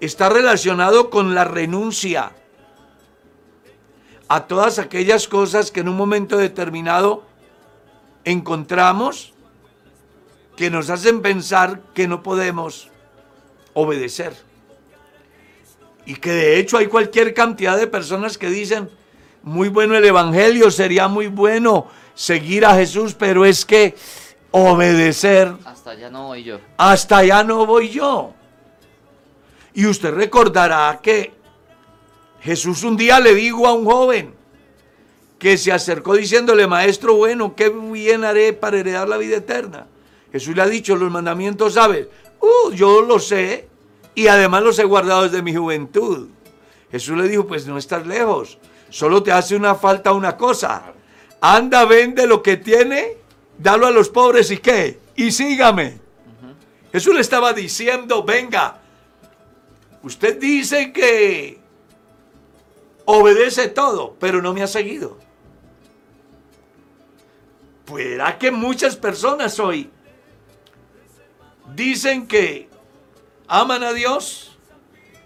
está 0.00 0.28
relacionado 0.28 1.10
con 1.10 1.32
la 1.36 1.44
renuncia 1.44 2.32
a 4.26 4.48
todas 4.48 4.80
aquellas 4.80 5.28
cosas 5.28 5.70
que 5.70 5.78
en 5.78 5.88
un 5.88 5.96
momento 5.96 6.38
determinado 6.38 7.22
encontramos 8.24 9.32
que 10.56 10.70
nos 10.70 10.90
hacen 10.90 11.22
pensar 11.22 11.80
que 11.94 12.08
no 12.08 12.20
podemos 12.20 12.90
obedecer. 13.72 14.34
Y 16.04 16.16
que 16.16 16.32
de 16.32 16.58
hecho 16.58 16.78
hay 16.78 16.88
cualquier 16.88 17.32
cantidad 17.32 17.76
de 17.76 17.86
personas 17.86 18.38
que 18.38 18.50
dicen, 18.50 18.90
muy 19.44 19.68
bueno 19.68 19.96
el 19.96 20.04
Evangelio, 20.04 20.72
sería 20.72 21.06
muy 21.06 21.28
bueno 21.28 21.86
seguir 22.16 22.66
a 22.66 22.74
Jesús, 22.74 23.14
pero 23.14 23.44
es 23.44 23.64
que 23.64 23.94
obedecer... 24.50 25.54
Hasta 25.64 25.90
allá 25.90 26.10
no 26.10 26.28
voy 26.28 26.44
yo. 26.44 26.60
Hasta 26.76 27.18
allá 27.18 27.44
no 27.44 27.66
voy 27.66 27.90
yo. 27.90 28.32
Y 29.74 29.86
usted 29.86 30.12
recordará 30.12 31.00
que 31.02 31.32
Jesús 32.40 32.82
un 32.84 32.96
día 32.96 33.20
le 33.20 33.34
dijo 33.34 33.66
a 33.66 33.72
un 33.72 33.84
joven, 33.84 34.34
que 35.38 35.58
se 35.58 35.72
acercó 35.72 36.14
diciéndole, 36.14 36.66
maestro 36.66 37.14
bueno, 37.14 37.54
¿qué 37.54 37.68
bien 37.68 38.24
haré 38.24 38.52
para 38.52 38.78
heredar 38.78 39.08
la 39.08 39.16
vida 39.16 39.36
eterna? 39.36 39.86
Jesús 40.32 40.56
le 40.56 40.62
ha 40.62 40.66
dicho, 40.66 40.96
los 40.96 41.10
mandamientos 41.10 41.74
sabes, 41.74 42.08
uh, 42.40 42.70
yo 42.72 43.02
lo 43.02 43.18
sé 43.18 43.68
y 44.14 44.28
además 44.28 44.62
los 44.62 44.78
he 44.78 44.84
guardado 44.84 45.24
desde 45.24 45.42
mi 45.42 45.54
juventud. 45.54 46.28
Jesús 46.90 47.16
le 47.16 47.28
dijo, 47.28 47.46
pues 47.46 47.66
no 47.66 47.76
estás 47.78 48.06
lejos, 48.06 48.58
solo 48.88 49.22
te 49.22 49.32
hace 49.32 49.56
una 49.56 49.74
falta 49.74 50.12
una 50.12 50.36
cosa. 50.36 50.92
Anda, 51.40 51.84
vende 51.84 52.26
lo 52.26 52.42
que 52.42 52.56
tiene, 52.56 53.18
dalo 53.58 53.86
a 53.86 53.90
los 53.90 54.08
pobres 54.08 54.50
y 54.50 54.58
qué, 54.58 54.98
y 55.14 55.32
sígame. 55.32 55.98
Jesús 56.92 57.14
le 57.14 57.20
estaba 57.20 57.52
diciendo, 57.52 58.22
venga, 58.22 58.80
usted 60.02 60.38
dice 60.38 60.92
que 60.92 61.60
obedece 63.04 63.68
todo, 63.68 64.16
pero 64.18 64.40
no 64.40 64.54
me 64.54 64.62
ha 64.62 64.66
seguido. 64.66 65.18
Pueda 67.84 68.38
que 68.38 68.50
muchas 68.50 68.96
personas 68.96 69.60
hoy 69.60 69.90
dicen 71.74 72.26
que 72.26 72.68
aman 73.46 73.84
a 73.84 73.92
Dios, 73.92 74.56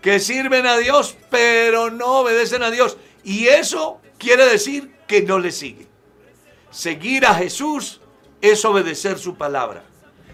que 0.03 0.21
sirven 0.21 0.67
a 0.67 0.77
Dios, 0.77 1.17
pero 1.31 1.91
no 1.91 2.21
obedecen 2.21 2.63
a 2.63 2.71
Dios. 2.71 2.97
Y 3.25 3.47
eso 3.47 4.01
quiere 4.19 4.45
decir 4.47 4.95
que 5.07 5.23
no 5.23 5.39
le 5.39 5.53
sigue. 5.53 5.87
Seguir 6.71 7.27
a 7.27 7.35
Jesús 7.35 8.00
es 8.41 8.65
obedecer 8.65 9.19
su 9.19 9.35
palabra. 9.35 9.83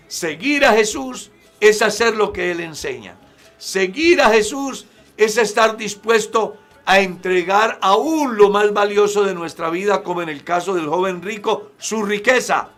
Seguir 0.08 0.64
a 0.64 0.72
Jesús 0.72 1.30
es 1.60 1.82
hacer 1.82 2.16
lo 2.16 2.32
que 2.32 2.50
Él 2.50 2.60
enseña. 2.60 3.16
Seguir 3.58 4.20
a 4.20 4.30
Jesús 4.30 4.86
es 5.16 5.38
estar 5.38 5.76
dispuesto 5.76 6.56
a 6.84 7.00
entregar 7.00 7.78
aún 7.82 8.36
lo 8.36 8.48
más 8.50 8.72
valioso 8.72 9.24
de 9.24 9.34
nuestra 9.34 9.70
vida, 9.70 10.02
como 10.02 10.22
en 10.22 10.28
el 10.28 10.44
caso 10.44 10.74
del 10.74 10.86
joven 10.86 11.20
rico, 11.20 11.72
su 11.78 12.04
riqueza, 12.04 12.68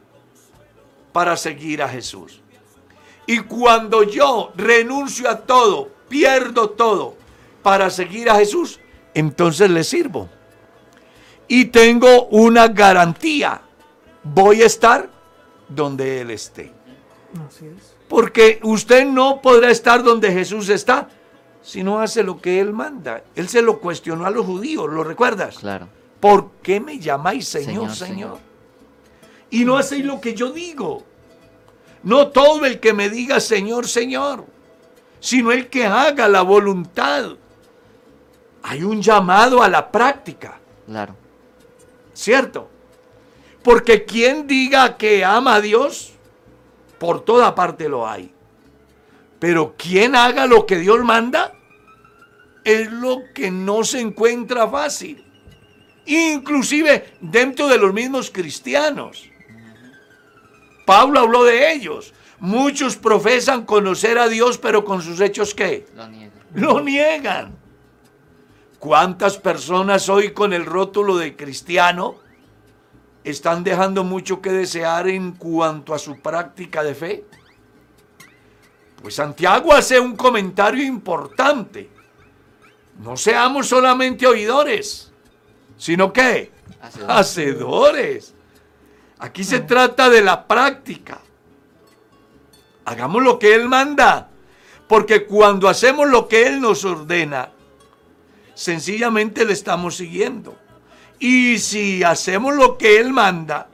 para 1.13 1.37
seguir 1.37 1.83
a 1.83 1.89
Jesús. 1.89 2.41
Y 3.27 3.41
cuando 3.41 4.05
yo 4.05 4.53
renuncio 4.57 5.29
a 5.29 5.41
todo, 5.41 5.91
pierdo 6.09 6.71
todo 6.71 7.17
para 7.63 7.91
seguir 7.91 8.31
a 8.31 8.37
Jesús, 8.37 8.81
entonces 9.13 9.71
le 9.71 9.85
sirvo. 9.85 10.31
Y 11.47 11.67
tengo 11.67 12.25
una 12.29 12.69
garantía. 12.69 13.61
Voy 14.23 14.63
a 14.63 14.67
estar 14.67 15.11
donde 15.69 16.21
Él 16.21 16.31
esté. 16.31 16.73
Así 17.47 17.67
es. 17.67 17.95
Porque 18.09 18.59
usted 18.63 19.05
no 19.07 19.41
podrá 19.43 19.71
estar 19.71 20.03
donde 20.03 20.33
Jesús 20.33 20.69
está 20.69 21.09
si 21.63 21.83
no 21.83 22.01
hace 22.01 22.23
lo 22.23 22.41
que 22.41 22.61
Él 22.61 22.73
manda. 22.73 23.23
Él 23.35 23.49
se 23.49 23.61
lo 23.61 23.79
cuestionó 23.81 24.25
a 24.25 24.31
los 24.31 24.47
judíos, 24.47 24.89
¿lo 24.89 25.05
recuerdas? 25.05 25.59
Claro. 25.59 25.89
¿Por 26.21 26.51
qué 26.63 26.81
me 26.81 26.99
llamáis 26.99 27.47
Señor, 27.49 27.67
Señor, 27.67 27.95
Señor? 27.95 28.09
Señor. 28.09 28.39
Y 29.51 29.65
no 29.65 29.77
hacéis 29.77 30.05
lo 30.05 30.21
que 30.21 30.35
yo 30.35 30.51
digo. 30.53 31.05
No 32.03 32.29
todo 32.29 32.65
el 32.65 32.81
que 32.81 32.93
me 32.93 33.11
diga 33.11 33.41
Señor, 33.41 33.87
Señor, 33.87 34.45
sino 35.21 35.53
el 35.53 35.69
que 35.69 35.85
haga 35.87 36.29
la 36.29 36.43
voluntad. 36.43 37.33
Hay 38.63 38.83
un 38.83 39.03
llamado 39.03 39.63
a 39.63 39.69
la 39.69 39.91
práctica, 39.91 40.59
Claro. 40.87 41.15
¿cierto? 42.15 42.69
Porque 43.63 44.05
quien 44.05 44.47
diga 44.47 44.97
que 44.97 45.25
ama 45.25 45.57
a 45.57 45.61
Dios, 45.61 46.13
por 46.99 47.25
toda 47.25 47.55
parte 47.55 47.89
lo 47.89 48.09
hay. 48.09 48.33
Pero 49.39 49.75
quien 49.77 50.17
haga 50.17 50.47
lo 50.47 50.67
que 50.67 50.77
Dios 50.77 51.03
manda, 51.05 51.53
es 52.65 52.91
lo 52.91 53.23
que 53.35 53.51
no 53.51 53.85
se 53.85 54.01
encuentra 54.01 54.69
fácil. 54.69 55.25
Inclusive 56.07 57.15
dentro 57.21 57.69
de 57.69 57.79
los 57.79 57.93
mismos 57.93 58.31
cristianos. 58.31 59.29
Pablo 60.85 61.21
habló 61.21 61.45
de 61.45 61.73
ellos. 61.73 62.15
Muchos 62.41 62.97
profesan 62.97 63.65
conocer 63.65 64.19
a 64.19 64.29
Dios, 64.29 64.59
pero 64.59 64.85
con 64.85 65.03
sus 65.03 65.21
hechos 65.21 65.55
¿qué? 65.55 65.87
Lo 65.95 66.09
niego. 66.09 66.33
Lo 66.55 66.81
niegan. 66.81 67.57
¿Cuántas 68.79 69.39
personas 69.39 70.09
hoy 70.09 70.33
con 70.33 70.53
el 70.53 70.65
rótulo 70.65 71.17
de 71.17 71.37
cristiano 71.37 72.17
están 73.25 73.65
dejando 73.65 74.05
mucho 74.05 74.41
que 74.41 74.51
desear 74.51 75.09
en 75.09 75.33
cuanto 75.33 75.95
a 75.95 75.99
su 75.99 76.21
práctica 76.21 76.83
de 76.83 76.95
fe? 76.95 77.25
Pues 79.03 79.15
Santiago 79.15 79.73
hace 79.73 80.01
un 80.01 80.17
comentario 80.17 80.83
importante. 80.85 81.89
No 82.99 83.17
seamos 83.17 83.69
solamente 83.69 84.27
oidores, 84.27 85.13
sino 85.77 86.13
que 86.13 86.51
Hacedores. 86.81 87.17
hacedores. 87.17 88.35
Aquí 89.21 89.45
se 89.45 89.61
trata 89.61 90.09
de 90.09 90.23
la 90.23 90.47
práctica. 90.47 91.21
Hagamos 92.85 93.23
lo 93.23 93.39
que 93.39 93.55
Él 93.55 93.69
manda. 93.69 94.31
Porque 94.89 95.27
cuando 95.27 95.69
hacemos 95.69 96.09
lo 96.09 96.29
que 96.29 96.47
Él 96.47 96.61
nos 96.61 96.85
ordena, 96.85 97.51
sencillamente 98.55 99.45
le 99.45 99.53
estamos 99.53 99.97
siguiendo. 99.97 100.57
Y 101.19 101.59
si 101.59 102.03
hacemos 102.03 102.55
lo 102.55 102.79
que 102.79 103.01
Él 103.01 103.13
manda, 103.13 103.69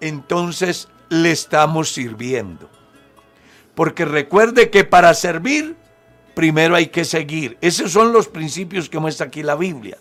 entonces 0.00 0.88
le 1.08 1.30
estamos 1.30 1.92
sirviendo. 1.92 2.68
Porque 3.74 4.04
recuerde 4.04 4.70
que 4.70 4.84
para 4.84 5.14
servir, 5.14 5.76
primero 6.34 6.74
hay 6.74 6.88
que 6.88 7.04
seguir. 7.04 7.56
Esos 7.60 7.92
son 7.92 8.12
los 8.12 8.28
principios 8.28 8.88
que 8.88 8.98
muestra 8.98 9.26
aquí 9.26 9.42
la 9.42 9.56
Biblia. 9.56 9.98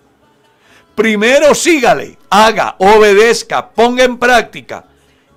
Primero 0.96 1.56
sígale, 1.56 2.18
haga, 2.30 2.76
obedezca, 2.78 3.72
ponga 3.72 4.04
en 4.04 4.18
práctica. 4.18 4.86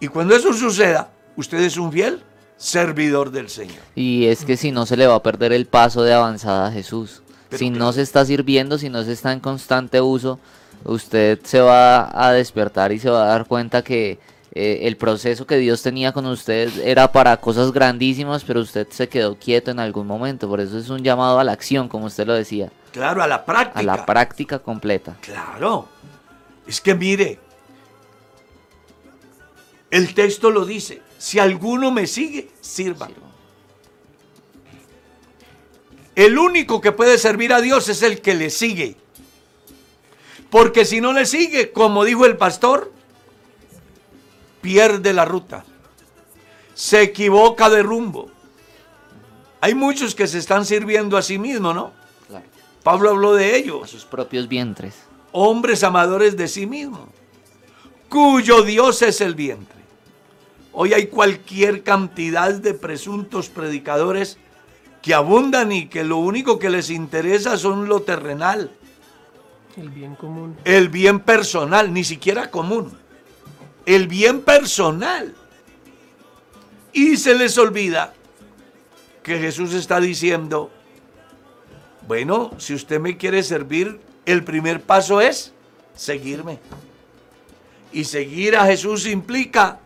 Y 0.00 0.08
cuando 0.08 0.36
eso 0.36 0.52
suceda, 0.52 1.10
usted 1.36 1.58
es 1.60 1.78
un 1.78 1.90
fiel 1.90 2.22
servidor 2.56 3.30
del 3.30 3.48
Señor. 3.48 3.78
Y 3.94 4.26
es 4.26 4.44
que 4.44 4.56
si 4.56 4.70
no 4.70 4.84
se 4.86 4.96
le 4.96 5.06
va 5.06 5.16
a 5.16 5.22
perder 5.22 5.52
el 5.52 5.66
paso 5.66 6.02
de 6.02 6.12
avanzada 6.12 6.68
a 6.68 6.72
Jesús. 6.72 7.22
Pero 7.48 7.58
si 7.58 7.68
claro. 7.70 7.84
no 7.84 7.92
se 7.92 8.02
está 8.02 8.24
sirviendo, 8.24 8.78
si 8.78 8.88
no 8.88 9.02
se 9.04 9.12
está 9.12 9.32
en 9.32 9.40
constante 9.40 10.00
uso, 10.00 10.38
usted 10.84 11.38
se 11.44 11.60
va 11.60 12.10
a 12.26 12.32
despertar 12.32 12.92
y 12.92 12.98
se 12.98 13.10
va 13.10 13.24
a 13.24 13.26
dar 13.26 13.46
cuenta 13.46 13.82
que 13.82 14.18
eh, 14.52 14.80
el 14.86 14.96
proceso 14.96 15.46
que 15.46 15.56
Dios 15.58 15.82
tenía 15.82 16.12
con 16.12 16.26
usted 16.26 16.70
era 16.84 17.12
para 17.12 17.36
cosas 17.36 17.72
grandísimas, 17.72 18.42
pero 18.44 18.60
usted 18.60 18.86
se 18.90 19.08
quedó 19.08 19.36
quieto 19.38 19.70
en 19.70 19.78
algún 19.80 20.06
momento. 20.06 20.48
Por 20.48 20.60
eso 20.60 20.78
es 20.78 20.88
un 20.88 21.02
llamado 21.02 21.38
a 21.38 21.44
la 21.44 21.52
acción, 21.52 21.88
como 21.88 22.06
usted 22.06 22.26
lo 22.26 22.32
decía, 22.34 22.70
Claro, 22.92 23.22
a 23.22 23.26
la 23.26 23.44
práctica. 23.44 23.80
a 23.80 23.82
la 23.82 24.06
práctica 24.06 24.58
completa. 24.58 25.16
Claro. 25.20 25.86
Es 26.66 26.80
que 26.80 26.94
mire, 26.94 27.38
el 29.90 30.14
texto 30.14 30.50
lo 30.50 30.64
dice, 30.64 31.02
si 31.18 31.38
alguno 31.38 31.90
me 31.90 32.06
sigue, 32.06 32.48
sirva. 32.60 33.08
El 36.16 36.38
único 36.38 36.80
que 36.80 36.92
puede 36.92 37.18
servir 37.18 37.52
a 37.52 37.60
Dios 37.60 37.88
es 37.90 38.02
el 38.02 38.22
que 38.22 38.34
le 38.34 38.50
sigue. 38.50 38.96
Porque 40.50 40.84
si 40.86 41.00
no 41.00 41.12
le 41.12 41.26
sigue, 41.26 41.72
como 41.72 42.04
dijo 42.04 42.24
el 42.24 42.38
pastor, 42.38 42.90
pierde 44.62 45.12
la 45.12 45.26
ruta. 45.26 45.64
Se 46.74 47.02
equivoca 47.02 47.68
de 47.68 47.82
rumbo. 47.82 48.30
Hay 49.60 49.74
muchos 49.74 50.14
que 50.14 50.26
se 50.26 50.38
están 50.38 50.64
sirviendo 50.64 51.16
a 51.18 51.22
sí 51.22 51.38
mismos, 51.38 51.74
¿no? 51.74 51.92
Claro. 52.28 52.46
Pablo 52.82 53.10
habló 53.10 53.34
de 53.34 53.44
A 53.44 53.56
ellos 53.56 53.90
sus 53.90 54.04
propios 54.04 54.48
vientres. 54.48 54.94
hombres 55.32 55.84
amadores 55.84 56.36
de 56.36 56.48
sí 56.48 56.66
mismos, 56.66 57.08
cuyo 58.08 58.62
Dios 58.62 59.02
es 59.02 59.20
el 59.20 59.34
vientre. 59.34 59.76
Hoy 60.72 60.94
hay 60.94 61.08
cualquier 61.08 61.82
cantidad 61.82 62.54
de 62.54 62.72
presuntos 62.72 63.48
predicadores 63.48 64.38
que 65.06 65.14
abundan 65.14 65.70
y 65.70 65.86
que 65.86 66.02
lo 66.02 66.16
único 66.16 66.58
que 66.58 66.68
les 66.68 66.90
interesa 66.90 67.56
son 67.56 67.88
lo 67.88 68.02
terrenal, 68.02 68.72
El 69.76 69.88
bien 69.90 70.16
común. 70.16 70.56
el 70.64 70.88
bien 70.88 71.20
personal, 71.20 71.92
ni 71.92 72.02
siquiera 72.02 72.50
común, 72.50 72.92
el 73.86 74.08
bien 74.08 74.40
personal. 74.40 75.32
Y 76.92 77.18
se 77.18 77.36
les 77.36 77.56
olvida 77.56 78.14
que 79.22 79.38
Jesús 79.38 79.74
está 79.74 80.00
diciendo, 80.00 80.72
bueno, 82.08 82.50
si 82.58 82.74
usted 82.74 82.98
me 82.98 83.16
quiere 83.16 83.44
servir, 83.44 84.00
el 84.24 84.42
primer 84.42 84.82
paso 84.82 85.20
es 85.20 85.52
seguirme. 85.94 86.58
Y 87.92 88.02
seguir 88.02 88.56
a 88.56 88.66
Jesús 88.66 89.06
implica 89.06 89.78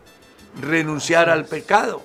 renunciar 0.59 1.29
al 1.29 1.45
pecado, 1.45 2.01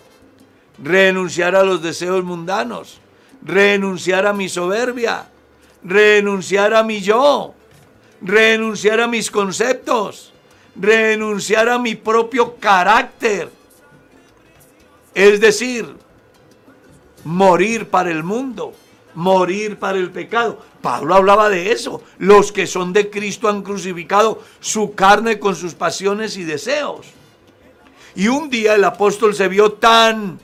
renunciar 0.83 1.57
a 1.57 1.62
los 1.62 1.83
deseos 1.83 2.23
mundanos, 2.23 3.01
renunciar 3.47 4.27
a 4.27 4.33
mi 4.33 4.49
soberbia, 4.49 5.29
renunciar 5.83 6.75
a 6.75 6.83
mi 6.83 7.01
yo, 7.01 7.55
renunciar 8.21 9.01
a 9.01 9.07
mis 9.07 9.31
conceptos, 9.31 10.33
renunciar 10.75 11.69
a 11.69 11.79
mi 11.79 11.95
propio 11.95 12.57
carácter. 12.57 13.51
Es 15.15 15.41
decir, 15.41 15.87
morir 17.25 17.89
para 17.89 18.11
el 18.11 18.25
mundo, 18.25 18.75
morir 19.15 19.79
para 19.79 19.99
el 19.99 20.11
pecado. 20.11 20.61
Pablo 20.83 21.15
hablaba 21.15 21.49
de 21.49 21.73
eso. 21.73 22.03
Los 22.19 22.53
que 22.53 22.67
son 22.67 22.93
de 22.93 23.11
Cristo 23.11 23.49
han 23.49 23.63
crucificado 23.63 24.43
su 24.61 24.95
carne 24.95 25.39
con 25.39 25.55
sus 25.55 25.75
pasiones 25.75 26.37
y 26.37 26.45
deseos. 26.45 27.07
Y 28.15 28.29
un 28.29 28.51
día 28.51 28.75
el 28.75 28.85
apóstol 28.85 29.35
se 29.35 29.49
vio 29.49 29.73
tan 29.73 30.39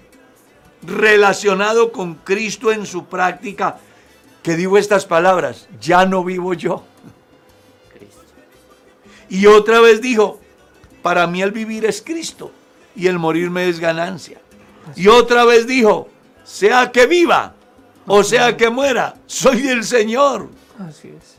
relacionado 0.82 1.92
con 1.92 2.14
Cristo 2.14 2.72
en 2.72 2.86
su 2.86 3.06
práctica 3.06 3.78
que 4.42 4.56
dijo 4.56 4.76
estas 4.76 5.06
palabras, 5.06 5.68
ya 5.80 6.04
no 6.04 6.24
vivo 6.24 6.54
yo. 6.54 6.84
Y 9.28 9.46
otra 9.46 9.80
vez 9.80 10.00
dijo, 10.00 10.40
para 11.02 11.26
mí 11.26 11.42
el 11.42 11.52
vivir 11.52 11.84
es 11.84 12.02
Cristo 12.02 12.50
y 12.94 13.06
el 13.06 13.18
morirme 13.18 13.68
es 13.68 13.78
ganancia. 13.78 14.40
Y 14.96 15.08
otra 15.08 15.44
vez 15.44 15.66
dijo, 15.66 16.08
sea 16.44 16.90
que 16.90 17.06
viva 17.06 17.54
o 18.06 18.24
sea 18.24 18.56
que 18.56 18.68
muera, 18.68 19.14
soy 19.26 19.62
del 19.62 19.84
Señor. 19.84 20.48
Así 20.78 21.08
es. 21.08 21.36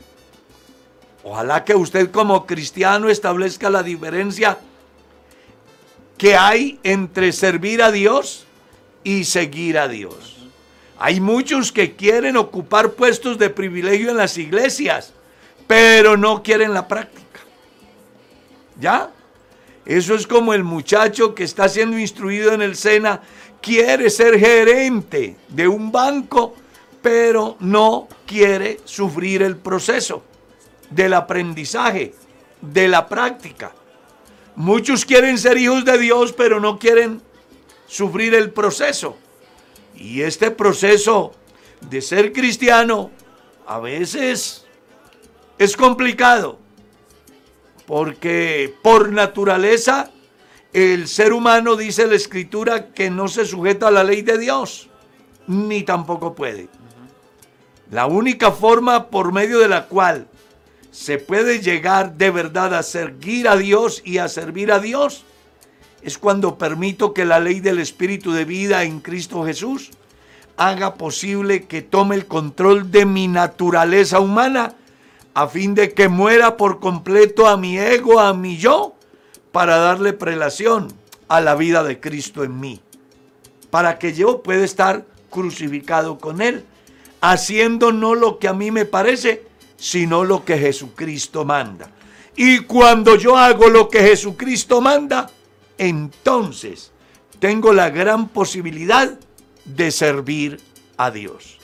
Ojalá 1.22 1.64
que 1.64 1.74
usted 1.74 2.10
como 2.10 2.46
cristiano 2.46 3.08
establezca 3.08 3.70
la 3.70 3.82
diferencia 3.82 4.58
que 6.18 6.36
hay 6.36 6.78
entre 6.82 7.32
servir 7.32 7.82
a 7.82 7.90
Dios 7.90 8.46
y 9.04 9.24
seguir 9.24 9.78
a 9.78 9.86
Dios. 9.86 10.48
Hay 10.98 11.20
muchos 11.20 11.70
que 11.70 11.94
quieren 11.94 12.36
ocupar 12.36 12.92
puestos 12.92 13.38
de 13.38 13.50
privilegio 13.50 14.10
en 14.10 14.16
las 14.16 14.38
iglesias, 14.38 15.12
pero 15.66 16.16
no 16.16 16.42
quieren 16.42 16.72
la 16.72 16.88
práctica. 16.88 17.40
¿Ya? 18.80 19.10
Eso 19.84 20.14
es 20.14 20.26
como 20.26 20.54
el 20.54 20.64
muchacho 20.64 21.34
que 21.34 21.44
está 21.44 21.68
siendo 21.68 21.98
instruido 21.98 22.52
en 22.52 22.62
el 22.62 22.74
SENA, 22.74 23.20
quiere 23.60 24.08
ser 24.08 24.38
gerente 24.38 25.36
de 25.48 25.68
un 25.68 25.92
banco, 25.92 26.54
pero 27.02 27.56
no 27.60 28.08
quiere 28.26 28.80
sufrir 28.84 29.42
el 29.42 29.56
proceso 29.56 30.22
del 30.88 31.12
aprendizaje, 31.12 32.14
de 32.62 32.88
la 32.88 33.06
práctica. 33.06 33.72
Muchos 34.56 35.04
quieren 35.04 35.36
ser 35.36 35.58
hijos 35.58 35.84
de 35.84 35.98
Dios, 35.98 36.32
pero 36.32 36.60
no 36.60 36.78
quieren 36.78 37.20
sufrir 37.86 38.34
el 38.34 38.50
proceso. 38.50 39.16
Y 39.94 40.22
este 40.22 40.50
proceso 40.50 41.32
de 41.80 42.00
ser 42.00 42.32
cristiano 42.32 43.10
a 43.66 43.78
veces 43.78 44.64
es 45.58 45.76
complicado, 45.76 46.58
porque 47.86 48.74
por 48.82 49.12
naturaleza 49.12 50.10
el 50.72 51.06
ser 51.06 51.32
humano, 51.32 51.76
dice 51.76 52.06
la 52.06 52.16
escritura, 52.16 52.88
que 52.88 53.08
no 53.08 53.28
se 53.28 53.44
sujeta 53.44 53.88
a 53.88 53.92
la 53.92 54.02
ley 54.02 54.22
de 54.22 54.38
Dios, 54.38 54.88
ni 55.46 55.84
tampoco 55.84 56.34
puede. 56.34 56.68
La 57.90 58.06
única 58.06 58.50
forma 58.50 59.08
por 59.08 59.32
medio 59.32 59.60
de 59.60 59.68
la 59.68 59.86
cual 59.86 60.26
se 60.90 61.18
puede 61.18 61.60
llegar 61.60 62.14
de 62.14 62.30
verdad 62.30 62.74
a 62.74 62.82
seguir 62.82 63.48
a 63.48 63.56
Dios 63.56 64.02
y 64.04 64.18
a 64.18 64.28
servir 64.28 64.72
a 64.72 64.80
Dios 64.80 65.24
es 66.04 66.18
cuando 66.18 66.58
permito 66.58 67.14
que 67.14 67.24
la 67.24 67.40
ley 67.40 67.60
del 67.60 67.78
Espíritu 67.78 68.32
de 68.32 68.44
vida 68.44 68.84
en 68.84 69.00
Cristo 69.00 69.42
Jesús 69.44 69.90
haga 70.58 70.94
posible 70.94 71.64
que 71.64 71.80
tome 71.80 72.14
el 72.14 72.26
control 72.26 72.90
de 72.90 73.06
mi 73.06 73.26
naturaleza 73.26 74.20
humana 74.20 74.74
a 75.32 75.48
fin 75.48 75.74
de 75.74 75.94
que 75.94 76.08
muera 76.08 76.58
por 76.58 76.78
completo 76.78 77.48
a 77.48 77.56
mi 77.56 77.78
ego, 77.78 78.20
a 78.20 78.34
mi 78.34 78.58
yo, 78.58 78.94
para 79.50 79.78
darle 79.78 80.12
prelación 80.12 80.92
a 81.26 81.40
la 81.40 81.54
vida 81.54 81.82
de 81.82 81.98
Cristo 81.98 82.44
en 82.44 82.60
mí, 82.60 82.80
para 83.70 83.98
que 83.98 84.12
yo 84.12 84.42
pueda 84.42 84.62
estar 84.62 85.06
crucificado 85.30 86.18
con 86.18 86.42
Él, 86.42 86.64
haciendo 87.22 87.92
no 87.92 88.14
lo 88.14 88.38
que 88.38 88.46
a 88.46 88.52
mí 88.52 88.70
me 88.70 88.84
parece, 88.84 89.42
sino 89.76 90.22
lo 90.22 90.44
que 90.44 90.58
Jesucristo 90.58 91.46
manda. 91.46 91.90
Y 92.36 92.60
cuando 92.60 93.16
yo 93.16 93.36
hago 93.36 93.68
lo 93.68 93.88
que 93.88 94.00
Jesucristo 94.00 94.80
manda, 94.80 95.30
entonces 95.78 96.92
tengo 97.38 97.72
la 97.72 97.90
gran 97.90 98.28
posibilidad 98.28 99.18
de 99.64 99.90
servir 99.90 100.60
a 100.96 101.10
Dios. 101.10 101.58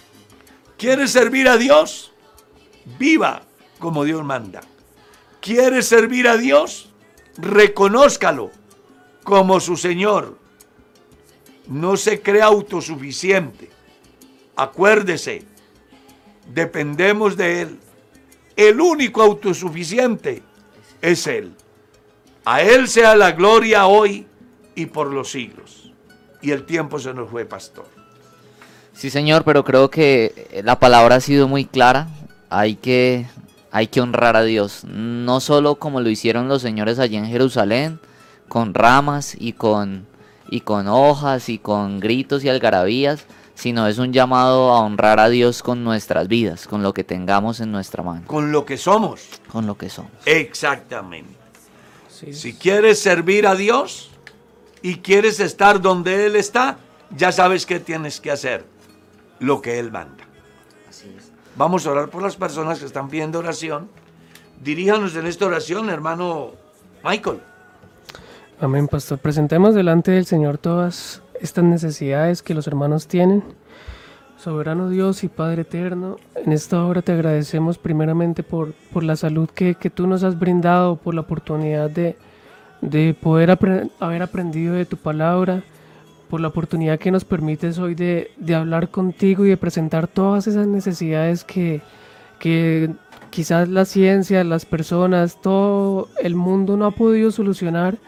¿Quieres 0.76 1.10
servir 1.10 1.48
a 1.48 1.56
Dios? 1.56 2.12
Viva 2.98 3.42
como 3.78 4.04
Dios 4.04 4.24
manda. 4.24 4.62
¿Quieres 5.40 5.86
servir 5.86 6.28
a 6.28 6.36
Dios? 6.36 6.90
Reconózcalo 7.36 8.50
como 9.22 9.60
su 9.60 9.76
Señor. 9.76 10.38
No 11.66 11.96
se 11.96 12.20
crea 12.20 12.46
autosuficiente. 12.46 13.70
Acuérdese, 14.56 15.44
dependemos 16.52 17.36
de 17.36 17.62
Él 17.62 17.78
el 18.68 18.78
único 18.78 19.22
autosuficiente 19.22 20.42
es 21.00 21.26
Él. 21.26 21.54
A 22.44 22.62
Él 22.62 22.88
sea 22.88 23.14
la 23.14 23.32
gloria 23.32 23.86
hoy 23.86 24.26
y 24.74 24.86
por 24.86 25.12
los 25.12 25.30
siglos. 25.30 25.92
Y 26.42 26.52
el 26.52 26.64
tiempo 26.64 26.98
se 26.98 27.12
nos 27.12 27.30
fue, 27.30 27.44
pastor. 27.44 27.86
Sí, 28.92 29.10
señor, 29.10 29.44
pero 29.44 29.64
creo 29.64 29.90
que 29.90 30.62
la 30.64 30.78
palabra 30.78 31.16
ha 31.16 31.20
sido 31.20 31.48
muy 31.48 31.64
clara. 31.64 32.08
Hay 32.48 32.76
que, 32.76 33.26
hay 33.70 33.86
que 33.86 34.00
honrar 34.00 34.36
a 34.36 34.42
Dios. 34.42 34.84
No 34.84 35.40
solo 35.40 35.76
como 35.76 36.00
lo 36.00 36.08
hicieron 36.08 36.48
los 36.48 36.62
señores 36.62 36.98
allí 36.98 37.16
en 37.16 37.26
Jerusalén, 37.26 38.00
con 38.48 38.74
ramas 38.74 39.36
y 39.38 39.52
con, 39.52 40.06
y 40.48 40.60
con 40.60 40.88
hojas 40.88 41.48
y 41.48 41.58
con 41.58 42.00
gritos 42.00 42.42
y 42.44 42.48
algarabías, 42.48 43.26
sino 43.54 43.86
es 43.86 43.98
un 43.98 44.12
llamado 44.12 44.72
a 44.72 44.80
honrar 44.80 45.20
a 45.20 45.28
Dios 45.28 45.62
con 45.62 45.84
nuestras 45.84 46.28
vidas, 46.28 46.66
con 46.66 46.82
lo 46.82 46.94
que 46.94 47.04
tengamos 47.04 47.60
en 47.60 47.70
nuestra 47.70 48.02
mano. 48.02 48.22
Con 48.26 48.52
lo 48.52 48.64
que 48.64 48.78
somos. 48.78 49.28
Con 49.52 49.66
lo 49.66 49.76
que 49.76 49.90
somos. 49.90 50.10
Exactamente. 50.24 51.39
Si 52.32 52.54
quieres 52.54 52.98
servir 52.98 53.46
a 53.46 53.54
Dios 53.54 54.10
y 54.82 54.96
quieres 54.96 55.40
estar 55.40 55.80
donde 55.80 56.26
Él 56.26 56.36
está, 56.36 56.78
ya 57.16 57.32
sabes 57.32 57.66
qué 57.66 57.80
tienes 57.80 58.20
que 58.20 58.30
hacer. 58.30 58.64
Lo 59.38 59.62
que 59.62 59.78
Él 59.78 59.90
manda. 59.90 60.24
Así 60.88 61.12
es. 61.16 61.32
Vamos 61.56 61.86
a 61.86 61.92
orar 61.92 62.10
por 62.10 62.22
las 62.22 62.36
personas 62.36 62.78
que 62.78 62.86
están 62.86 63.08
pidiendo 63.08 63.38
oración. 63.38 63.88
Diríjanos 64.62 65.16
en 65.16 65.26
esta 65.26 65.46
oración, 65.46 65.88
hermano 65.88 66.52
Michael. 67.02 67.40
Amén, 68.60 68.88
pastor. 68.88 69.18
Presentemos 69.18 69.74
delante 69.74 70.10
del 70.10 70.26
Señor 70.26 70.58
todas 70.58 71.22
estas 71.40 71.64
necesidades 71.64 72.42
que 72.42 72.52
los 72.52 72.66
hermanos 72.66 73.06
tienen. 73.06 73.42
Soberano 74.40 74.88
Dios 74.88 75.22
y 75.22 75.28
Padre 75.28 75.62
Eterno, 75.62 76.16
en 76.34 76.52
esta 76.52 76.82
hora 76.86 77.02
te 77.02 77.12
agradecemos 77.12 77.76
primeramente 77.76 78.42
por, 78.42 78.72
por 78.90 79.02
la 79.02 79.14
salud 79.14 79.50
que, 79.50 79.74
que, 79.74 79.90
tú 79.90 80.06
nos 80.06 80.22
has 80.24 80.38
brindado, 80.38 80.96
por 80.96 81.14
la 81.14 81.20
oportunidad 81.20 81.90
de, 81.90 82.16
de 82.80 83.12
poder 83.12 83.50
haber 84.00 84.22
aprendido 84.22 84.72
de 84.72 84.86
tu 84.86 84.96
palabra, 84.96 85.62
por 86.30 86.40
la 86.40 86.48
oportunidad 86.48 86.98
que 86.98 87.10
nos 87.10 87.26
permites 87.26 87.78
hoy 87.78 87.94
de, 87.94 88.30
de, 88.38 88.54
hablar 88.54 88.88
contigo 88.88 89.44
y 89.44 89.50
de 89.50 89.58
presentar 89.58 90.08
todas 90.08 90.46
esas 90.46 90.66
necesidades 90.66 91.44
que, 91.44 91.82
que 92.38 92.88
quizás 93.28 93.68
la 93.68 93.84
ciencia, 93.84 94.42
las 94.42 94.64
personas, 94.64 95.38
todo 95.42 96.08
el 96.22 96.34
mundo 96.34 96.78
no 96.78 96.86
ha 96.86 96.92
podido 96.92 97.30
solucionar 97.30 97.98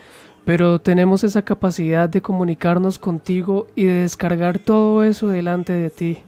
pero 0.45 0.80
tenemos 0.80 1.24
esa 1.24 1.43
capacidad 1.43 2.09
de 2.09 2.22
comunicarnos 2.22 2.99
contigo 2.99 3.68
y 3.74 3.84
de 3.84 4.03
descargar 4.03 4.59
todo 4.59 5.05
eso 5.05 5.28
delante 5.28 5.72
de 5.72 5.90
ti. 5.90 6.18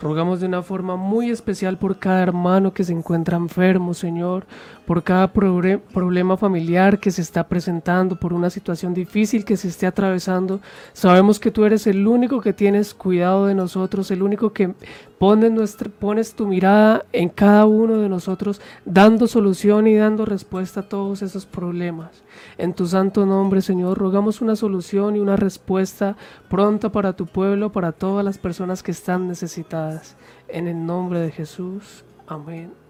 Rogamos 0.00 0.40
de 0.40 0.46
una 0.46 0.62
forma 0.62 0.96
muy 0.96 1.30
especial 1.30 1.76
por 1.76 1.98
cada 1.98 2.22
hermano 2.22 2.72
que 2.72 2.84
se 2.84 2.92
encuentra 2.92 3.36
enfermo, 3.36 3.94
Señor, 3.94 4.46
por 4.88 5.02
cada 5.02 5.30
problema 5.34 6.38
familiar 6.38 6.98
que 6.98 7.10
se 7.10 7.20
está 7.20 7.46
presentando, 7.46 8.18
por 8.18 8.32
una 8.32 8.48
situación 8.48 8.94
difícil 8.94 9.44
que 9.44 9.58
se 9.58 9.68
esté 9.68 9.86
atravesando. 9.86 10.60
Sabemos 10.94 11.38
que 11.38 11.50
tú 11.50 11.66
eres 11.66 11.86
el 11.86 12.06
único 12.06 12.40
que 12.40 12.54
tienes 12.54 12.94
cuidado 12.94 13.44
de 13.44 13.54
nosotros, 13.54 14.10
el 14.10 14.22
único 14.22 14.54
que 14.54 14.72
nuestra, 15.20 15.90
pones 15.90 16.32
tu 16.32 16.46
mirada 16.46 17.04
en 17.12 17.28
cada 17.28 17.66
uno 17.66 17.98
de 17.98 18.08
nosotros, 18.08 18.62
dando 18.86 19.26
solución 19.26 19.86
y 19.88 19.94
dando 19.94 20.24
respuesta 20.24 20.80
a 20.80 20.88
todos 20.88 21.20
esos 21.20 21.44
problemas. 21.44 22.22
En 22.56 22.72
tu 22.72 22.86
santo 22.86 23.26
nombre, 23.26 23.60
Señor, 23.60 23.98
rogamos 23.98 24.40
una 24.40 24.56
solución 24.56 25.16
y 25.16 25.18
una 25.18 25.36
respuesta 25.36 26.16
pronta 26.48 26.90
para 26.90 27.12
tu 27.12 27.26
pueblo, 27.26 27.72
para 27.72 27.92
todas 27.92 28.24
las 28.24 28.38
personas 28.38 28.82
que 28.82 28.92
están 28.92 29.28
necesitadas. 29.28 30.16
En 30.48 30.66
el 30.66 30.86
nombre 30.86 31.20
de 31.20 31.30
Jesús. 31.30 32.06
Amén. 32.26 32.87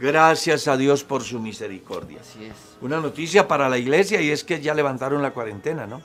Gracias 0.00 0.66
a 0.66 0.76
Dios 0.76 1.04
por 1.04 1.22
su 1.22 1.38
misericordia. 1.38 2.20
Así 2.20 2.44
es. 2.44 2.54
Una 2.80 3.00
noticia 3.00 3.46
para 3.46 3.68
la 3.68 3.76
iglesia 3.76 4.20
y 4.20 4.30
es 4.30 4.44
que 4.44 4.60
ya 4.60 4.72
levantaron 4.72 5.20
la 5.20 5.32
cuarentena, 5.32 5.86
¿no? 5.86 6.00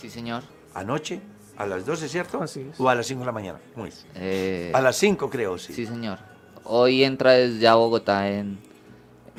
Sí, 0.00 0.08
señor. 0.08 0.42
Anoche, 0.74 1.20
a 1.58 1.66
las 1.66 1.84
12, 1.84 2.08
¿cierto? 2.08 2.42
Así 2.42 2.66
es. 2.70 2.80
O 2.80 2.88
a 2.88 2.94
las 2.94 3.06
5 3.06 3.20
de 3.20 3.26
la 3.26 3.32
mañana. 3.32 3.60
¿Cómo 3.74 3.86
es? 3.86 4.06
Eh, 4.14 4.72
a 4.74 4.80
las 4.80 4.96
5 4.96 5.28
creo, 5.28 5.58
sí. 5.58 5.74
Sí, 5.74 5.84
señor. 5.84 6.18
Hoy 6.64 7.04
entra 7.04 7.44
ya 7.46 7.74
Bogotá 7.74 8.30
en, 8.30 8.58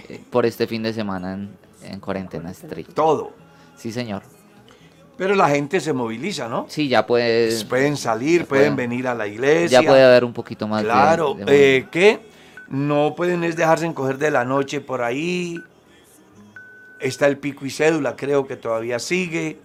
eh, 0.08 0.22
por 0.30 0.46
este 0.46 0.68
fin 0.68 0.84
de 0.84 0.94
semana 0.94 1.34
en, 1.34 1.50
en 1.84 2.00
cuarentena 2.00 2.52
estricta. 2.52 2.94
Todo. 2.94 3.32
Sí, 3.76 3.92
señor. 3.92 4.22
Pero 5.18 5.36
la 5.36 5.50
gente 5.50 5.82
se 5.82 5.94
moviliza, 5.94 6.48
¿no? 6.48 6.66
Sí, 6.70 6.88
ya 6.88 7.06
puede, 7.06 7.66
pueden 7.66 7.98
salir, 7.98 8.46
pueden, 8.46 8.76
venir 8.76 9.08
a 9.08 9.16
la 9.16 9.28
iglesia. 9.28 9.82
Ya 9.82 9.88
puede 9.88 10.04
haber 10.04 10.24
un 10.24 10.32
poquito 10.32 10.66
más 10.68 10.84
claro, 10.84 11.34
de... 11.34 11.44
Claro, 11.44 11.52
eh, 11.52 11.88
¿qué? 11.92 12.29
No 12.70 13.16
pueden 13.16 13.44
es 13.44 13.56
dejarse 13.56 13.88
encoger 13.88 14.20
de 14.20 14.30
la 14.30 14.46
noche 14.46 14.80
por 14.80 15.02
ahí. 15.02 15.64
Está 17.00 17.26
el 17.26 17.40
pico 17.40 17.66
y 17.66 17.72
cédula, 17.72 18.16
creo 18.16 18.46
que 18.46 18.56
todavía 18.56 19.00
sigue. 19.00 19.60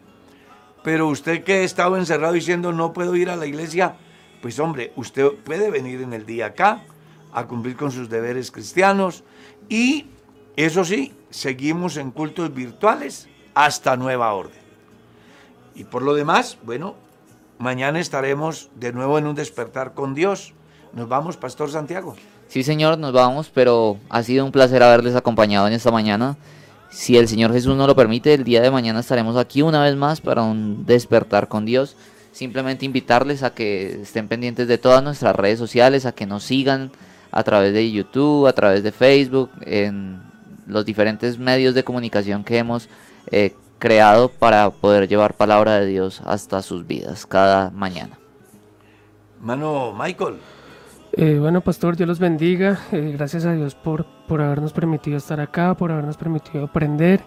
Pero 0.83 1.09
usted 1.09 1.45
que 1.45 1.55
ha 1.55 1.61
estado 1.63 1.99
encerrado 1.99 2.33
diciendo 2.33 2.73
no 2.73 2.93
puedo 2.93 3.15
ir 3.17 3.29
a 3.29 3.37
la 3.37 3.47
iglesia, 3.47 3.97
pues 4.41 4.59
hombre, 4.59 4.93
usted 4.97 5.29
puede 5.45 5.71
venir 5.71 6.01
en 6.01 6.15
el 6.15 6.25
día 6.25 6.47
acá 6.47 6.83
a 7.33 7.47
cumplir 7.47 7.77
con 7.77 7.93
sus 7.93 8.09
deberes 8.09 8.51
cristianos. 8.51 9.23
Y 9.69 10.07
eso 10.57 10.85
sí, 10.85 11.15
seguimos 11.29 11.99
en 11.99 12.11
cultos 12.11 12.55
virtuales 12.55 13.29
hasta 13.55 13.97
nueva 13.97 14.33
orden. 14.33 14.63
Y 15.75 15.85
por 15.85 16.03
lo 16.03 16.15
demás, 16.15 16.59
bueno, 16.63 16.95
mañana 17.59 17.99
estaremos 17.99 18.71
de 18.77 18.93
nuevo 18.93 19.19
en 19.19 19.27
un 19.27 19.35
despertar 19.35 19.93
con 19.93 20.15
Dios. 20.15 20.55
Nos 20.93 21.09
vamos, 21.09 21.37
Pastor 21.37 21.71
Santiago. 21.71 22.15
Sí, 22.49 22.63
señor, 22.63 22.99
nos 22.99 23.13
vamos, 23.13 23.51
pero 23.53 23.99
ha 24.09 24.23
sido 24.23 24.45
un 24.45 24.53
placer 24.53 24.83
haberles 24.83 25.17
acompañado 25.17 25.67
en 25.67 25.73
esta 25.73 25.91
mañana. 25.91 26.37
Si 26.91 27.17
el 27.17 27.27
Señor 27.27 27.53
Jesús 27.53 27.77
no 27.77 27.89
lo 27.89 27.97
permite, 27.97 28.35
el 28.35 28.45
día 28.45 28.63
de 28.63 28.71
mañana 28.71 29.01
estaremos 29.01 29.37
aquí 29.37 29.63
una 29.63 29.83
vez 29.83 29.97
más 29.97 30.21
para 30.21 30.43
un 30.43 30.87
despertar 30.87 31.49
con 31.49 31.65
Dios. 31.65 31.97
Simplemente 32.31 32.85
invitarles 32.85 33.43
a 33.43 33.53
que 33.53 34.03
estén 34.03 34.29
pendientes 34.29 34.69
de 34.69 34.79
todas 34.79 35.03
nuestras 35.03 35.35
redes 35.35 35.59
sociales, 35.59 36.07
a 36.07 36.13
que 36.13 36.27
nos 36.27 36.45
sigan 36.45 36.93
a 37.33 37.43
través 37.43 37.73
de 37.75 37.91
YouTube, 37.91 38.47
a 38.47 38.53
través 38.53 38.85
de 38.85 38.93
Facebook, 38.93 39.51
en 39.63 40.23
los 40.69 40.85
diferentes 40.85 41.39
medios 41.39 41.75
de 41.75 41.83
comunicación 41.83 42.45
que 42.45 42.59
hemos 42.59 42.89
eh, 43.33 43.55
creado 43.81 44.29
para 44.29 44.71
poder 44.71 45.09
llevar 45.09 45.35
palabra 45.35 45.81
de 45.81 45.87
Dios 45.87 46.23
hasta 46.25 46.63
sus 46.63 46.87
vidas 46.87 47.27
cada 47.27 47.71
mañana. 47.71 48.19
Mano 49.41 49.93
Michael. 49.93 50.37
Eh, 51.17 51.39
bueno, 51.39 51.61
pastor, 51.61 51.97
Dios 51.97 52.09
los 52.09 52.19
bendiga. 52.19 52.81
Eh, 52.93 53.13
gracias 53.17 53.45
a 53.45 53.53
Dios 53.53 53.75
por, 53.75 54.05
por 54.27 54.43
habernos 54.43 54.73
permitido 54.73 55.17
estar 55.17 55.39
acá, 55.39 55.77
por 55.77 55.93
habernos 55.93 56.17
permitido 56.17 56.65
aprender. 56.65 57.21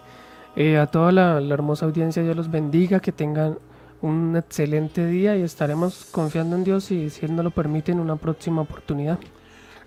a 0.78 0.86
toda 0.86 1.12
la, 1.12 1.40
la 1.40 1.54
hermosa 1.54 1.86
audiencia, 1.86 2.22
Dios 2.22 2.36
los 2.36 2.50
bendiga, 2.50 3.00
que 3.00 3.12
tengan 3.12 3.58
un 4.02 4.36
excelente 4.36 5.06
día 5.06 5.36
y 5.36 5.42
estaremos 5.42 6.06
confiando 6.10 6.56
en 6.56 6.64
Dios 6.64 6.90
y 6.90 7.10
si 7.10 7.26
Él 7.26 7.34
nos 7.34 7.44
lo 7.44 7.50
permite 7.50 7.92
en 7.92 8.00
una 8.00 8.16
próxima 8.16 8.62
oportunidad. 8.62 9.18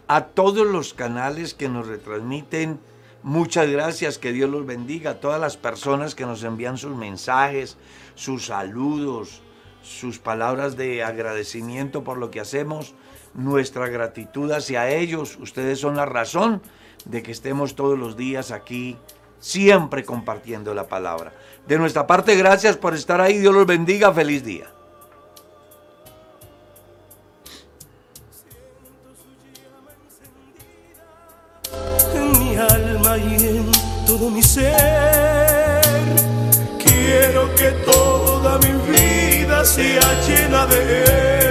A 0.08 0.26
todos 0.26 0.68
los 0.68 0.94
canales 0.94 1.54
que 1.54 1.70
nos 1.70 1.88
retransmiten, 1.88 2.80
muchas 3.24 3.70
gracias, 3.70 4.18
que 4.18 4.34
Dios 4.34 4.50
los 4.50 4.66
bendiga. 4.66 5.12
A 5.12 5.20
todas 5.20 5.40
las 5.40 5.58
personas 5.58 6.16
que 6.16 6.26
nos 6.26 6.44
envían 6.44 6.78
sus 6.78 6.96
mensajes, 6.96 7.78
sus 8.16 8.48
saludos, 8.48 9.42
sus 9.84 10.20
palabras 10.20 10.76
de 10.76 11.04
agradecimiento 11.04 12.04
por 12.04 12.18
lo 12.18 12.32
que 12.32 12.40
hacemos, 12.40 12.94
nuestra 13.34 13.88
gratitud 13.88 14.52
hacia 14.52 14.90
ellos. 14.90 15.38
Ustedes 15.40 15.80
son 15.80 15.96
la 15.96 16.06
razón 16.06 16.62
de 17.06 17.24
que 17.24 17.32
estemos 17.32 17.76
todos 17.76 17.98
los 17.98 18.16
días 18.16 18.52
aquí, 18.52 18.98
siempre 19.40 20.04
compartiendo 20.04 20.74
la 20.74 20.88
palabra. 20.88 21.34
De 21.68 21.78
nuestra 21.78 22.08
parte, 22.08 22.36
gracias 22.36 22.78
por 22.78 22.94
estar 22.94 23.22
ahí. 23.22 23.38
Dios 23.38 23.54
los 23.54 23.66
bendiga. 23.66 24.14
Feliz 24.14 24.44
día. 24.44 24.68
En 32.14 32.32
mi 32.40 32.56
alma 32.56 33.18
y 33.18 33.48
en 33.48 33.72
todo 34.06 34.30
mi 34.30 34.44
ser, 34.44 35.82
quiero 36.84 37.54
que 37.56 37.72
toda 37.86 38.60
mi 38.60 38.72
vida 38.92 39.64
sea 39.64 40.02
llena 40.28 40.66
de 40.66 41.04
él. 41.04 41.51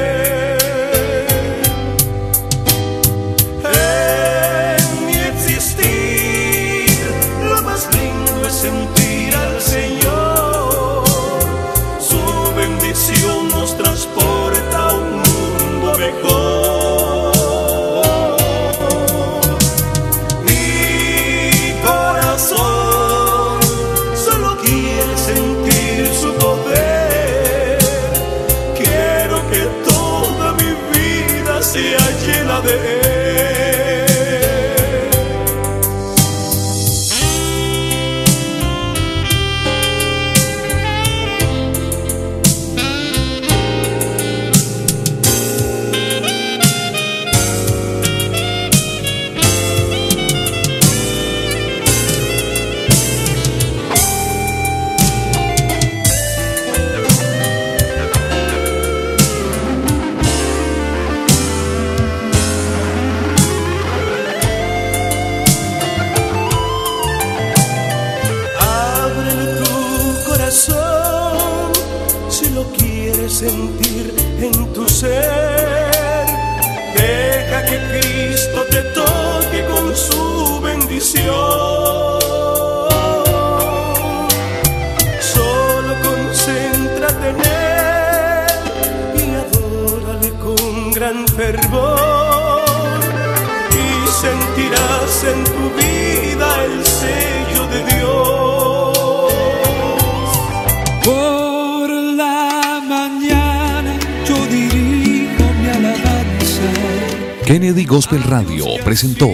Gospel 108.10 108.28
Radio 108.28 108.64
presentó 108.84 109.28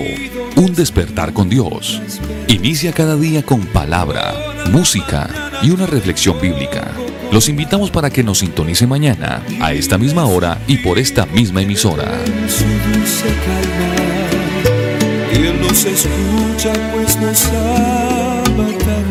Un 0.57 0.75
despertar 0.75 1.33
con 1.33 1.49
Dios. 1.49 2.03
Inicia 2.47 2.93
cada 2.93 3.17
día 3.17 3.43
con 3.43 3.65
palabra, 3.65 4.35
música 4.71 5.31
y 5.63 5.71
una 5.71 5.87
reflexión 5.87 6.39
bíblica. 6.43 6.87
Los 7.33 7.49
invitamos 7.49 7.91
para 7.91 8.11
que 8.11 8.23
nos 8.23 8.41
sintonice 8.41 8.87
mañana 8.87 9.43
a 9.63 9.73
esta 9.73 9.97
misma 9.97 10.27
hora 10.27 10.59
y 10.67 10.77
por 10.77 10.99
esta 10.99 11.25
misma 11.25 11.63
emisora. 11.63 12.05
Él 15.33 15.59
nos 15.59 15.85
escucha 15.87 16.75
pues 16.93 17.17
nos 17.17 17.47
ama. 17.47 19.06